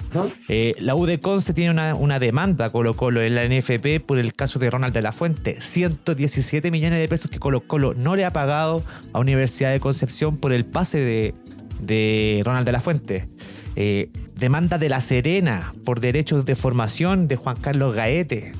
Eh, 0.49 0.74
la 0.81 0.95
UDECONCE 0.95 1.55
tiene 1.55 1.70
una, 1.70 1.95
una, 1.95 2.18
demanda 2.18 2.68
Colo 2.70 2.95
Colo 2.95 3.22
en 3.22 3.35
la 3.35 3.47
NFP 3.47 4.05
por 4.05 4.18
el 4.18 4.35
caso 4.35 4.59
de 4.59 4.70
Ronald 4.70 4.93
de 4.93 5.03
la 5.03 5.12
Fuente. 5.12 5.61
117 5.61 6.70
millones 6.70 6.99
de 6.99 7.09
pesos 7.09 7.31
que 7.31 7.39
Colo 7.39 7.62
Colo 7.62 7.95
no 7.95 8.14
le 8.14 8.24
ha 8.24 8.33
pagado 8.33 8.83
a 9.12 9.18
Universidad 9.18 9.72
de 9.72 9.81
Concepción 9.81 10.37
por 10.37 10.53
el 10.53 10.64
pase 10.64 10.99
de, 10.99 11.35
de 11.81 12.43
Ronald 12.45 12.66
de 12.66 12.72
la 12.72 12.81
Fuente. 12.81 13.29
Eh, 13.74 14.11
demanda 14.35 14.79
de 14.79 14.89
La 14.89 15.01
Serena 15.01 15.74
por 15.85 16.01
derechos 16.01 16.45
de 16.45 16.55
formación 16.57 17.29
de 17.29 17.37
Juan 17.37 17.57
Carlos 17.61 17.95
Gaete. 17.95 18.53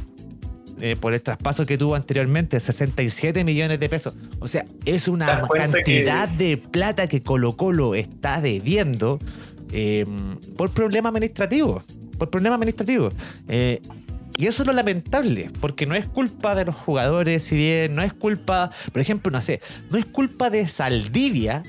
Eh, 0.79 0.95
por 1.01 1.15
el 1.15 1.23
traspaso 1.23 1.65
que 1.65 1.79
tuvo 1.79 1.95
anteriormente, 1.95 2.61
67 2.61 3.45
millones 3.45 3.81
de 3.81 3.89
pesos. 3.89 4.15
O 4.41 4.49
sea, 4.49 4.67
es 4.85 5.09
una 5.09 5.49
cantidad 5.49 6.29
de 6.29 6.59
plata 6.59 7.07
que 7.07 7.23
Colo 7.23 7.57
Colo 7.57 7.95
está 7.95 8.43
debiendo 8.43 9.19
em, 9.73 10.37
por 10.57 10.71
problema 10.71 11.09
administrativo. 11.09 11.83
Por 12.19 12.29
problema 12.29 12.57
administrativo. 12.57 13.09
Eh, 13.49 13.81
y 14.37 14.47
eso 14.47 14.63
es 14.63 14.67
lo 14.67 14.75
lamentable, 14.75 15.51
porque 15.63 15.87
no 15.87 15.95
es 15.95 16.05
culpa 16.05 16.55
de 16.55 16.67
los 16.67 16.75
jugadores, 16.75 17.43
si 17.43 17.57
bien 17.57 17.95
no 17.95 18.03
es 18.03 18.13
culpa, 18.13 18.69
por 18.93 19.01
ejemplo, 19.01 19.33
no 19.33 19.41
sé, 19.41 19.61
no 19.91 19.97
es 19.97 20.05
culpa 20.05 20.51
de 20.51 20.67
Saldivia 20.67 21.63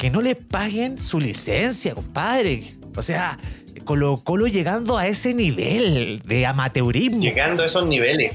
que 0.00 0.08
no 0.08 0.22
le 0.22 0.34
paguen 0.34 0.98
su 0.98 1.20
licencia, 1.20 1.94
compadre. 1.94 2.64
O 2.96 3.02
sea, 3.02 3.36
Colo 3.84 4.16
Colo 4.24 4.46
llegando 4.46 4.96
a 4.96 5.06
ese 5.06 5.34
nivel 5.34 6.22
de 6.24 6.46
amateurismo. 6.46 7.20
Llegando 7.20 7.62
a 7.62 7.66
esos 7.66 7.86
niveles. 7.86 8.32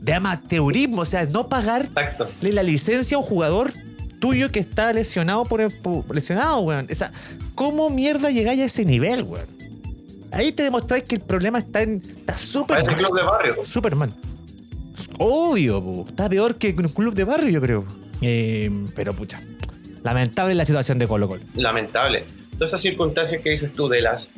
De 0.00 0.14
amateurismo, 0.14 1.02
o 1.02 1.04
sea, 1.04 1.26
no 1.26 1.50
pagarle 1.50 1.90
la 2.40 2.62
licencia 2.62 3.18
a 3.18 3.20
un 3.20 3.26
jugador 3.26 3.74
tuyo 4.20 4.50
que 4.50 4.58
está 4.58 4.90
lesionado 4.94 5.44
por 5.44 5.60
el 5.60 5.70
lesionado, 6.14 6.60
weón. 6.60 6.88
O 6.90 6.94
sea, 6.94 7.12
¿cómo 7.54 7.90
mierda 7.90 8.30
llegáis 8.30 8.60
a 8.60 8.64
ese 8.64 8.86
nivel, 8.86 9.24
weón? 9.24 9.48
Ahí 10.32 10.50
te 10.50 10.62
demostráis 10.62 11.04
que 11.04 11.16
el 11.16 11.20
problema 11.20 11.58
está 11.58 11.82
en. 11.82 11.96
Está 11.96 12.38
súper 12.38 12.86
mal. 12.86 12.96
club 12.96 13.18
de 13.18 13.22
barrio. 13.22 13.64
Súper 13.66 13.96
mal. 13.96 14.14
Obvio, 15.18 16.06
está 16.08 16.26
peor 16.30 16.54
que 16.54 16.70
un 16.70 16.88
club 16.88 17.12
de 17.12 17.24
barrio, 17.24 17.50
yo 17.50 17.60
creo. 17.60 17.84
Eh, 18.22 18.70
pero 18.94 19.12
pucha. 19.12 19.42
Lamentable 20.02 20.54
la 20.54 20.64
situación 20.64 20.98
de 20.98 21.06
Colo 21.06 21.28
Colo. 21.28 21.42
Lamentable. 21.54 22.24
Todas 22.52 22.70
esas 22.70 22.80
circunstancias 22.80 23.42
que 23.42 23.50
dices 23.50 23.72
tú 23.72 23.88
de 23.88 24.00
las 24.00 24.32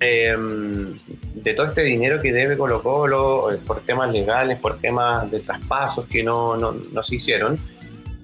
em, 0.00 0.94
de 1.34 1.54
todo 1.54 1.66
este 1.66 1.82
dinero 1.82 2.18
que 2.20 2.32
debe 2.32 2.56
Colo 2.56 2.82
Colo 2.82 3.52
eh, 3.52 3.58
por 3.66 3.80
temas 3.80 4.10
legales, 4.12 4.58
por 4.58 4.78
temas 4.78 5.30
de 5.30 5.40
traspasos 5.40 6.06
que 6.06 6.22
no, 6.22 6.56
no, 6.56 7.02
se 7.02 7.16
hicieron, 7.16 7.58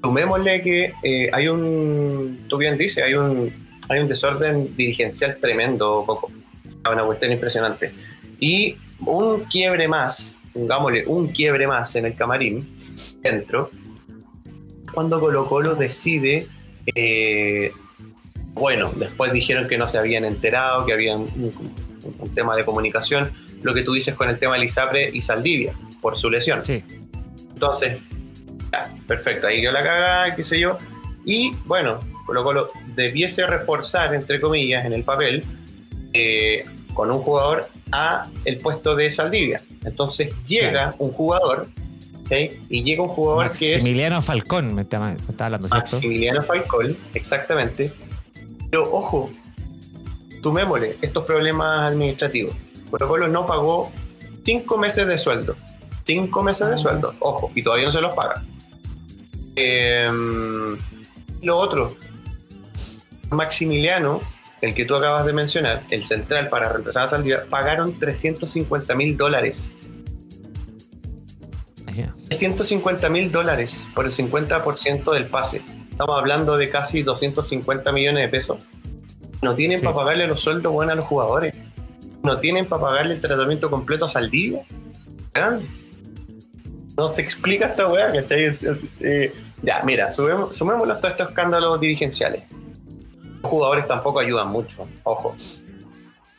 sumémosle 0.02 0.62
que 0.62 0.92
eh, 1.02 1.30
hay 1.32 1.48
un, 1.48 2.44
tú 2.48 2.56
bien 2.56 2.78
dices, 2.78 3.04
hay 3.04 3.14
un, 3.14 3.52
hay 3.88 4.00
un 4.00 4.08
desorden 4.08 4.74
dirigencial 4.76 5.36
tremendo, 5.40 6.04
poco, 6.06 6.30
una 6.90 7.02
cuestión 7.02 7.32
impresionante. 7.32 7.92
Y 8.38 8.76
un 9.00 9.44
quiebre 9.44 9.88
más, 9.88 10.36
pongámosle 10.52 11.04
un 11.06 11.28
quiebre 11.28 11.66
más 11.66 11.94
en 11.96 12.06
el 12.06 12.14
camarín, 12.14 12.68
dentro, 13.22 13.70
cuando 14.96 15.20
Colo 15.20 15.46
Colo 15.46 15.74
decide, 15.74 16.48
eh, 16.94 17.70
bueno, 18.54 18.90
después 18.96 19.30
dijeron 19.30 19.68
que 19.68 19.76
no 19.76 19.90
se 19.90 19.98
habían 19.98 20.24
enterado, 20.24 20.86
que 20.86 20.94
había 20.94 21.14
un, 21.14 21.52
tema 22.34 22.56
de 22.56 22.64
comunicación, 22.64 23.30
lo 23.62 23.74
que 23.74 23.82
tú 23.82 23.92
dices 23.92 24.14
con 24.14 24.30
el 24.30 24.38
tema 24.38 24.54
de 24.54 24.60
Lisapre 24.60 25.10
y 25.12 25.20
Saldivia, 25.20 25.74
por 26.00 26.16
su 26.16 26.30
lesión. 26.30 26.64
Sí. 26.64 26.82
Entonces, 27.52 27.98
perfecto, 29.06 29.48
ahí 29.48 29.60
dio 29.60 29.70
la 29.70 29.82
cagada, 29.82 30.34
qué 30.34 30.46
sé 30.46 30.58
yo. 30.58 30.78
Y 31.26 31.50
bueno, 31.66 32.00
Colo 32.24 32.42
Colo 32.42 32.68
debiese 32.94 33.46
reforzar, 33.46 34.14
entre 34.14 34.40
comillas, 34.40 34.86
en 34.86 34.94
el 34.94 35.04
papel, 35.04 35.44
eh, 36.14 36.62
con 36.94 37.10
un 37.10 37.18
jugador 37.18 37.68
a 37.92 38.28
el 38.46 38.56
puesto 38.56 38.96
de 38.96 39.10
Saldivia. 39.10 39.60
Entonces 39.84 40.34
llega 40.46 40.94
un 40.98 41.12
jugador 41.12 41.68
y 42.30 42.82
llega 42.82 43.02
un 43.02 43.08
jugador 43.08 43.52
que 43.52 43.72
es. 43.72 43.76
Maximiliano 43.76 44.22
Falcón, 44.22 44.74
me 44.74 44.82
está, 44.82 44.96
hablando, 45.38 45.68
¿cierto? 45.68 45.92
Maximiliano 45.92 46.42
Falcón, 46.42 46.96
exactamente. 47.14 47.92
Pero 48.70 48.82
ojo, 48.92 49.30
sumémosle 50.42 50.96
estos 51.00 51.24
problemas 51.24 51.80
administrativos. 51.80 52.54
Colo 52.90 53.08
Colo 53.08 53.28
no 53.28 53.46
pagó 53.46 53.90
cinco 54.44 54.78
meses 54.78 55.06
de 55.06 55.18
sueldo. 55.18 55.56
Cinco 56.04 56.42
meses 56.42 56.68
de 56.68 56.74
ah. 56.74 56.78
sueldo, 56.78 57.12
ojo, 57.20 57.50
y 57.54 57.62
todavía 57.62 57.86
no 57.86 57.92
se 57.92 58.00
los 58.00 58.14
paga. 58.14 58.42
Em, 59.56 60.76
lo 61.42 61.58
otro, 61.58 61.96
Maximiliano, 63.30 64.20
el 64.60 64.74
que 64.74 64.84
tú 64.84 64.94
acabas 64.94 65.26
de 65.26 65.32
mencionar, 65.32 65.82
el 65.90 66.04
central 66.04 66.48
para 66.48 66.68
reemplazar 66.70 67.04
a 67.04 67.08
Saldivia, 67.08 67.46
pagaron 67.48 67.98
350 67.98 68.94
mil 68.94 69.16
dólares 69.16 69.72
150 72.30 73.08
mil 73.08 73.32
dólares 73.32 73.80
por 73.94 74.06
el 74.06 74.12
50% 74.12 75.12
del 75.12 75.26
pase. 75.26 75.62
Estamos 75.90 76.18
hablando 76.18 76.56
de 76.56 76.70
casi 76.70 77.02
250 77.02 77.90
millones 77.92 78.22
de 78.22 78.28
pesos. 78.28 78.66
No 79.42 79.54
tienen 79.54 79.80
para 79.80 79.94
pagarle 79.94 80.26
los 80.26 80.40
sueldos 80.40 80.72
buenos 80.72 80.92
a 80.92 80.96
los 80.96 81.04
jugadores. 81.06 81.56
No 82.22 82.38
tienen 82.38 82.66
para 82.66 82.82
pagarle 82.82 83.14
el 83.14 83.20
tratamiento 83.20 83.70
completo 83.70 84.04
a 84.04 84.08
Saldivia. 84.08 84.62
No 86.96 87.08
se 87.08 87.22
explica 87.22 87.66
esta 87.66 87.86
weá, 87.86 88.10
¿cachai? 88.10 88.58
Eh, 89.00 89.32
ya, 89.62 89.82
mira, 89.84 90.10
sumémoslo 90.10 90.92
a 90.92 91.00
todos 91.00 91.12
estos 91.12 91.28
escándalos 91.28 91.80
dirigenciales. 91.80 92.44
Los 93.42 93.50
jugadores 93.50 93.86
tampoco 93.86 94.20
ayudan 94.20 94.48
mucho, 94.48 94.86
ojo. 95.04 95.34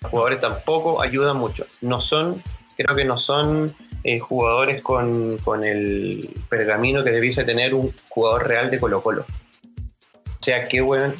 Los 0.01 0.11
jugadores 0.11 0.41
tampoco 0.41 1.01
ayudan 1.01 1.37
mucho. 1.37 1.65
No 1.81 2.01
son, 2.01 2.41
creo 2.75 2.95
que 2.95 3.05
no 3.05 3.17
son 3.17 3.73
eh, 4.09 4.19
jugadores 4.19 4.81
con, 4.81 5.37
el 5.65 6.29
pergamino 6.47 7.03
que 7.03 7.11
debiese 7.11 7.43
tener 7.43 7.73
un 7.73 7.93
jugador 8.07 8.47
real 8.47 8.71
de 8.71 8.79
Colo 8.79 9.01
Colo. 9.01 9.25
O 9.25 10.43
sea, 10.43 10.69
qué 10.69 10.79
bueno. 10.79 11.13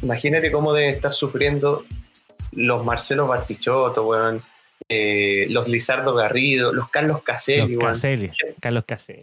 imagínate 0.00 0.52
cómo 0.52 0.72
deben 0.72 0.94
estar 0.94 1.12
sufriendo 1.12 1.84
los 2.52 2.84
Marcelo 2.84 3.26
Bartichotto, 3.26 4.06
weón. 4.06 4.44
Eh, 4.88 5.48
los 5.50 5.66
Lizardo 5.66 6.14
Garrido, 6.14 6.72
los 6.72 6.88
Carlos 6.88 7.20
Caselli. 7.24 7.74
Los 7.74 7.82
Caselli, 7.82 8.30
Carlos 8.60 8.84
Caselli. 8.86 9.22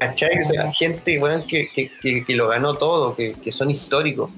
gente 0.78 1.22
que, 1.48 2.36
lo 2.36 2.50
ganó 2.50 2.76
todo, 2.76 3.16
que, 3.16 3.52
son 3.54 3.72
históricos. 3.72 4.32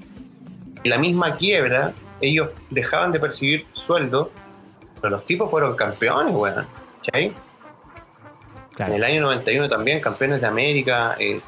La 0.84 0.96
misma 0.96 1.34
quiebra 1.34 1.92
ellos 2.20 2.50
dejaban 2.70 3.10
de 3.10 3.18
percibir 3.18 3.66
sueldo, 3.72 4.30
pero 5.00 5.10
los 5.10 5.26
tipos 5.26 5.50
fueron 5.50 5.74
campeones, 5.74 6.32
weón. 6.32 6.68
¿Cachai? 7.04 7.34
En 8.86 8.94
el 8.94 9.04
año 9.04 9.22
91 9.22 9.68
también, 9.68 10.00
campeones 10.00 10.40
de 10.40 10.46
América, 10.46 11.16
eh, 11.18 11.40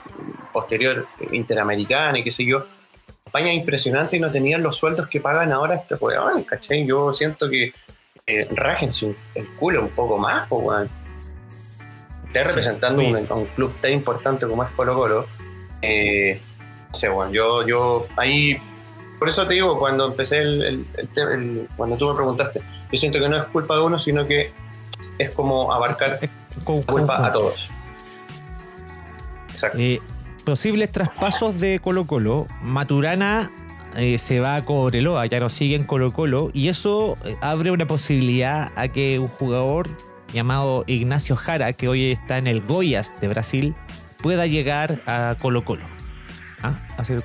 posterior 0.52 1.06
interamericana 1.30 2.18
y 2.18 2.24
qué 2.24 2.32
sé 2.32 2.44
yo. 2.44 2.64
España 3.24 3.52
impresionante 3.52 4.16
y 4.16 4.20
no 4.20 4.30
tenían 4.30 4.62
los 4.62 4.76
sueldos 4.76 5.08
que 5.08 5.20
pagan 5.20 5.52
ahora 5.52 5.76
estos 5.76 6.00
weones, 6.00 6.44
¿cachai? 6.46 6.86
Yo 6.86 7.14
siento 7.14 7.48
que 7.48 7.72
eh, 8.26 8.46
rájense 8.50 9.14
el 9.34 9.46
culo 9.58 9.82
un 9.82 9.88
poco 9.90 10.18
más, 10.18 10.48
pues, 10.48 10.62
weón. 10.62 10.90
Está 12.26 12.44
representando 12.44 13.02
un, 13.02 13.46
club 13.54 13.74
tan 13.80 13.92
importante 13.92 14.46
como 14.46 14.64
es 14.64 14.70
Colo 14.70 14.94
Colo. 14.94 15.26
Eh, 15.82 16.40
sé, 16.92 17.08
bueno, 17.08 17.32
yo, 17.32 17.66
yo 17.66 18.06
ahí, 18.16 18.56
por 19.18 19.28
eso 19.28 19.46
te 19.46 19.54
digo, 19.54 19.78
cuando 19.78 20.06
empecé 20.06 20.40
el, 20.40 20.62
el, 20.62 21.68
cuando 21.76 21.96
tú 21.96 22.08
me 22.08 22.14
preguntaste, 22.14 22.60
yo 22.90 22.98
siento 22.98 23.18
que 23.18 23.28
no 23.28 23.36
es 23.36 23.48
culpa 23.48 23.74
de 23.74 23.82
uno, 23.82 23.98
sino 23.98 24.26
que 24.26 24.52
es 25.18 25.34
como 25.34 25.72
abarcar 25.72 26.18
culpa 26.64 27.26
a 27.26 27.32
todos. 27.32 27.68
Exacto. 29.50 29.78
Eh, 29.78 30.00
posibles 30.44 30.90
traspasos 30.92 31.60
de 31.60 31.80
Colo 31.80 32.06
Colo. 32.06 32.46
Maturana 32.62 33.50
eh, 33.96 34.18
se 34.18 34.40
va 34.40 34.56
a 34.56 34.64
Cobreloa, 34.64 35.26
ya 35.26 35.40
no 35.40 35.48
sigue 35.48 35.76
en 35.76 35.84
Colo 35.84 36.12
Colo, 36.12 36.50
y 36.54 36.68
eso 36.68 37.18
eh, 37.24 37.36
abre 37.40 37.70
una 37.70 37.86
posibilidad 37.86 38.72
a 38.74 38.88
que 38.88 39.18
un 39.18 39.28
jugador 39.28 39.88
llamado 40.32 40.84
Ignacio 40.86 41.36
Jara, 41.36 41.72
que 41.74 41.88
hoy 41.88 42.12
está 42.12 42.38
en 42.38 42.46
el 42.46 42.62
Goiás 42.62 43.20
de 43.20 43.28
Brasil, 43.28 43.74
pueda 44.22 44.46
llegar 44.46 45.02
a 45.06 45.36
Colo 45.40 45.64
Colo. 45.64 45.84
¿Ah? 46.62 46.72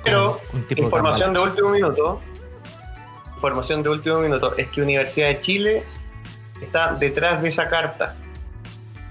Pero, 0.04 0.40
información 0.76 1.32
de, 1.32 1.40
último 1.40 1.70
minuto, 1.70 2.20
información 3.36 3.82
de 3.82 3.88
último 3.88 4.18
minuto, 4.18 4.56
es 4.56 4.68
que 4.68 4.82
Universidad 4.82 5.28
de 5.28 5.40
Chile 5.40 5.84
está 6.60 6.94
detrás 6.94 7.40
de 7.40 7.48
esa 7.48 7.68
carta. 7.70 8.16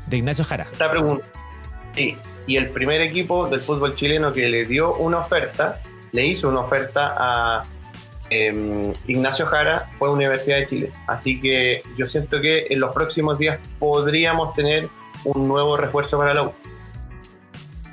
De 0.08 0.18
Ignacio 0.18 0.44
Jara. 0.44 0.68
Está 0.72 0.90
preguntando. 0.90 1.32
Sí, 1.96 2.16
y 2.46 2.58
el 2.58 2.70
primer 2.70 3.02
equipo 3.02 3.48
del 3.50 3.60
fútbol 3.60 3.96
chileno 3.96 4.32
que 4.32 4.48
le 4.48 4.66
dio 4.66 4.96
una 4.96 5.20
oferta, 5.20 5.80
le 6.12 6.26
hizo 6.26 6.50
una 6.50 6.62
oferta 6.62 7.14
a 7.18 7.64
em, 8.30 8.92
Ignacio 9.08 9.46
Jara, 9.46 9.90
fue 10.00 10.10
Universidad 10.12 10.58
de 10.58 10.68
Chile. 10.68 10.92
Así 11.08 11.40
que 11.42 11.82
yo 11.98 12.08
siento 12.08 12.40
que 12.42 12.68
en 12.70 12.80
los 12.80 12.94
próximos 12.94 13.38
días 13.38 13.60
podríamos 13.80 14.54
tener 14.54 14.88
un 15.26 15.48
nuevo 15.48 15.76
refuerzo 15.76 16.18
para 16.18 16.34
la 16.34 16.44
U. 16.44 16.54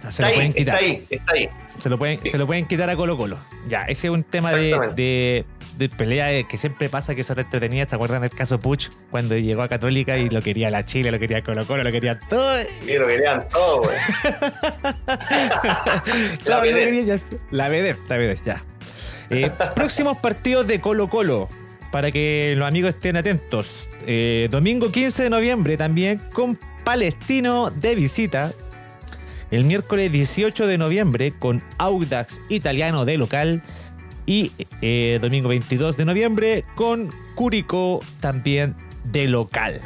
Se 0.08 0.22
lo 0.22 0.34
pueden 0.34 0.52
quitar. 0.52 0.82
Está 0.82 0.86
ahí, 0.86 1.06
está 1.10 1.32
ahí. 1.32 1.48
Se 1.78 1.88
lo 1.88 1.98
pueden, 1.98 2.20
se 2.20 2.38
lo 2.38 2.46
pueden 2.46 2.66
quitar 2.66 2.88
a 2.90 2.96
Colo 2.96 3.16
Colo. 3.16 3.36
Ya, 3.68 3.82
ese 3.82 4.06
es 4.06 4.14
un 4.14 4.22
tema 4.22 4.52
de, 4.52 4.92
de, 4.94 5.44
pelea 5.96 6.42
que 6.46 6.56
siempre 6.56 6.88
pasa, 6.88 7.14
que 7.14 7.20
eso 7.22 7.32
era 7.32 7.42
entretenido. 7.42 7.86
¿Se 7.88 7.94
acuerdan 7.94 8.22
del 8.22 8.30
caso 8.30 8.60
Puch 8.60 8.88
cuando 9.10 9.36
llegó 9.36 9.62
a 9.62 9.68
Católica 9.68 10.16
y 10.16 10.28
lo 10.28 10.42
quería 10.42 10.70
la 10.70 10.84
Chile, 10.84 11.10
lo 11.10 11.18
quería 11.18 11.42
Colo 11.42 11.66
Colo, 11.66 11.84
lo 11.84 11.92
querían 11.92 12.20
todo? 12.28 12.56
Sí, 12.80 12.96
lo 12.96 13.06
querían 13.06 13.44
todo, 13.48 13.82
güey. 13.82 13.96
la 16.44 16.60
BD. 16.60 17.20
La 17.50 17.68
BD, 17.68 17.96
la 18.08 18.34
ya. 18.34 18.64
Eh, 19.30 19.50
próximos 19.74 20.18
partidos 20.18 20.66
de 20.66 20.80
Colo 20.80 21.08
Colo, 21.08 21.48
para 21.90 22.10
que 22.10 22.54
los 22.56 22.66
amigos 22.68 22.94
estén 22.94 23.16
atentos. 23.16 23.88
Eh, 24.06 24.48
domingo 24.50 24.90
15 24.92 25.24
de 25.24 25.30
noviembre 25.30 25.76
también 25.76 26.20
con 26.32 26.58
Palestino 26.84 27.70
de 27.70 27.94
visita 27.94 28.52
el 29.50 29.64
miércoles 29.64 30.10
18 30.10 30.66
de 30.66 30.78
noviembre 30.78 31.32
con 31.38 31.62
Audax 31.78 32.40
Italiano 32.48 33.04
de 33.04 33.18
local 33.18 33.62
y 34.26 34.52
eh, 34.82 35.18
domingo 35.20 35.48
22 35.48 35.96
de 35.96 36.04
noviembre 36.04 36.64
con 36.74 37.10
Curicó 37.34 38.00
también 38.20 38.74
de 39.04 39.28
local. 39.28 39.80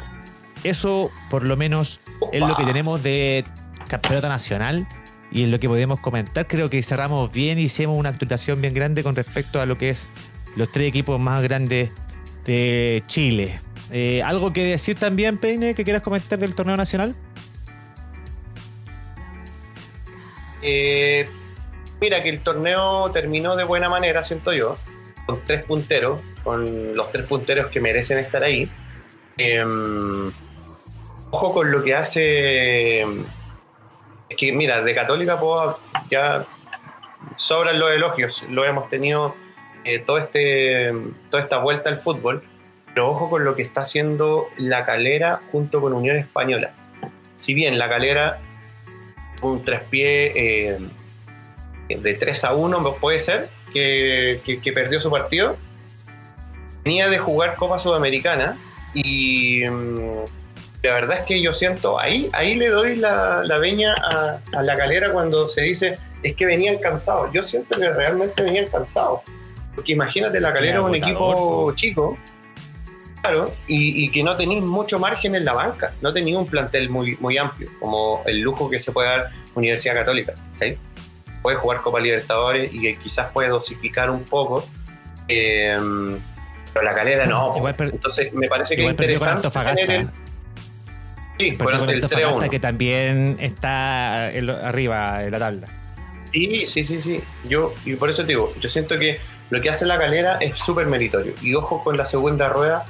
Eso 0.63 1.11
por 1.29 1.43
lo 1.43 1.57
menos 1.57 2.01
es 2.31 2.41
lo 2.41 2.55
que 2.55 2.65
tenemos 2.65 3.01
de 3.03 3.45
campeonato 3.87 4.27
nacional 4.27 4.87
y 5.31 5.43
en 5.43 5.51
lo 5.51 5.59
que 5.59 5.67
podemos 5.67 5.99
comentar. 5.99 6.47
Creo 6.47 6.69
que 6.69 6.81
cerramos 6.83 7.31
bien 7.31 7.59
y 7.59 7.63
hicimos 7.63 7.97
una 7.97 8.09
actualización 8.09 8.61
bien 8.61 8.73
grande 8.73 9.03
con 9.03 9.15
respecto 9.15 9.61
a 9.61 9.65
lo 9.65 9.77
que 9.77 9.89
es 9.89 10.09
los 10.55 10.71
tres 10.71 10.89
equipos 10.89 11.19
más 11.19 11.41
grandes 11.43 11.91
de 12.45 13.03
Chile. 13.07 13.59
Eh, 13.91 14.21
¿Algo 14.23 14.53
que 14.53 14.63
decir 14.63 14.97
también, 14.97 15.37
Peine, 15.37 15.73
que 15.73 15.83
quieras 15.83 16.01
comentar 16.01 16.39
del 16.39 16.53
torneo 16.53 16.77
nacional? 16.77 17.15
Eh, 20.61 21.27
mira 21.99 22.21
que 22.23 22.29
el 22.29 22.41
torneo 22.41 23.09
terminó 23.11 23.55
de 23.55 23.63
buena 23.63 23.89
manera, 23.89 24.23
siento 24.23 24.53
yo, 24.53 24.77
con 25.25 25.43
tres 25.45 25.63
punteros, 25.63 26.19
con 26.43 26.95
los 26.95 27.11
tres 27.11 27.25
punteros 27.25 27.67
que 27.67 27.79
merecen 27.79 28.17
estar 28.17 28.43
ahí. 28.43 28.69
Em, 29.37 30.31
ojo 31.31 31.53
con 31.53 31.71
lo 31.71 31.83
que 31.83 31.95
hace. 31.95 33.01
Es 33.01 34.37
que, 34.37 34.51
mira, 34.51 34.81
de 34.81 34.93
Católica 34.93 35.39
puedo, 35.39 35.79
ya 36.09 36.45
sobran 37.35 37.79
los 37.79 37.91
elogios, 37.91 38.43
lo 38.49 38.63
hemos 38.65 38.89
tenido 38.89 39.35
eh, 39.85 39.99
todo 39.99 40.17
este, 40.17 40.93
toda 41.29 41.43
esta 41.43 41.57
vuelta 41.57 41.89
al 41.89 41.99
fútbol, 42.01 42.43
pero 42.87 43.09
ojo 43.09 43.29
con 43.29 43.43
lo 43.43 43.55
que 43.55 43.61
está 43.63 43.81
haciendo 43.81 44.47
la 44.57 44.85
calera 44.85 45.41
junto 45.51 45.81
con 45.81 45.93
Unión 45.93 46.17
Española. 46.17 46.73
Si 47.37 47.53
bien 47.53 47.77
la 47.77 47.87
calera 47.87 48.39
un 49.41 49.63
traspié 49.63 50.33
eh, 50.35 50.79
de 51.97 52.13
3 52.13 52.43
a 52.43 52.53
1, 52.53 52.95
puede 52.95 53.19
ser, 53.19 53.47
que, 53.73 54.71
perdió 54.73 54.99
su 55.01 55.09
partido. 55.09 55.57
Venía 56.83 57.09
de 57.09 57.19
jugar 57.19 57.55
Copa 57.55 57.77
Sudamericana 57.79 58.57
y 58.93 59.63
mm, 59.69 60.25
la 60.83 60.93
verdad 60.93 61.19
es 61.19 61.25
que 61.25 61.41
yo 61.41 61.53
siento, 61.53 61.99
ahí, 61.99 62.29
ahí 62.31 62.55
le 62.55 62.69
doy 62.69 62.95
la, 62.95 63.43
la 63.43 63.57
veña 63.57 63.93
a, 63.93 64.61
la 64.61 64.75
calera 64.77 65.11
cuando 65.11 65.49
se 65.49 65.61
dice 65.61 65.97
es 66.23 66.35
que 66.35 66.45
venían 66.45 66.77
cansados. 66.77 67.29
Yo 67.33 67.43
siento 67.43 67.77
que 67.77 67.89
realmente 67.89 68.41
venían 68.41 68.67
cansados. 68.67 69.21
Porque 69.75 69.93
imagínate, 69.93 70.39
la 70.39 70.53
calera 70.53 70.79
es 70.79 70.83
un 70.83 70.95
equipo 70.95 71.73
chico 71.75 72.17
Claro, 73.21 73.53
y, 73.67 74.09
que 74.11 74.23
no 74.23 74.37
tenéis 74.37 74.63
mucho 74.63 74.97
margen 74.97 75.35
en 75.35 75.43
la 75.43 75.53
banca, 75.53 75.91
no 76.01 76.13
tenéis 76.13 76.37
un 76.37 76.47
plantel 76.47 76.89
muy, 76.89 77.17
muy 77.19 77.37
amplio, 77.37 77.69
como 77.79 78.23
el 78.25 78.39
lujo 78.39 78.69
que 78.69 78.79
se 78.79 78.93
puede 78.93 79.09
dar 79.09 79.31
Universidad 79.55 79.95
Católica. 79.95 80.33
¿sí? 80.57 80.77
Puede 81.41 81.57
jugar 81.57 81.81
Copa 81.81 81.99
Libertadores 81.99 82.71
y 82.73 82.81
que 82.81 82.99
quizás 82.99 83.31
puede 83.31 83.49
dosificar 83.49 84.09
un 84.09 84.23
poco, 84.23 84.65
eh, 85.27 85.75
pero 86.73 86.85
la 86.85 86.93
calera 86.93 87.25
no. 87.25 87.55
Entonces 87.67 88.33
me 88.33 88.47
parece 88.47 88.75
que 88.75 88.83
es 88.83 88.89
interesante 88.89 89.49
tener 89.49 89.91
el, 89.91 90.09
Sí, 91.39 91.55
bueno, 91.57 91.85
el 91.85 92.01
3 92.01 92.49
que 92.51 92.59
también 92.59 93.37
está 93.39 94.27
arriba 94.27 95.23
en 95.23 95.31
la 95.31 95.39
tabla. 95.39 95.67
Sí, 96.31 96.65
sí, 96.67 96.83
sí, 96.83 97.01
sí. 97.01 97.21
Yo, 97.45 97.73
y 97.85 97.95
por 97.95 98.09
eso 98.09 98.23
te 98.23 98.29
digo, 98.29 98.53
yo 98.59 98.67
siento 98.67 98.97
que 98.97 99.19
lo 99.49 99.61
que 99.61 99.69
hace 99.69 99.85
la 99.85 99.97
calera 99.97 100.37
es 100.41 100.59
súper 100.59 100.87
meritorio. 100.87 101.33
Y 101.41 101.55
ojo 101.55 101.81
con 101.81 101.95
la 101.95 102.07
segunda 102.07 102.49
rueda, 102.49 102.85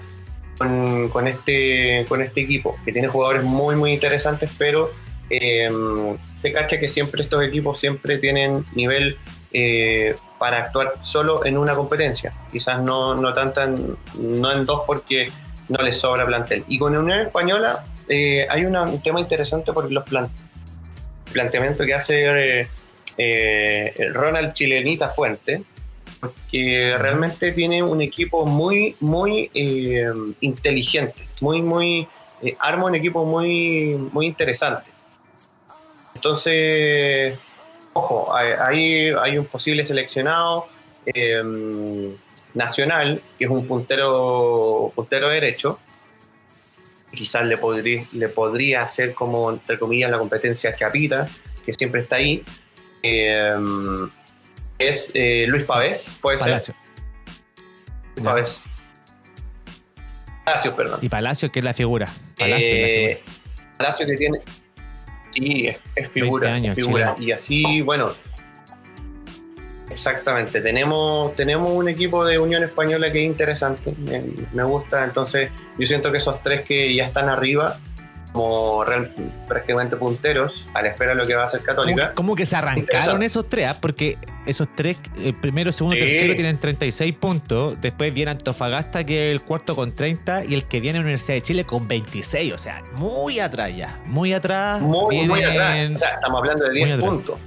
con, 0.58 1.28
este, 1.28 2.06
con 2.10 2.24
este 2.24 2.42
equipo, 2.42 2.76
que 2.84 2.92
tiene 2.92 3.08
jugadores 3.08 3.44
muy, 3.44 3.76
muy 3.76 3.94
interesantes, 3.94 4.50
pero 4.58 4.90
em, 5.30 6.18
se 6.40 6.52
cacha 6.52 6.80
que 6.80 6.88
siempre 6.88 7.24
estos 7.24 7.44
equipos 7.44 7.80
siempre 7.80 8.18
tienen 8.18 8.66
nivel 8.76 9.18
eh, 9.52 10.16
para 10.38 10.58
actuar 10.58 10.94
solo 11.04 11.46
en 11.46 11.58
una 11.58 11.76
competencia. 11.76 12.34
Quizás 12.52 12.82
no, 12.82 13.16
no, 13.16 13.34
no 13.34 14.52
en 14.52 14.66
dos 14.66 14.84
porque 14.86 15.32
no 15.68 15.84
les 15.84 15.98
sobra 15.98 16.26
plantel. 16.26 16.64
Y 16.68 16.78
con 16.78 16.94
la 16.94 17.00
Unión 17.00 17.20
Española 17.20 17.84
eh, 18.08 18.48
hay 18.50 18.66
un 18.66 19.02
tema 19.02 19.20
interesante 19.20 19.74
por 19.74 19.92
los 19.92 20.04
plan, 20.04 20.28
planteamientos 21.32 21.86
que 21.86 21.94
hace 21.94 22.68
eh, 23.18 23.94
Ronald 24.14 24.54
Chilenita 24.54 25.10
Fuente, 25.10 25.64
porque 26.20 26.96
realmente 26.98 27.52
tiene 27.52 27.84
un 27.84 28.02
equipo 28.02 28.46
muy, 28.46 28.96
muy 29.00 29.50
eh, 29.54 30.12
inteligente, 30.42 31.28
muy, 31.42 31.62
muy, 31.62 32.08
eh, 32.42 32.56
arma 32.60 32.86
un 32.86 32.96
equipo 32.96 33.26
muy, 33.26 33.98
muy 34.12 34.26
interesante. 34.26 34.99
Entonces, 36.20 37.40
ojo, 37.94 38.36
ahí 38.36 39.10
hay 39.22 39.38
un 39.38 39.46
posible 39.46 39.86
seleccionado 39.86 40.66
eh, 41.06 41.42
nacional, 42.54 43.22
que 43.38 43.46
es 43.46 43.50
un 43.50 43.66
puntero, 43.66 44.92
puntero 44.94 45.30
derecho, 45.30 45.80
quizás 47.10 47.46
le 47.46 47.58
podría, 47.58 48.04
le 48.12 48.28
podría 48.28 48.82
hacer 48.84 49.14
como, 49.14 49.50
entre 49.50 49.80
comillas, 49.80 50.12
la 50.12 50.18
competencia 50.18 50.76
Chapita, 50.76 51.26
que 51.66 51.74
siempre 51.74 52.02
está 52.02 52.18
ahí 52.18 52.44
es 54.78 55.12
eh, 55.14 55.46
Luis 55.48 55.64
Pavés, 55.64 56.18
puede 56.22 56.38
Palacio. 56.38 56.76
ser. 58.16 58.24
Pavés. 58.24 58.62
Palacio, 60.44 60.76
perdón. 60.76 61.00
Y 61.02 61.08
Palacio, 61.08 61.50
que 61.50 61.60
es 61.60 61.66
la 61.66 61.74
figura. 61.74 62.10
Palacio, 62.38 62.68
eh, 62.72 63.24
Palacio 63.78 64.06
que 64.06 64.16
tiene. 64.16 64.40
Sí, 65.32 65.68
es, 65.96 66.10
figura. 66.10 66.58
figura. 66.76 67.16
Y 67.20 67.32
así, 67.32 67.82
bueno. 67.82 68.12
Exactamente, 69.90 70.62
tenemos, 70.62 71.36
tenemos 71.36 71.72
un 71.72 71.90
equipo 71.90 72.24
de 72.24 72.38
Unión 72.38 72.64
Española 72.64 73.12
que 73.12 73.24
es 73.24 73.26
interesante, 73.26 73.92
me, 74.54 74.64
gusta, 74.64 75.04
entonces 75.04 75.50
yo 75.80 75.88
siento 75.88 76.12
que 76.12 76.20
esos 76.20 76.44
tres 76.44 76.62
que 76.62 76.94
ya 76.94 77.06
están 77.06 77.28
arriba, 77.28 77.80
como 78.32 78.86
prácticamente 79.48 79.96
punteros, 79.96 80.68
a 80.74 80.82
la 80.82 80.90
espera 80.90 81.12
de 81.12 81.18
lo 81.18 81.28
que 81.28 81.36
va 81.36 81.44
a 81.44 81.46
hacer 81.46 81.62
Católica. 81.62 82.14
¿Cómo, 82.14 82.36
que 82.36 82.46
se 82.46 82.56
arrancaron 82.56 83.24
esos 83.24 83.50
tres? 83.50 83.68
Ah? 83.68 83.78
Porque 83.80 84.18
esos 84.46 84.68
tres, 84.76 84.98
el 85.18 85.34
primero, 85.34 85.72
segundo, 85.72 85.98
tercero, 85.98 86.36
tienen 86.36 86.60
36 86.60 87.16
puntos, 87.16 87.80
después 87.82 88.14
viene 88.14 88.32
Antofagasta, 88.32 89.04
que 89.04 89.30
es 89.30 89.36
el 89.36 89.42
cuarto 89.42 89.76
con 89.76 89.96
30, 89.96 90.46
y 90.46 90.54
el 90.54 90.66
que 90.66 90.80
viene 90.80 91.00
Universidad 91.00 91.36
de 91.36 91.42
Chile 91.42 91.66
con 91.66 91.88
26, 91.88 92.54
o 92.54 92.58
sea, 92.58 92.84
muy 92.94 93.40
atrás 93.40 93.76
ya, 93.76 94.00
muy 94.06 94.34
atrás. 94.34 94.82
Muy, 94.82 95.28
muy 95.28 95.44
atrás, 95.44 95.92
o 95.96 95.98
sea, 95.98 96.14
estamos 96.14 96.38
hablando 96.40 96.66
de 96.66 96.72
10 96.72 97.00
puntos. 97.00 97.40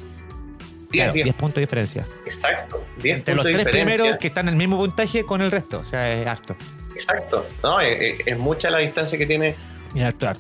10, 0.92 1.34
puntos 1.34 1.54
de 1.56 1.60
diferencia. 1.62 2.06
Exacto. 2.26 2.84
10 3.02 3.18
Entre 3.18 3.34
los 3.34 3.44
tres 3.44 3.66
primeros 3.68 4.18
que 4.18 4.26
están 4.26 4.48
en 4.48 4.54
el 4.54 4.58
mismo 4.58 4.76
puntaje 4.76 5.24
con 5.24 5.40
el 5.40 5.50
resto. 5.50 5.78
O 5.78 5.84
sea, 5.84 6.12
es 6.12 6.26
harto. 6.26 6.54
Exacto. 6.94 7.46
No, 7.62 7.80
es, 7.80 8.38
mucha 8.38 8.70
la 8.70 8.78
distancia 8.78 9.18
que 9.18 9.26
tiene 9.26 9.56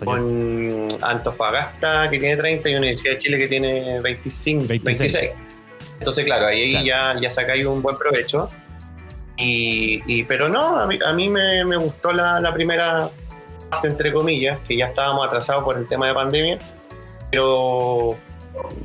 con 0.04 0.88
Antofagasta, 1.02 2.08
que 2.10 2.18
tiene 2.18 2.36
30, 2.36 2.70
y 2.70 2.74
Universidad 2.74 3.14
de 3.14 3.18
Chile, 3.18 3.38
que 3.38 3.48
tiene 3.48 4.00
25, 4.00 4.66
26. 4.66 5.30
Entonces, 5.98 6.24
claro, 6.24 6.46
ahí 6.46 6.84
Ya, 6.84 7.14
ya 7.20 7.28
ha 7.28 7.46
caído 7.46 7.72
un 7.72 7.82
buen 7.82 7.96
provecho. 7.96 8.50
Y, 9.36 10.22
pero 10.24 10.48
no, 10.48 10.78
a 10.78 10.86
mí, 10.86 11.28
me, 11.28 11.76
gustó 11.76 12.12
la, 12.12 12.40
la 12.40 12.54
primera 12.54 13.08
fase, 13.70 13.88
entre 13.88 14.12
comillas, 14.12 14.58
que 14.60 14.76
ya 14.76 14.86
estábamos 14.86 15.26
atrasados 15.26 15.64
por 15.64 15.76
el 15.76 15.88
tema 15.88 16.06
de 16.06 16.14
pandemia. 16.14 16.58
Pero 17.30 18.16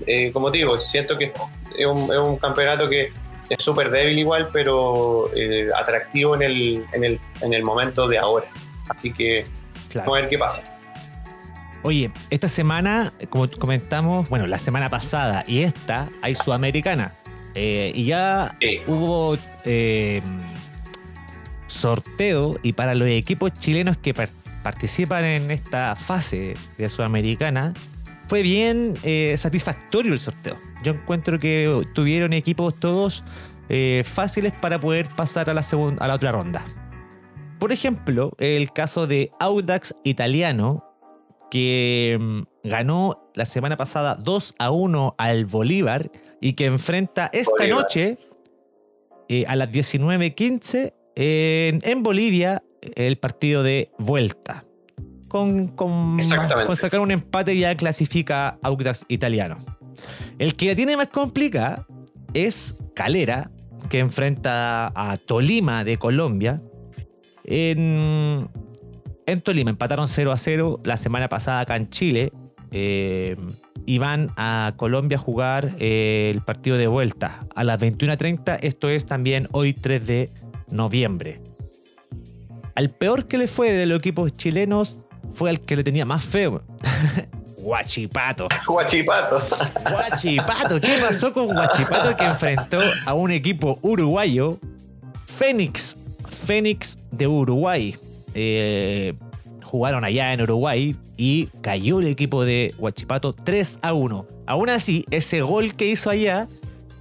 eh, 0.05 0.31
como 0.31 0.49
digo, 0.49 0.79
siento 0.79 1.17
que 1.17 1.33
es 1.77 1.85
un, 1.85 2.37
campeonato 2.37 2.89
que 2.89 3.11
es 3.49 3.63
súper 3.63 3.89
débil 3.89 4.19
igual, 4.19 4.49
pero 4.51 5.29
eh, 5.35 5.69
atractivo 5.75 6.35
en 6.35 6.41
el, 6.41 6.85
en, 6.93 7.53
el, 7.53 7.63
momento 7.63 8.07
de 8.07 8.17
ahora. 8.17 8.47
Así 8.89 9.13
que 9.13 9.45
vamos 9.97 10.17
a 10.17 10.21
ver 10.21 10.29
qué 10.29 10.37
pasa. 10.37 10.63
Oye, 11.83 12.11
esta 12.29 12.49
semana, 12.49 13.13
como 13.29 13.47
comentamos, 13.49 14.27
bueno, 14.29 14.47
la 14.47 14.57
semana 14.57 14.89
pasada 14.89 15.43
y 15.47 15.61
esta, 15.61 16.07
hay 16.21 16.35
Sudamericana. 16.35 17.11
Eh, 17.55 17.91
y 17.95 18.05
ya 18.05 18.55
hubo 18.87 19.37
sorteo 21.67 22.57
y 22.63 22.73
para 22.73 22.95
los 22.95 23.07
equipos 23.07 23.53
chilenos 23.53 23.97
que 23.97 24.13
participan 24.13 25.23
en 25.23 25.51
esta 25.51 25.95
fase 25.95 26.55
de 26.77 26.89
Sudamericana, 26.89 27.73
fue 28.27 28.41
bien 28.41 28.95
eh, 29.03 29.35
satisfactorio 29.37 30.13
el 30.13 30.19
sorteo. 30.19 30.55
Yo 30.83 30.93
encuentro 30.93 31.39
que 31.39 31.83
tuvieron 31.93 32.33
equipos 32.33 32.79
todos 32.79 33.23
eh, 33.69 34.03
fáciles 34.05 34.51
para 34.51 34.79
poder 34.79 35.07
pasar 35.09 35.49
a 35.49 35.53
la, 35.53 35.63
segunda, 35.63 36.03
a 36.03 36.07
la 36.07 36.15
otra 36.15 36.31
ronda. 36.31 36.65
Por 37.59 37.71
ejemplo, 37.71 38.33
el 38.37 38.71
caso 38.71 39.07
de 39.07 39.31
Audax 39.39 39.95
Italiano, 40.03 40.83
que 41.49 42.17
mm, 42.19 42.41
ganó 42.63 43.29
la 43.35 43.45
semana 43.45 43.77
pasada 43.77 44.15
2 44.15 44.55
a 44.59 44.71
1 44.71 45.15
al 45.17 45.45
Bolívar 45.45 46.11
y 46.41 46.53
que 46.53 46.65
enfrenta 46.65 47.29
esta 47.33 47.67
noche 47.67 48.19
eh, 49.29 49.45
a 49.47 49.55
las 49.55 49.69
19.15 49.69 50.93
en, 51.15 51.81
en 51.83 52.03
Bolivia 52.03 52.63
el 52.95 53.17
partido 53.17 53.63
de 53.63 53.91
vuelta 53.97 54.63
con, 55.27 55.67
con, 55.67 56.19
sacar 56.75 56.99
un 56.99 57.11
empate 57.11 57.57
ya 57.57 57.75
clasifica 57.75 58.57
Audax 58.61 59.05
Italiano. 59.07 59.57
El 60.39 60.55
que 60.55 60.67
la 60.67 60.75
tiene 60.75 60.97
más 60.97 61.09
complicada 61.09 61.85
es 62.33 62.75
Calera, 62.95 63.51
que 63.89 63.99
enfrenta 63.99 64.91
a 64.95 65.17
Tolima 65.17 65.83
de 65.83 65.97
Colombia. 65.97 66.61
En, 67.47 68.49
en 69.25 69.41
Tolima 69.41 69.69
empataron 69.69 70.07
0 70.07 70.31
a 70.31 70.37
0 70.37 70.81
la 70.83 70.97
semana 70.97 71.29
pasada 71.29 71.61
acá 71.61 71.75
en 71.75 71.89
Chile. 71.89 72.31
Eh, 72.71 73.37
y 73.85 73.99
van 73.99 74.33
a 74.35 74.73
Colombia 74.75 75.17
a 75.17 75.21
jugar 75.21 75.75
eh, 75.79 76.29
el 76.35 76.41
partido 76.41 76.77
de 76.77 76.87
vuelta 76.87 77.47
a 77.55 77.63
las 77.63 77.79
21.30. 77.79 78.57
Esto 78.61 78.89
es 78.89 79.05
también 79.05 79.47
hoy 79.53 79.73
3 79.73 80.05
de 80.05 80.29
noviembre. 80.69 81.41
Al 82.75 82.91
peor 82.91 83.27
que 83.27 83.37
le 83.37 83.47
fue 83.47 83.71
de 83.71 83.85
los 83.85 83.99
equipos 83.99 84.33
chilenos 84.33 85.05
fue 85.31 85.49
al 85.49 85.61
que 85.61 85.77
le 85.77 85.83
tenía 85.85 86.05
más 86.05 86.23
feo. 86.23 86.61
Guachipato. 87.57 88.49
Guachipato. 88.65 89.41
Guachipato. 89.89 90.81
¿Qué 90.81 90.99
pasó 91.01 91.33
con 91.33 91.47
Guachipato 91.47 92.15
que 92.15 92.23
enfrentó 92.25 92.81
a 93.05 93.13
un 93.13 93.31
equipo 93.31 93.79
uruguayo? 93.81 94.59
Fénix. 95.25 95.97
Fénix 96.37 96.97
de 97.11 97.27
Uruguay. 97.27 97.95
Eh, 98.33 99.13
jugaron 99.63 100.05
allá 100.05 100.33
en 100.33 100.41
Uruguay 100.41 100.95
y 101.17 101.47
cayó 101.61 101.99
el 101.99 102.07
equipo 102.07 102.45
de 102.45 102.73
Guachipato 102.77 103.33
3 103.33 103.79
a 103.81 103.93
1. 103.93 104.27
Aún 104.45 104.69
así, 104.69 105.05
ese 105.11 105.41
gol 105.41 105.75
que 105.75 105.87
hizo 105.87 106.09
allá 106.09 106.47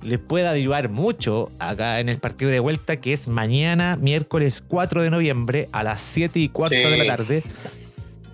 le 0.03 0.18
puede 0.18 0.47
ayudar 0.47 0.89
mucho 0.89 1.51
acá 1.59 2.01
en 2.01 2.09
el 2.09 2.18
partido 2.18 2.51
de 2.51 2.61
vuelta 2.61 2.99
que 3.01 3.12
es 3.12 3.28
mañana, 3.28 3.97
miércoles 3.97 4.62
4 4.66 5.03
de 5.03 5.11
noviembre 5.11 5.68
a 5.72 5.82
las 5.82 6.01
7 6.01 6.39
y 6.39 6.49
4 6.49 6.91
de 6.91 6.97
la 6.97 7.07
tarde 7.07 7.43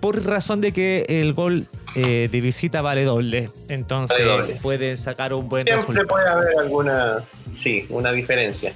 por 0.03 0.21
razón 0.25 0.59
de 0.59 0.73
que 0.73 1.05
el 1.07 1.31
gol 1.31 1.65
eh, 1.95 2.27
de 2.29 2.41
visita 2.41 2.81
vale 2.81 3.05
doble. 3.05 3.49
Entonces 3.69 4.17
pueden 4.61 4.97
sacar 4.97 5.33
un 5.33 5.47
buen 5.47 5.65
resultado. 5.65 5.93
Siempre 5.93 6.05
puede 6.05 6.27
haber 6.27 6.59
alguna, 6.59 7.23
sí, 7.55 7.85
una 7.87 8.11
diferencia. 8.11 8.73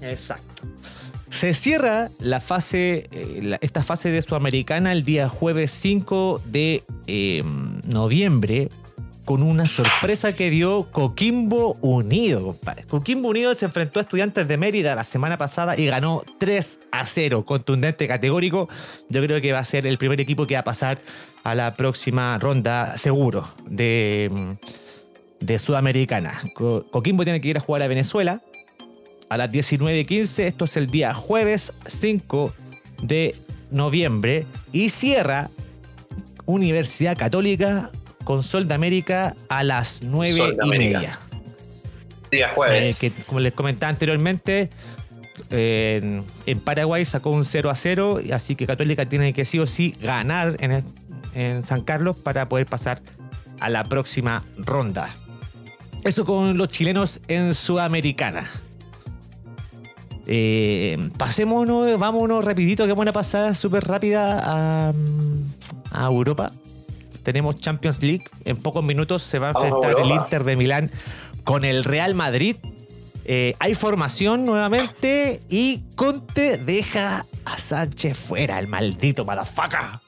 Exacto. 0.00 0.55
Se 1.36 1.52
cierra 1.52 2.08
la 2.18 2.40
fase, 2.40 3.10
eh, 3.12 3.58
esta 3.60 3.84
fase 3.84 4.10
de 4.10 4.22
Sudamericana 4.22 4.90
el 4.90 5.04
día 5.04 5.28
jueves 5.28 5.70
5 5.70 6.40
de 6.46 6.82
eh, 7.06 7.42
noviembre 7.86 8.70
con 9.26 9.42
una 9.42 9.66
sorpresa 9.66 10.34
que 10.34 10.48
dio 10.48 10.90
Coquimbo 10.90 11.76
Unido. 11.82 12.56
Coquimbo 12.88 13.28
Unido 13.28 13.54
se 13.54 13.66
enfrentó 13.66 13.98
a 13.98 14.02
Estudiantes 14.04 14.48
de 14.48 14.56
Mérida 14.56 14.94
la 14.94 15.04
semana 15.04 15.36
pasada 15.36 15.78
y 15.78 15.84
ganó 15.84 16.22
3 16.38 16.80
a 16.90 17.04
0, 17.04 17.44
contundente, 17.44 18.08
categórico. 18.08 18.70
Yo 19.10 19.22
creo 19.22 19.38
que 19.42 19.52
va 19.52 19.58
a 19.58 19.64
ser 19.66 19.86
el 19.86 19.98
primer 19.98 20.22
equipo 20.22 20.46
que 20.46 20.54
va 20.54 20.60
a 20.60 20.64
pasar 20.64 21.02
a 21.44 21.54
la 21.54 21.74
próxima 21.74 22.38
ronda 22.38 22.96
seguro 22.96 23.46
de, 23.68 24.56
de 25.40 25.58
Sudamericana. 25.58 26.40
Coquimbo 26.54 27.24
tiene 27.24 27.42
que 27.42 27.48
ir 27.48 27.58
a 27.58 27.60
jugar 27.60 27.82
a 27.82 27.88
Venezuela 27.88 28.40
a 29.28 29.36
las 29.36 29.50
19.15. 29.50 30.44
Esto 30.44 30.64
es 30.64 30.76
el 30.76 30.88
día 30.88 31.14
jueves 31.14 31.72
5 31.86 32.52
de 33.02 33.34
noviembre 33.70 34.46
y 34.72 34.90
cierra 34.90 35.50
Universidad 36.44 37.16
Católica 37.16 37.90
con 38.24 38.42
Sol 38.42 38.66
de 38.68 38.74
América 38.74 39.34
a 39.48 39.64
las 39.64 40.02
nueve 40.02 40.54
y 40.62 40.68
media. 40.68 41.18
Día 42.30 42.50
jueves. 42.52 42.96
Eh, 42.96 42.96
que 43.00 43.22
como 43.24 43.40
les 43.40 43.52
comentaba 43.52 43.90
anteriormente, 43.90 44.70
en, 45.50 46.24
Paraguay 46.64 47.04
sacó 47.04 47.30
un 47.30 47.44
0 47.44 47.70
a 47.70 47.74
0, 47.74 48.20
así 48.32 48.56
que 48.56 48.66
Católica 48.66 49.08
tiene 49.08 49.32
que 49.32 49.44
sí 49.44 49.58
o 49.58 49.66
sí 49.66 49.94
ganar 50.00 50.56
en, 50.60 50.84
en 51.34 51.64
San 51.64 51.82
Carlos 51.82 52.16
para 52.16 52.48
poder 52.48 52.66
pasar 52.66 53.00
a 53.60 53.68
la 53.68 53.84
próxima 53.84 54.42
ronda. 54.56 55.08
Eso 56.04 56.24
con 56.24 56.56
los 56.56 56.68
chilenos 56.68 57.20
en 57.28 57.54
Sudamericana. 57.54 58.48
Eh, 60.26 61.10
pasémonos, 61.16 61.98
vámonos 61.98 62.44
rapidito, 62.44 62.86
que 62.86 62.92
buena 62.92 63.12
pasada 63.12 63.54
súper 63.54 63.84
rápida 63.84 64.40
a, 64.42 64.92
a 65.92 66.06
Europa 66.06 66.50
tenemos 67.26 67.60
Champions 67.60 68.00
League. 68.02 68.24
En 68.44 68.56
pocos 68.56 68.84
minutos 68.84 69.20
se 69.20 69.40
va 69.40 69.48
a 69.48 69.50
enfrentar 69.50 69.98
el 69.98 70.12
Inter 70.12 70.44
de 70.44 70.54
Milán 70.54 70.92
con 71.42 71.64
el 71.64 71.82
Real 71.82 72.14
Madrid. 72.14 72.56
Eh, 73.24 73.56
hay 73.58 73.74
formación 73.74 74.46
nuevamente 74.46 75.42
y 75.48 75.82
Conte 75.96 76.56
deja 76.56 77.26
a 77.44 77.58
Sánchez 77.58 78.16
fuera, 78.16 78.60
el 78.60 78.68
maldito 78.68 79.24
madafaca. 79.24 80.00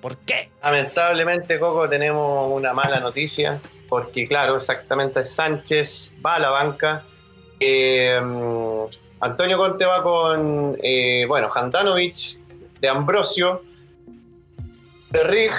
¿Por 0.00 0.18
qué? 0.18 0.50
Lamentablemente, 0.62 1.58
Coco, 1.58 1.88
tenemos 1.88 2.52
una 2.52 2.72
mala 2.72 3.00
noticia, 3.00 3.60
porque 3.88 4.28
claro, 4.28 4.56
exactamente 4.56 5.24
Sánchez 5.24 6.12
va 6.24 6.36
a 6.36 6.38
la 6.38 6.50
banca. 6.50 7.02
Eh, 7.60 8.20
Antonio 9.20 9.56
Conte 9.56 9.84
va 9.84 10.02
con, 10.02 10.76
eh, 10.82 11.24
bueno, 11.26 11.48
Handanovic, 11.54 12.38
de 12.80 12.88
Ambrosio, 12.88 13.62
Rig, 15.10 15.52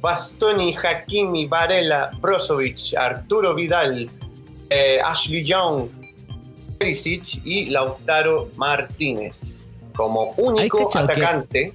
Bastoni, 0.00 0.74
Hakimi, 0.74 1.46
Varela, 1.46 2.10
Brozovic, 2.18 2.94
Arturo 2.96 3.54
Vidal, 3.54 4.08
eh, 4.70 4.98
Ashley 5.04 5.44
Young, 5.44 5.88
Perisic 6.78 7.44
y 7.44 7.66
Lautaro 7.66 8.48
Martínez. 8.56 9.68
Como 9.94 10.32
único 10.38 10.88
atacante, 10.96 11.74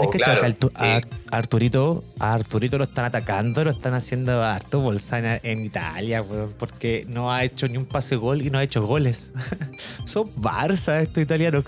es 0.00 0.10
que 0.10 0.22
a, 0.24 1.00
Arturito, 1.30 2.04
a 2.18 2.34
Arturito 2.34 2.78
lo 2.78 2.84
están 2.84 3.04
atacando, 3.04 3.64
lo 3.64 3.70
están 3.70 3.94
haciendo 3.94 4.42
harto 4.42 4.80
bolsa 4.80 5.18
en, 5.42 5.64
Italia, 5.64 6.24
porque 6.58 7.04
no 7.08 7.32
ha 7.32 7.44
hecho 7.44 7.68
ni 7.68 7.76
un 7.78 7.86
pase 7.86 8.16
gol 8.16 8.42
y 8.42 8.50
no 8.50 8.58
ha 8.58 8.62
hecho 8.62 8.82
goles. 8.82 9.32
Son 10.04 10.24
Barça 10.36 11.02
estos 11.02 11.22
italianos. 11.22 11.64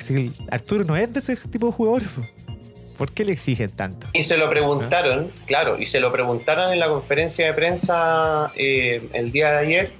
Arturo 0.51 0.85
no 0.85 0.97
es 0.97 1.13
de 1.13 1.21
ese 1.21 1.37
tipo 1.37 1.67
de 1.67 1.73
jugador. 1.73 2.03
¿Por 2.97 3.11
qué 3.11 3.25
le 3.25 3.33
exigen 3.33 3.71
tanto? 3.71 4.07
Y 4.13 4.23
se 4.23 4.37
lo 4.37 4.49
preguntaron, 4.49 5.33
claro, 5.47 5.79
y 5.81 5.87
se 5.87 5.99
lo 5.99 6.13
preguntaron 6.13 6.73
en 6.73 6.79
la 6.79 6.89
conferencia 6.89 7.47
de 7.47 7.53
prensa 7.53 8.53
eh, 8.55 9.03
el 9.13 9.33
día 9.33 9.51
de 9.51 9.59
ayer, 9.59 9.93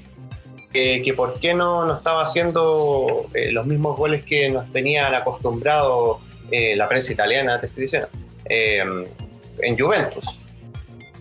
que 0.73 1.15
por 1.17 1.39
qué 1.39 1.55
no, 1.55 1.85
no 1.85 1.97
estaba 1.97 2.23
haciendo 2.23 3.27
eh, 3.33 3.53
los 3.53 3.65
mismos 3.67 3.97
goles 3.97 4.25
que 4.25 4.51
nos 4.51 4.73
tenían 4.73 5.15
acostumbrados 5.15 6.19
eh, 6.51 6.77
la 6.77 6.89
prensa 6.89 7.13
italiana, 7.13 7.61
te 7.61 7.67
estoy 7.67 7.83
diciendo, 7.85 8.09
en 8.47 9.79
Juventus. 9.79 10.25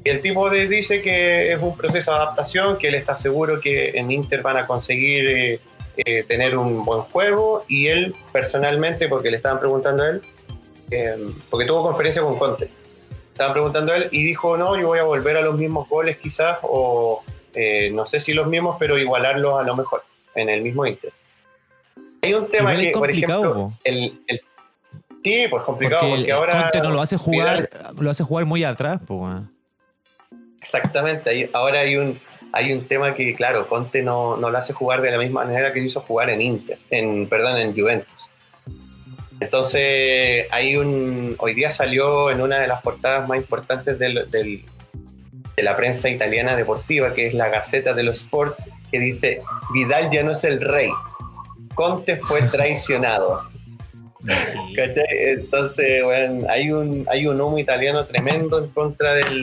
Y 0.03 0.09
el 0.09 0.19
tipo 0.19 0.49
dice 0.49 1.01
que 1.01 1.53
es 1.53 1.61
un 1.61 1.77
proceso 1.77 2.11
de 2.11 2.17
adaptación, 2.17 2.77
que 2.77 2.89
él 2.89 2.95
está 2.95 3.15
seguro 3.15 3.61
que 3.61 3.91
en 3.91 4.11
Inter 4.11 4.41
van 4.41 4.57
a 4.57 4.67
conseguir 4.67 5.61
tener 6.27 6.57
un 6.57 6.83
buen 6.83 7.01
juego 7.01 7.63
y 7.69 7.87
él 7.87 8.15
personalmente, 8.33 9.07
porque 9.07 9.31
le 9.31 9.37
estaban 9.37 9.59
preguntando 9.59 10.03
a 10.03 10.09
él, 10.09 10.21
Em, 10.93 11.33
porque 11.49 11.65
tuvo 11.65 11.83
conferencia 11.83 12.21
con 12.21 12.37
Conte. 12.37 12.69
Estaban 13.31 13.53
preguntando 13.53 13.93
a 13.93 13.97
él 13.97 14.09
y 14.11 14.23
dijo, 14.23 14.55
no, 14.57 14.79
yo 14.79 14.87
voy 14.87 14.99
a 14.99 15.03
volver 15.03 15.37
a 15.37 15.41
los 15.41 15.55
mismos 15.55 15.89
goles 15.89 16.17
quizás, 16.17 16.59
o 16.61 17.23
eh, 17.55 17.89
no 17.91 18.05
sé 18.05 18.19
si 18.19 18.33
los 18.33 18.47
mismos, 18.47 18.75
pero 18.77 18.97
igualarlos 18.97 19.59
a 19.59 19.63
lo 19.63 19.75
mejor 19.75 20.03
en 20.35 20.49
el 20.49 20.61
mismo 20.61 20.85
Inter. 20.85 21.11
Hay 22.21 22.33
un 22.35 22.47
tema 22.47 22.75
que, 22.75 22.91
por 22.91 23.09
ejemplo, 23.09 23.71
el, 23.83 24.21
sí, 25.23 25.45
pues 25.49 25.63
complicado, 25.63 26.09
porque, 26.09 26.31
ahora... 26.31 26.63
Conte 26.63 26.81
no 26.81 26.91
lo 26.91 27.01
hace 27.01 27.17
jugar, 27.17 27.69
lo 27.99 28.09
hace 28.09 28.23
jugar 28.23 28.45
muy 28.45 28.63
atrás, 28.63 29.01
pues, 29.07 29.43
Exactamente, 30.61 31.49
ahora 31.53 31.81
hay 31.81 31.97
un, 31.97 32.17
hay 32.53 32.71
un 32.71 32.87
tema 32.87 33.15
que, 33.15 33.33
claro, 33.35 33.67
Conte 33.67 34.01
no, 34.01 34.37
no 34.37 34.49
lo 34.49 34.57
hace 34.57 34.73
jugar 34.73 35.01
de 35.01 35.11
la 35.11 35.17
misma 35.17 35.43
manera 35.43 35.73
que 35.73 35.79
hizo 35.79 35.99
jugar 36.01 36.29
en 36.29 36.41
Inter, 36.41 36.77
en, 36.89 37.27
perdón, 37.27 37.57
en 37.57 37.75
Juventus. 37.75 38.13
Entonces, 39.39 40.47
hay 40.51 40.77
un. 40.77 41.35
Hoy 41.39 41.53
día 41.53 41.71
salió 41.71 42.31
en 42.31 42.39
una 42.39 42.61
de 42.61 42.67
las 42.67 42.81
portadas 42.81 43.27
más 43.27 43.39
importantes 43.39 43.99
de 43.99 44.63
la 45.57 45.75
prensa 45.75 46.09
italiana 46.09 46.55
deportiva, 46.55 47.13
que 47.13 47.27
es 47.27 47.33
la 47.33 47.49
Gaceta 47.49 47.93
de 47.93 48.03
los 48.03 48.19
Sports, 48.19 48.69
que 48.89 48.99
dice: 48.99 49.41
Vidal 49.73 50.09
ya 50.11 50.23
no 50.23 50.31
es 50.31 50.43
el 50.45 50.61
rey. 50.61 50.91
Conte 51.75 52.17
fue 52.17 52.41
traicionado. 52.51 53.41
Entonces, 55.09 56.03
bueno, 56.03 56.47
hay 56.49 56.71
un, 56.71 57.05
hay 57.09 57.27
un 57.27 57.39
humo 57.39 57.57
italiano 57.57 58.05
tremendo 58.05 58.63
en 58.63 58.69
contra 58.69 59.15
del. 59.15 59.41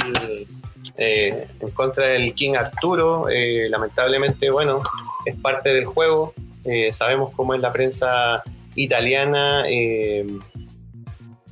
Eh, 0.97 1.47
en 1.61 1.71
contra 1.71 2.09
del 2.09 2.33
King 2.35 2.55
Arturo. 2.55 3.29
Eh, 3.31 3.69
lamentablemente, 3.69 4.51
bueno, 4.51 4.83
es 5.25 5.37
parte 5.37 5.73
del 5.73 5.85
juego. 5.85 6.35
Eh, 6.65 6.93
sabemos 6.93 7.35
cómo 7.35 7.55
es 7.55 7.61
la 7.61 7.73
prensa 7.73 8.43
italiana, 8.75 9.65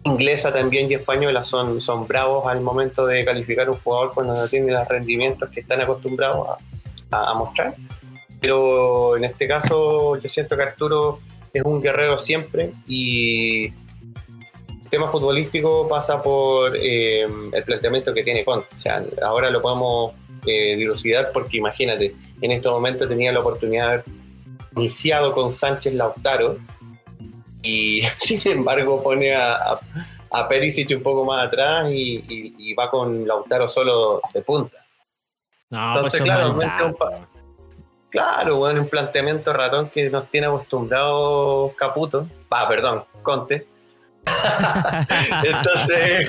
inglesa 0.04 0.52
también 0.52 0.90
y 0.90 0.94
española 0.94 1.44
son, 1.44 1.80
son 1.80 2.06
bravos 2.06 2.46
al 2.46 2.60
momento 2.60 3.06
de 3.06 3.24
calificar 3.24 3.68
un 3.68 3.76
jugador 3.76 4.12
cuando 4.14 4.34
no 4.34 4.48
tiene 4.48 4.72
los 4.72 4.86
rendimientos 4.86 5.48
que 5.50 5.60
están 5.60 5.80
acostumbrados 5.80 6.56
a, 7.10 7.34
mostrar. 7.34 7.74
Pero 8.40 9.16
en 9.16 9.24
este 9.24 9.48
caso 9.48 10.16
yo 10.16 10.28
siento 10.28 10.56
que 10.56 10.62
Arturo 10.62 11.20
es 11.52 11.64
un 11.64 11.80
guerrero 11.80 12.18
siempre 12.18 12.70
y 12.86 13.66
el 13.66 14.90
tema 14.90 15.08
futbolístico 15.08 15.86
pasa 15.88 16.22
por 16.22 16.76
eh, 16.76 17.22
el 17.22 17.64
planteamiento 17.64 18.14
que 18.14 18.22
tiene 18.22 18.44
Conte. 18.44 18.68
O 18.76 18.80
sea, 18.80 19.04
ahora 19.22 19.50
lo 19.50 19.60
podemos 19.60 20.12
eh, 20.46 20.76
dilucidar 20.76 21.30
porque 21.32 21.58
imagínate, 21.58 22.14
en 22.40 22.52
este 22.52 22.68
momento 22.68 23.06
tenía 23.06 23.32
la 23.32 23.40
oportunidad 23.40 23.86
de 23.86 23.92
haber 23.92 24.04
iniciado 24.76 25.32
con 25.32 25.52
Sánchez 25.52 25.94
Lautaro 25.94 26.58
y 27.62 28.02
sin 28.18 28.40
embargo 28.50 29.02
pone 29.02 29.34
a, 29.34 29.78
a, 30.30 30.48
Perisic 30.48 30.90
un 30.96 31.02
poco 31.02 31.24
más 31.24 31.46
atrás 31.46 31.92
y, 31.92 32.74
va 32.74 32.90
con 32.90 33.26
Lautaro 33.26 33.68
solo 33.68 34.20
de 34.32 34.42
punta. 34.42 34.78
No, 35.70 36.00
pues 36.00 36.14
Entonces, 36.14 36.20
claro, 36.22 36.52
un, 36.52 37.37
claro, 38.10 38.56
bueno, 38.56 38.82
un 38.82 38.88
planteamiento 38.88 39.52
ratón 39.52 39.90
que 39.90 40.10
nos 40.10 40.30
tiene 40.30 40.46
acostumbrados 40.46 41.74
Caputo, 41.74 42.28
va, 42.52 42.68
perdón, 42.68 43.04
Conte. 43.22 43.66
entonces, 45.44 46.28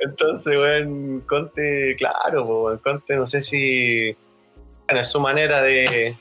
entonces, 0.00 0.58
bueno, 0.58 1.22
Conte, 1.26 1.96
claro, 1.96 2.44
bueno, 2.44 2.80
Conte 2.82 3.16
no 3.16 3.26
sé 3.26 3.42
si 3.42 4.16
bueno, 4.86 5.02
es 5.02 5.08
su 5.08 5.20
manera 5.20 5.60
de, 5.62 6.16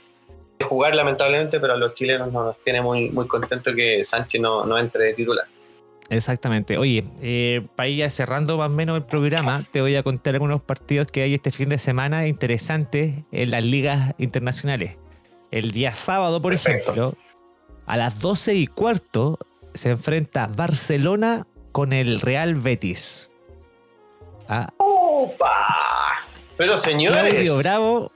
jugar 0.68 0.96
lamentablemente, 0.96 1.60
pero 1.60 1.74
a 1.74 1.78
los 1.78 1.94
chilenos 1.94 2.32
nos 2.32 2.58
tiene 2.64 2.82
muy, 2.82 3.10
muy 3.10 3.28
contento 3.28 3.74
que 3.74 4.04
Sánchez 4.04 4.42
no, 4.42 4.66
no 4.66 4.78
entre 4.78 5.06
de 5.06 5.14
titular. 5.14 5.46
Exactamente. 6.10 6.78
Oye, 6.78 7.04
eh, 7.22 7.66
para 7.76 7.90
ir 7.90 8.10
cerrando 8.12 8.58
más 8.58 8.70
o 8.70 8.74
menos 8.74 8.98
el 8.98 9.04
programa, 9.04 9.66
te 9.72 9.82
voy 9.82 9.96
a 9.96 10.04
contar 10.04 10.36
algunos 10.36 10.62
partidos 10.62 11.12
que 11.12 11.22
hay 11.22 11.34
este 11.34 11.52
fin 11.52 11.70
de 11.70 11.78
semana 11.78 12.28
interesantes 12.28 13.16
en 13.32 13.52
las 13.52 13.64
ligas 13.64 14.14
internacionales. 14.18 14.96
El 15.52 15.72
día 15.72 15.94
sábado, 15.94 16.42
por 16.42 16.54
ejemplo, 16.54 17.16
a 17.86 17.98
las 17.98 18.20
12 18.20 18.56
y 18.56 18.68
cuarto 18.68 19.40
se 19.74 19.90
enfrenta 19.92 20.48
Barcelona 20.48 21.46
con 21.72 21.94
el 21.94 22.22
Real 22.22 22.56
Betis. 22.56 23.30
Ah. 24.48 24.70
¡Opa! 24.78 26.26
Pero 26.58 26.78
señores. 26.78 27.34
Claudio 27.34 27.58
Bravo 27.58 28.12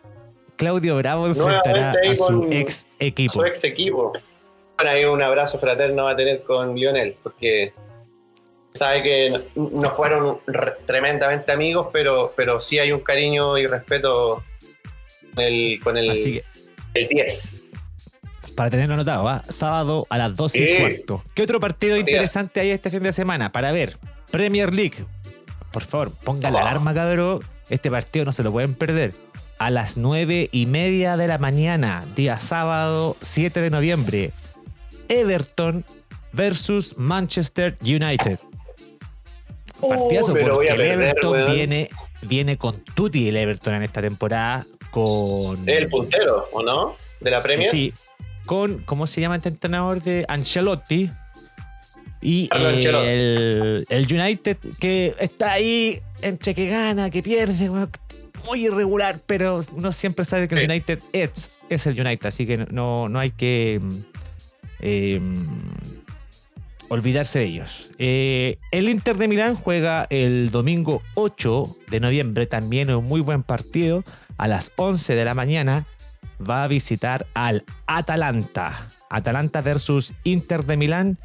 Claudio 0.61 0.95
Bravo 0.97 1.25
enfrentará 1.25 1.91
a 1.91 2.15
su 2.15 2.47
ex 2.51 2.85
equipo. 2.99 3.33
Su 3.33 3.45
ex 3.45 3.63
equipo. 3.63 4.13
Bueno, 4.81 4.97
ahí 4.97 5.05
un 5.05 5.21
abrazo 5.21 5.59
fraterno 5.59 6.05
va 6.05 6.11
a 6.11 6.15
tener 6.15 6.41
con 6.41 6.73
Lionel, 6.73 7.15
porque 7.21 7.71
sabe 8.73 9.03
que 9.03 9.41
no, 9.55 9.95
fueron 9.95 10.39
tremendamente 10.87 11.51
amigos, 11.51 11.89
pero, 11.93 12.33
pero 12.35 12.59
sí 12.59 12.79
hay 12.79 12.91
un 12.91 13.01
cariño 13.01 13.59
y 13.59 13.67
respeto 13.67 14.43
con 15.35 15.43
el, 15.43 15.79
con 15.83 15.97
el, 15.97 16.11
10. 16.95 17.55
Para 18.55 18.71
tenerlo 18.71 18.95
anotado, 18.95 19.23
¿va? 19.23 19.43
sábado 19.47 20.07
a 20.09 20.17
las 20.17 20.35
12 20.35 20.63
y 20.63 20.79
cuarto. 20.79 21.23
¿Qué 21.35 21.43
otro 21.43 21.59
partido 21.59 21.95
interesante 21.95 22.59
hay 22.59 22.71
este 22.71 22.89
fin 22.89 23.03
de 23.03 23.13
semana? 23.13 23.51
Para 23.51 23.71
ver, 23.71 23.97
Premier 24.31 24.73
League. 24.73 25.05
Por 25.71 25.83
favor, 25.83 26.11
ponga 26.25 26.49
la 26.49 26.61
alarma, 26.61 26.95
cabrón. 26.95 27.41
Este 27.69 27.91
partido 27.91 28.25
no 28.25 28.31
se 28.31 28.41
lo 28.41 28.51
pueden 28.51 28.73
perder 28.73 29.13
a 29.59 29.69
las 29.69 29.95
9 29.95 30.49
y 30.51 30.65
media 30.65 31.17
de 31.17 31.27
la 31.27 31.37
mañana, 31.37 32.03
día 32.15 32.39
sábado 32.39 33.15
7 33.21 33.61
de 33.61 33.69
noviembre. 33.69 34.33
Everton 35.11 35.83
versus 36.31 36.97
Manchester 36.97 37.77
United. 37.81 38.39
Oh, 39.81 39.89
Partidazo 39.89 40.33
porque 40.33 40.69
el 40.69 40.81
Everton 40.81 41.45
viene, 41.53 41.89
viene 42.21 42.57
con 42.57 42.79
Tutti 42.79 43.27
el 43.27 43.35
Everton 43.35 43.75
en 43.75 43.83
esta 43.83 44.01
temporada. 44.01 44.65
Con. 44.89 45.67
El 45.67 45.89
puntero, 45.89 46.47
¿o 46.51 46.63
no? 46.63 46.95
De 47.19 47.31
la 47.31 47.41
Premier. 47.41 47.67
Sí, 47.67 47.93
con, 48.45 48.79
¿cómo 48.79 49.07
se 49.07 49.21
llama 49.21 49.35
este 49.35 49.49
entrenador 49.49 50.01
de 50.01 50.25
Ancelotti? 50.27 51.11
Y 52.21 52.49
el, 52.53 53.85
el, 53.89 54.07
United 54.11 54.57
que 54.79 55.15
está 55.19 55.53
ahí 55.53 55.99
entre 56.21 56.53
que 56.53 56.67
gana, 56.67 57.09
que 57.09 57.23
pierde, 57.23 57.67
muy 58.45 58.65
irregular, 58.65 59.19
pero 59.25 59.63
uno 59.73 59.91
siempre 59.91 60.23
sabe 60.23 60.47
que 60.47 60.55
el 60.55 60.69
United 60.69 60.99
es, 61.13 61.51
es, 61.69 61.87
el 61.87 61.99
United, 61.99 62.27
así 62.27 62.45
que 62.45 62.57
no, 62.57 63.09
no 63.09 63.17
hay 63.17 63.31
que 63.31 63.81
em, 64.81 65.35
olvidarse 66.89 67.39
de 67.39 67.45
ellos. 67.45 67.91
Eh, 67.97 68.57
el 68.71 68.89
Inter 68.89 69.17
de 69.17 69.27
Milán 69.27 69.55
juega 69.55 70.07
el 70.09 70.51
domingo 70.51 71.01
8 71.15 71.75
de 71.89 71.99
noviembre, 71.99 72.45
también 72.47 72.93
un 72.93 73.05
muy 73.05 73.21
buen 73.21 73.43
partido, 73.43 74.03
a 74.37 74.47
las 74.47 74.71
11 74.75 75.15
de 75.15 75.25
la 75.25 75.33
mañana. 75.33 75.85
Va 76.39 76.63
a 76.63 76.67
visitar 76.67 77.27
al 77.33 77.63
Atalanta. 77.85 78.87
Atalanta 79.09 79.61
versus 79.61 80.13
Inter 80.23 80.65
de 80.65 80.75
Milán, 80.75 81.19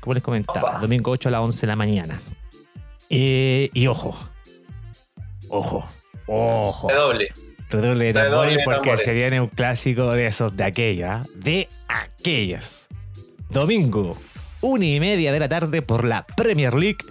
como 0.00 0.14
les 0.14 0.22
comentaba, 0.22 0.78
domingo 0.80 1.10
8 1.10 1.28
a 1.28 1.32
las 1.32 1.40
11 1.42 1.60
de 1.60 1.66
la 1.66 1.76
mañana. 1.76 2.20
Eh, 3.10 3.68
y 3.74 3.86
ojo, 3.88 4.16
ojo, 5.50 5.86
Ojo. 6.26 6.88
Redoble. 6.88 7.32
Redoble 7.70 8.04
de 8.06 8.12
tambores 8.12 8.58
porque 8.64 8.96
se 8.96 9.14
viene 9.14 9.40
un 9.40 9.46
clásico 9.46 10.12
de 10.12 10.26
esos, 10.26 10.56
de 10.56 10.64
aquella, 10.64 11.16
¿ah? 11.16 11.26
de 11.34 11.68
aquellos. 11.88 12.88
Domingo, 13.52 14.18
una 14.62 14.86
y 14.86 14.98
media 14.98 15.30
de 15.30 15.38
la 15.38 15.46
tarde 15.46 15.82
por 15.82 16.04
la 16.04 16.24
Premier 16.24 16.72
League, 16.72 17.04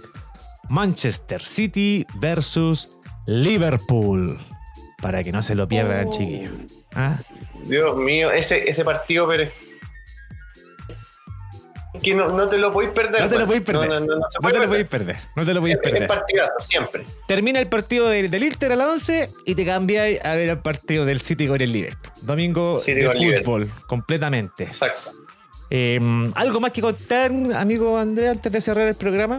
Manchester 0.68 1.40
City 1.40 2.04
versus 2.16 2.90
Liverpool. 3.26 4.40
Para 5.00 5.22
que 5.22 5.30
no 5.30 5.40
se 5.40 5.54
lo 5.54 5.68
pierdan, 5.68 6.08
oh. 6.08 6.10
chiquillos. 6.10 6.52
¿Ah? 6.96 7.16
Dios 7.64 7.96
mío, 7.96 8.32
ese, 8.32 8.68
ese 8.68 8.84
partido, 8.84 9.28
pero 9.28 9.48
que 12.02 12.14
no, 12.14 12.28
no, 12.30 12.48
te 12.48 12.58
lo 12.58 12.72
podéis 12.72 12.92
perder. 12.92 13.20
No 13.20 13.28
te 13.28 13.38
lo 13.38 13.46
podéis 13.46 13.62
perder. 13.62 13.88
No, 13.88 14.00
no, 14.00 14.16
no 14.16 14.50
te 14.50 14.58
lo 14.58 14.66
podéis 14.66 14.86
perder. 14.88 15.16
No 15.36 15.44
te 15.44 15.54
lo 15.54 15.60
podéis 15.60 15.78
perder. 15.78 16.02
Es 16.02 16.08
partidazo, 16.08 16.60
siempre. 16.60 17.04
Termina 17.28 17.60
el 17.60 17.68
partido 17.68 18.08
del, 18.08 18.30
del 18.30 18.42
Inter 18.42 18.72
a 18.72 18.76
las 18.76 18.88
11 18.88 19.30
y 19.46 19.54
te 19.54 19.64
cambiáis 19.64 20.24
a 20.24 20.34
ver 20.34 20.48
el 20.48 20.58
partido 20.58 21.04
del 21.04 21.20
City 21.20 21.46
con 21.46 21.60
el 21.60 21.70
Liverpool. 21.70 22.12
Domingo 22.22 22.80
de 22.84 23.42
fútbol, 23.44 23.70
completamente. 23.86 24.64
Exacto. 24.64 25.21
Em, 25.74 26.30
¿Algo 26.34 26.60
más 26.60 26.70
que 26.70 26.82
contar, 26.82 27.32
amigo 27.54 27.96
Andrés, 27.96 28.32
antes 28.32 28.52
de 28.52 28.60
cerrar 28.60 28.88
el 28.88 28.94
programa? 28.94 29.38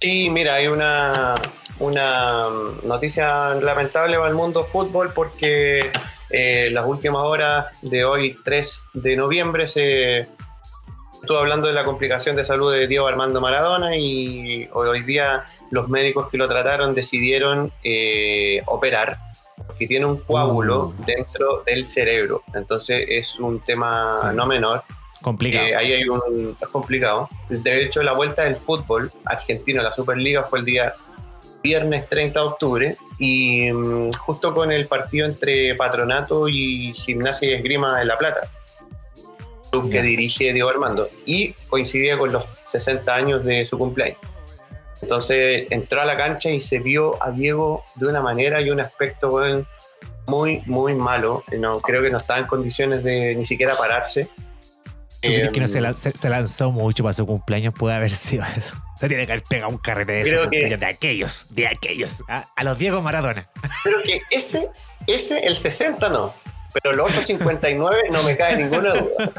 Sí, 0.00 0.30
mira, 0.30 0.54
hay 0.54 0.66
una, 0.66 1.34
una 1.78 2.48
noticia 2.84 3.54
lamentable 3.56 4.16
para 4.16 4.30
el 4.30 4.34
mundo 4.34 4.64
fútbol 4.64 5.12
porque 5.14 5.90
eh, 6.30 6.70
las 6.72 6.86
últimas 6.86 7.28
horas 7.28 7.66
de 7.82 8.06
hoy, 8.06 8.38
3 8.46 8.86
de 8.94 9.16
noviembre, 9.16 9.66
se 9.66 10.20
estuvo 10.20 11.36
hablando 11.36 11.66
de 11.66 11.74
la 11.74 11.84
complicación 11.84 12.34
de 12.34 12.46
salud 12.46 12.72
de 12.72 12.86
Diego 12.86 13.06
Armando 13.06 13.38
Maradona 13.38 13.94
y 13.94 14.66
hoy 14.72 15.02
día 15.02 15.44
los 15.70 15.90
médicos 15.90 16.30
que 16.30 16.38
lo 16.38 16.48
trataron 16.48 16.94
decidieron 16.94 17.70
eh, 17.84 18.62
operar 18.64 19.18
porque 19.66 19.86
tiene 19.86 20.06
un 20.06 20.16
coágulo 20.16 20.94
uh. 20.98 21.04
dentro 21.04 21.62
del 21.66 21.86
cerebro. 21.86 22.42
Entonces 22.54 23.04
es 23.06 23.38
un 23.38 23.60
tema 23.60 24.32
no 24.34 24.46
menor. 24.46 24.82
Complicado. 25.22 25.66
Eh, 25.66 25.76
ahí 25.76 25.92
hay 25.92 26.08
un. 26.08 26.56
Es 26.60 26.68
complicado. 26.68 27.28
De 27.48 27.82
hecho, 27.82 28.02
la 28.02 28.12
vuelta 28.12 28.42
del 28.42 28.56
fútbol 28.56 29.10
argentino 29.24 29.80
a 29.80 29.84
la 29.84 29.92
Superliga 29.92 30.44
fue 30.44 30.60
el 30.60 30.64
día 30.64 30.92
viernes 31.62 32.08
30 32.08 32.38
de 32.38 32.46
octubre 32.46 32.96
y 33.18 33.72
mm, 33.72 34.12
justo 34.12 34.54
con 34.54 34.70
el 34.70 34.86
partido 34.86 35.26
entre 35.26 35.74
Patronato 35.74 36.48
y 36.48 36.92
Gimnasia 36.94 37.50
y 37.50 37.54
Esgrima 37.54 37.98
de 37.98 38.04
La 38.04 38.16
Plata, 38.16 38.48
club 39.70 39.90
que 39.90 40.02
dirige 40.02 40.52
Diego 40.52 40.68
Armando, 40.68 41.08
y 41.24 41.52
coincidía 41.68 42.16
con 42.16 42.32
los 42.32 42.44
60 42.66 43.14
años 43.14 43.44
de 43.44 43.64
su 43.64 43.78
cumpleaños. 43.78 44.18
Entonces 45.02 45.66
entró 45.70 46.00
a 46.00 46.04
la 46.04 46.16
cancha 46.16 46.50
y 46.50 46.60
se 46.60 46.78
vio 46.78 47.22
a 47.22 47.30
Diego 47.30 47.82
de 47.96 48.06
una 48.06 48.20
manera 48.20 48.60
y 48.60 48.70
un 48.70 48.80
aspecto 48.80 49.38
muy, 50.26 50.62
muy 50.66 50.94
malo. 50.94 51.44
No, 51.58 51.80
creo 51.80 52.02
que 52.02 52.10
no 52.10 52.18
estaba 52.18 52.38
en 52.38 52.46
condiciones 52.46 53.02
de 53.04 53.34
ni 53.34 53.44
siquiera 53.44 53.76
pararse. 53.76 54.28
¿Tú 55.26 55.32
crees 55.32 55.50
que 55.52 55.80
no 55.80 55.94
se, 55.96 56.28
lanzó 56.28 56.70
mucho 56.70 57.02
para 57.02 57.12
su 57.12 57.26
cumpleaños? 57.26 57.74
Puede 57.74 57.96
haber 57.96 58.10
sido 58.10 58.44
eso. 58.56 58.74
Se 58.96 59.08
tiene 59.08 59.26
que 59.26 59.32
haber 59.32 59.44
pegado 59.44 59.70
un 59.70 59.78
carrete 59.78 60.12
de 60.12 60.20
esos 60.22 60.50
de 60.50 60.86
aquellos, 60.86 61.46
de 61.50 61.66
aquellos, 61.66 62.22
a, 62.28 62.64
los 62.64 62.78
Diego 62.78 63.02
Maradona. 63.02 63.48
Pero 63.84 64.02
que 64.02 64.20
ese, 64.30 64.70
ese, 65.06 65.38
el 65.40 65.56
60 65.56 66.08
no. 66.08 66.34
Pero 66.82 66.94
los 66.94 67.10
otros 67.10 67.24
59 67.24 67.96
no 68.10 68.22
me 68.22 68.36
cae 68.36 68.58
ninguna 68.58 68.92
duda. 68.92 69.32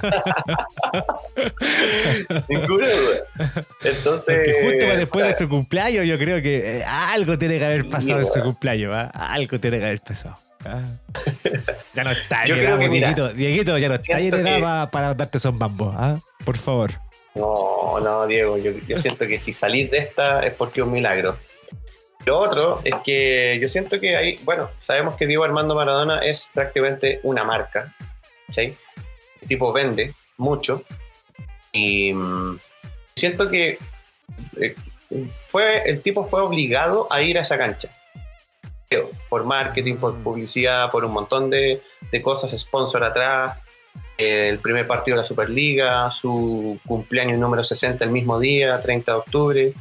ninguna 2.50 2.88
duda. 2.88 3.56
Entonces. 3.84 4.50
justo 4.64 4.86
después 4.98 5.28
de 5.28 5.34
su 5.34 5.48
cumpleaños, 5.48 6.06
yo 6.08 6.18
creo 6.18 6.42
que 6.42 6.80
eh, 6.80 6.84
algo 6.84 7.38
tiene 7.38 7.60
que 7.60 7.66
haber 7.66 7.90
pasado 7.90 8.20
en 8.20 8.26
su 8.26 8.42
cumpleaños. 8.42 8.96
Algo 9.14 9.60
tiene 9.60 9.78
que 9.78 9.86
haber 9.86 10.02
pasado. 10.02 10.47
Ya 11.94 12.04
no 12.04 12.12
está 12.12 12.46
en 12.46 12.54
edad, 12.54 12.78
Dieguito, 12.78 13.34
Dieguito, 13.34 13.78
ya 13.78 13.90
no 13.90 13.96
está 13.96 14.20
en 14.20 14.48
edad 14.48 14.90
para, 14.92 15.14
darte 15.14 15.40
son 15.40 15.58
bambos. 15.58 15.96
¿ah? 15.98 16.18
Por 16.46 16.58
favor. 16.58 16.92
No, 17.36 18.00
no, 18.00 18.28
Diego, 18.28 18.58
yo, 18.58 18.72
yo 18.88 19.00
siento 19.00 19.28
que 19.28 19.40
si 19.40 19.54
salís 19.54 19.90
de 19.90 20.00
esta 20.00 20.46
es 20.46 20.54
porque 20.56 20.82
es 20.82 20.88
un 20.88 20.94
milagro. 20.94 21.38
Lo 22.26 22.40
otro 22.40 22.82
es 22.84 22.96
que 23.06 23.58
yo 23.62 23.70
siento 23.70 24.00
que 24.00 24.18
ahí, 24.18 24.40
bueno, 24.44 24.70
sabemos 24.82 25.16
que 25.16 25.26
Diego 25.26 25.44
Armando 25.44 25.76
Maradona 25.76 26.20
es 26.20 26.50
prácticamente 26.54 27.20
una 27.24 27.44
marca, 27.44 27.96
¿sí? 28.50 28.76
El 29.42 29.48
tipo 29.48 29.72
vende 29.72 30.14
mucho 30.38 30.84
y 31.72 32.12
mm, 32.14 32.60
siento 33.16 33.50
que 33.50 33.78
eh, 34.60 34.76
fue, 35.48 35.90
el 35.90 36.02
tipo 36.02 36.28
fue 36.28 36.42
obligado 36.42 37.08
a 37.12 37.22
ir 37.22 37.38
a 37.38 37.42
esa 37.42 37.58
cancha. 37.58 37.90
Por 39.30 39.46
marketing, 39.46 39.98
por 39.98 40.14
mm. 40.14 40.24
publicidad, 40.24 40.92
por 40.92 41.04
un 41.06 41.12
montón 41.12 41.50
de, 41.50 41.82
de 42.12 42.22
cosas, 42.22 42.52
sponsor 42.60 43.04
atrás, 43.04 43.58
el 44.18 44.60
primer 44.60 44.88
partido 44.88 45.18
de 45.18 45.24
la 45.24 45.28
Superliga, 45.28 46.10
su 46.12 46.80
cumpleaños 46.86 47.38
número 47.38 47.64
60 47.64 48.04
el 48.04 48.12
mismo 48.12 48.40
día, 48.40 48.82
30 48.82 49.12
de 49.12 49.18
octubre 49.18 49.74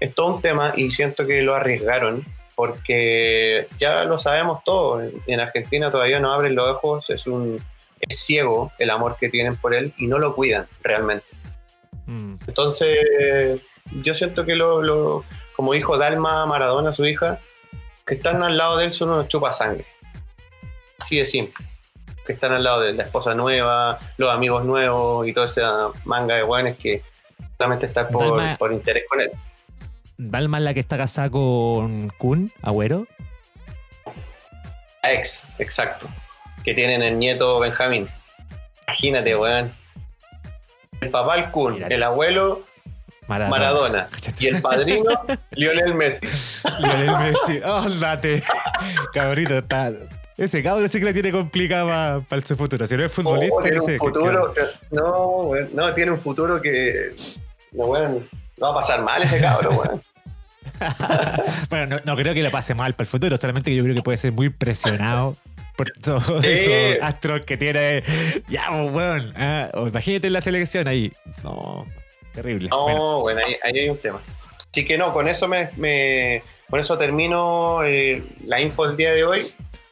es 0.00 0.14
todo 0.14 0.34
un 0.34 0.42
tema 0.42 0.72
y 0.76 0.90
siento 0.90 1.26
que 1.26 1.42
lo 1.42 1.54
arriesgaron 1.54 2.24
porque 2.54 3.68
ya 3.78 4.04
lo 4.04 4.18
sabemos 4.18 4.64
todo. 4.64 5.02
En 5.26 5.40
Argentina 5.40 5.90
todavía 5.90 6.18
no 6.20 6.32
abren 6.32 6.54
los 6.54 6.68
ojos, 6.68 7.08
es 7.10 7.26
un 7.26 7.60
es 8.00 8.20
ciego 8.20 8.70
el 8.78 8.90
amor 8.90 9.16
que 9.18 9.28
tienen 9.28 9.56
por 9.56 9.74
él 9.74 9.92
y 9.98 10.06
no 10.06 10.18
lo 10.18 10.34
cuidan 10.34 10.66
realmente. 10.82 11.26
Mm. 12.06 12.36
Entonces, 12.46 13.60
yo 14.02 14.14
siento 14.14 14.44
que 14.44 14.54
lo, 14.54 15.24
como 15.54 15.72
dijo 15.72 15.98
Dalma 15.98 16.46
Maradona, 16.46 16.92
su 16.92 17.06
hija, 17.06 17.38
que 18.08 18.14
están 18.14 18.42
al 18.42 18.56
lado 18.56 18.78
de 18.78 18.86
él 18.86 18.94
son 18.94 19.10
unos 19.10 19.28
chupasangre. 19.28 19.84
Así 20.98 21.18
de 21.18 21.26
simple. 21.26 21.64
Que 22.26 22.32
están 22.32 22.52
al 22.52 22.64
lado 22.64 22.80
de 22.80 22.94
la 22.94 23.04
esposa 23.04 23.34
nueva, 23.34 23.98
los 24.16 24.30
amigos 24.30 24.64
nuevos 24.64 25.28
y 25.28 25.34
toda 25.34 25.46
esa 25.46 25.90
manga 26.04 26.36
de 26.36 26.42
guanes 26.42 26.78
que 26.78 27.02
solamente 27.56 27.86
está 27.86 28.08
por, 28.08 28.56
por 28.56 28.72
interés 28.72 29.04
con 29.08 29.20
él. 29.20 29.30
Dalma 30.16 30.58
la 30.58 30.74
que 30.74 30.80
está 30.80 30.96
casada 30.96 31.30
con 31.30 32.08
Kun, 32.16 32.50
Agüero. 32.62 33.06
Ex, 35.02 35.44
exacto. 35.58 36.08
Que 36.64 36.74
tienen 36.74 37.02
el 37.02 37.18
nieto 37.18 37.60
Benjamín. 37.60 38.08
Imagínate, 38.86 39.36
weón. 39.36 39.70
El 41.00 41.10
papá 41.10 41.36
el 41.36 41.50
Kun, 41.50 41.84
el 41.88 42.02
abuelo 42.02 42.62
Maradona. 43.28 44.08
Y 44.38 44.46
el 44.46 44.62
padrino, 44.62 45.10
Lionel 45.50 45.94
Messi. 45.94 46.26
Lionel 46.80 47.16
Messi. 47.18 47.60
Oh, 47.64 47.88
date. 48.00 48.42
Cabrito, 49.12 49.58
está. 49.58 49.92
Ese 50.36 50.62
cabrón 50.62 50.88
sí 50.88 51.00
que 51.00 51.04
la 51.04 51.12
tiene 51.12 51.32
complicada 51.32 52.20
para 52.20 52.42
su 52.42 52.56
futuro. 52.56 52.86
Si 52.86 52.96
no 52.96 53.04
es 53.04 53.12
futbolista, 53.12 53.56
oh, 53.56 53.60
tiene 53.60 53.80
un 53.80 53.98
futuro, 53.98 54.54
no, 54.92 55.50
no, 55.74 55.94
tiene 55.94 56.12
un 56.12 56.20
futuro 56.20 56.62
que. 56.62 57.12
No, 57.72 57.86
bueno, 57.86 58.22
no 58.56 58.66
va 58.66 58.72
a 58.72 58.74
pasar 58.74 59.02
mal 59.02 59.22
ese 59.22 59.40
cabrón, 59.40 59.76
weón. 59.76 60.02
bueno, 61.70 61.96
no, 62.04 62.16
creo 62.16 62.34
que 62.34 62.42
le 62.42 62.50
pase 62.50 62.74
mal 62.74 62.94
para 62.94 63.02
el 63.02 63.08
futuro, 63.08 63.36
solamente 63.36 63.70
que 63.70 63.76
yo 63.76 63.82
creo 63.82 63.96
que 63.96 64.02
puede 64.02 64.16
ser 64.16 64.32
muy 64.32 64.48
presionado 64.48 65.36
por 65.76 65.90
todos 65.90 66.44
esos 66.44 67.02
astros 67.02 67.44
que 67.44 67.56
tiene. 67.56 68.04
Ya, 68.48 68.66
pues, 68.68 68.92
weón. 68.92 69.32
Ah, 69.36 69.70
imagínate 69.74 70.30
la 70.30 70.40
selección 70.40 70.86
ahí. 70.86 71.12
No, 71.42 71.84
terrible. 72.42 72.68
No, 72.68 73.20
bueno, 73.20 73.40
ahí, 73.44 73.56
hay 73.62 73.88
un 73.88 73.98
tema. 73.98 74.20
Así 74.70 74.84
que 74.84 74.98
no, 74.98 75.12
con 75.12 75.28
eso 75.28 75.48
me, 75.48 76.42
con 76.68 76.80
eso 76.80 76.98
termino 76.98 77.82
eh, 77.84 78.22
la 78.46 78.60
info 78.60 78.86
del 78.86 78.96
día 78.96 79.12
de 79.12 79.24
hoy. 79.24 79.46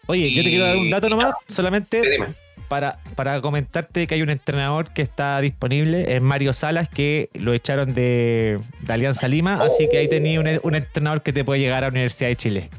Oye, 0.06 0.32
yo 0.32 0.42
te 0.42 0.50
quiero 0.50 0.66
dar 0.66 0.76
un 0.76 0.90
dato 0.90 1.08
nomás, 1.08 1.34
solamente. 1.48 2.00
dime 2.08 2.28
para, 2.68 2.98
para 3.14 3.40
comentarte 3.40 4.06
que 4.06 4.14
hay 4.14 4.22
un 4.22 4.30
entrenador 4.30 4.92
que 4.92 5.02
está 5.02 5.40
disponible, 5.40 6.16
es 6.16 6.22
Mario 6.22 6.52
Salas, 6.52 6.88
que 6.88 7.30
lo 7.34 7.52
echaron 7.52 7.94
de, 7.94 8.58
Alianza 8.88 9.28
Lima, 9.28 9.62
así 9.62 9.88
que 9.88 9.98
ahí 9.98 10.08
tenía 10.08 10.40
un, 10.40 10.74
entrenador 10.74 11.22
que 11.22 11.32
te 11.32 11.44
puede 11.44 11.60
llegar 11.60 11.78
a 11.78 11.88
la 11.88 11.88
Universidad 11.88 12.28
de 12.28 12.36
Chile. 12.36 12.70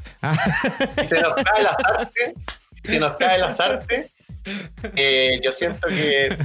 Si 0.98 1.04
se 1.04 1.20
nos 1.20 1.34
cae 1.34 1.62
las 1.62 1.76
artes, 1.84 2.32
si 2.84 2.98
nos 2.98 3.16
cae 3.16 3.38
las 3.38 3.60
artes, 3.60 4.12
eh, 4.96 5.40
yo 5.42 5.52
siento 5.52 5.88
que. 5.88 6.36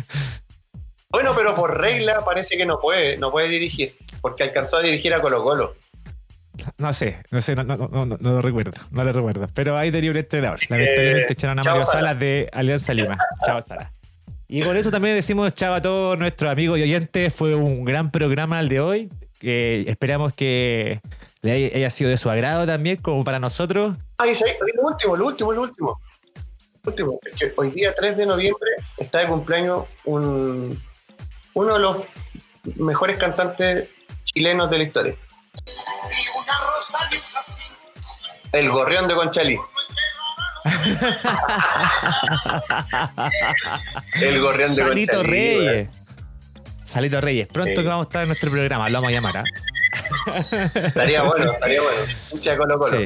Bueno, 1.13 1.33
pero 1.35 1.53
por 1.53 1.79
regla 1.79 2.21
parece 2.25 2.57
que 2.57 2.65
no 2.65 2.79
puede, 2.79 3.17
no 3.17 3.31
puede 3.31 3.47
dirigir, 3.47 3.93
porque 4.19 4.41
alcanzó 4.41 4.77
a 4.77 4.81
dirigir 4.81 5.13
a 5.13 5.21
Colo 5.21 5.43
Colo. 5.43 5.75
No 6.79 6.91
sé, 6.91 7.19
no 7.29 7.39
sé, 7.39 7.55
no, 7.55 7.63
no, 7.63 7.77
no, 7.77 8.05
no, 8.05 8.17
lo 8.19 8.41
recuerdo, 8.41 8.71
no 8.89 9.03
lo 9.03 9.11
recuerdo. 9.11 9.47
Pero 9.53 9.77
ahí 9.77 9.91
tenía 9.91 10.09
un 10.09 10.17
entrenador. 10.17 10.59
Lamentablemente 10.69 11.31
eh, 11.31 11.33
echaron 11.33 11.59
a 11.59 11.63
Mario 11.63 11.83
Salas 11.83 12.19
de 12.19 12.49
Alianza 12.51 12.95
Lima. 12.95 13.19
Chao 13.45 13.61
Salas. 13.61 13.91
Y 14.47 14.63
con 14.63 14.75
eso 14.75 14.89
también 14.89 15.13
decimos 15.13 15.53
chao 15.53 15.75
a 15.75 15.81
todos 15.83 16.17
nuestros 16.17 16.51
amigos 16.51 16.79
y 16.79 16.81
oyentes. 16.81 17.31
Fue 17.35 17.53
un 17.53 17.85
gran 17.85 18.09
programa 18.09 18.59
el 18.59 18.69
de 18.69 18.79
hoy. 18.79 19.09
esperamos 19.39 20.33
que 20.33 20.99
le 21.43 21.51
haya, 21.51 21.89
sido 21.91 22.09
de 22.09 22.17
su 22.17 22.31
agrado 22.31 22.65
también, 22.65 22.97
como 22.97 23.23
para 23.23 23.37
nosotros. 23.37 23.97
Ay, 24.17 24.33
sí, 24.33 24.45
lo 24.75 24.87
último, 24.87 25.15
lo 25.15 25.25
último, 25.27 25.53
lo 25.53 25.61
último. 25.61 26.01
último, 26.83 27.19
que 27.37 27.53
hoy 27.55 27.69
día 27.69 27.93
3 27.93 28.17
de 28.17 28.25
noviembre 28.25 28.71
está 28.97 29.19
de 29.19 29.27
cumpleaños 29.27 29.85
un, 30.05 30.81
uno 31.53 31.75
de 31.75 31.79
los 31.79 31.97
mejores 32.75 33.17
cantantes 33.17 33.89
chilenos 34.23 34.69
de 34.69 34.77
la 34.77 34.83
historia. 34.83 35.15
El 38.51 38.69
gorrión 38.69 39.07
de 39.07 39.15
Conchalí. 39.15 39.57
el 44.21 44.41
gorrión 44.41 44.75
de 44.75 44.81
Salito 44.81 45.23
Reyes. 45.23 45.89
Salito 46.83 47.21
Reyes. 47.21 47.47
Pronto 47.47 47.81
que 47.81 47.87
vamos 47.87 48.05
a 48.05 48.09
estar 48.09 48.21
en 48.23 48.29
nuestro 48.29 48.51
programa, 48.51 48.89
lo 48.89 48.99
vamos 48.99 49.09
a 49.09 49.11
llamar. 49.11 49.37
¿ah? 49.37 49.43
estaría 50.75 51.23
bueno, 51.23 51.51
estaría 51.51 51.81
bueno. 51.81 52.01
Mucha 52.31 52.57
Colo 52.57 52.79
Colo. 52.79 52.97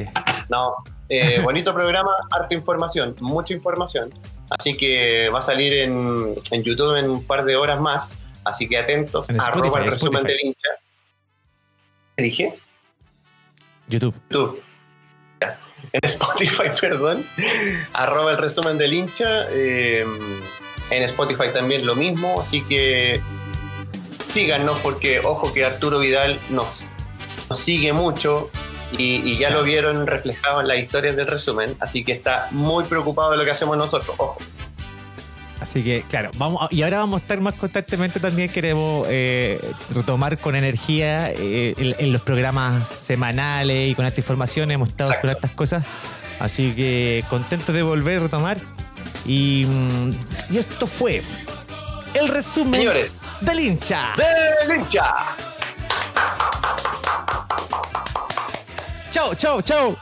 No, 0.50 0.74
eh, 1.08 1.40
bonito 1.42 1.72
programa, 1.72 2.10
harta 2.30 2.54
información, 2.54 3.14
mucha 3.20 3.54
información. 3.54 4.12
Así 4.50 4.76
que 4.76 5.30
va 5.30 5.38
a 5.38 5.42
salir 5.42 5.72
en, 5.72 6.34
en 6.50 6.62
YouTube 6.62 6.96
en 6.96 7.08
un 7.10 7.24
par 7.24 7.44
de 7.44 7.56
horas 7.56 7.80
más 7.80 8.14
Así 8.48 8.68
que 8.68 8.78
atentos, 8.78 9.28
En 9.30 9.40
arroba 9.40 9.66
Spotify, 9.68 9.78
el 9.78 9.84
resumen 9.92 10.12
Spotify. 10.18 10.26
del 10.28 10.46
hincha. 10.46 10.68
¿Qué 12.16 12.22
dije? 12.24 12.58
YouTube. 13.88 14.14
YouTube. 14.30 14.62
Ya. 15.40 15.58
En 15.92 16.00
Spotify, 16.04 16.64
perdón. 16.80 17.24
Arroba 17.92 18.30
el 18.32 18.38
resumen 18.38 18.76
del 18.78 18.92
hincha. 18.92 19.46
eh, 19.52 20.04
en 20.90 21.02
Spotify 21.02 21.48
también 21.52 21.84
lo 21.86 21.94
mismo. 21.94 22.40
Así 22.40 22.62
que 22.66 23.20
síganos 24.32 24.78
porque 24.80 25.20
ojo 25.20 25.52
que 25.52 25.64
Arturo 25.64 25.98
Vidal 25.98 26.38
nos, 26.50 26.84
nos 27.48 27.58
sigue 27.58 27.92
mucho 27.92 28.50
y, 28.92 29.16
y 29.30 29.36
ya 29.38 29.50
lo 29.50 29.62
vieron 29.62 30.06
reflejado 30.06 30.60
en 30.62 30.68
las 30.68 30.78
historias 30.78 31.14
del 31.16 31.26
resumen. 31.26 31.76
Así 31.80 32.04
que 32.04 32.12
está 32.12 32.48
muy 32.52 32.84
preocupado 32.84 33.30
de 33.32 33.36
lo 33.36 33.44
que 33.44 33.50
hacemos 33.50 33.76
nosotros. 33.76 34.14
Ojo. 34.18 34.38
Así 35.60 35.82
que, 35.82 36.02
claro, 36.08 36.30
vamos 36.36 36.62
a- 36.62 36.68
y 36.72 36.82
ahora 36.82 36.98
vamos 36.98 37.20
a 37.20 37.22
estar 37.22 37.40
más 37.40 37.54
constantemente 37.54 38.20
también. 38.20 38.48
Queremos 38.48 39.06
eh, 39.10 39.60
retomar 39.92 40.38
con 40.38 40.54
energía 40.54 41.30
eh, 41.32 41.74
en, 41.76 41.96
en 41.98 42.12
los 42.12 42.22
programas 42.22 42.86
semanales 42.88 43.90
y 43.90 43.94
con 43.94 44.06
esta 44.06 44.20
información. 44.20 44.70
Hemos 44.70 44.90
estado 44.90 45.10
Exacto. 45.10 45.26
con 45.28 45.34
estas 45.36 45.50
cosas. 45.52 45.84
Así 46.38 46.72
que 46.76 47.24
contento 47.28 47.72
de 47.72 47.82
volver 47.82 48.18
a 48.18 48.20
retomar. 48.22 48.58
Y, 49.26 49.64
mm, 49.66 50.10
y 50.54 50.58
esto 50.58 50.86
fue 50.86 51.22
el 52.14 52.28
resumen 52.28 52.80
Señores, 52.80 53.12
del 53.40 53.58
hincha. 53.60 54.12
del 54.16 54.78
hincha. 54.78 55.14
Chau, 59.10 59.34
chau, 59.34 59.60
chau. 59.62 59.96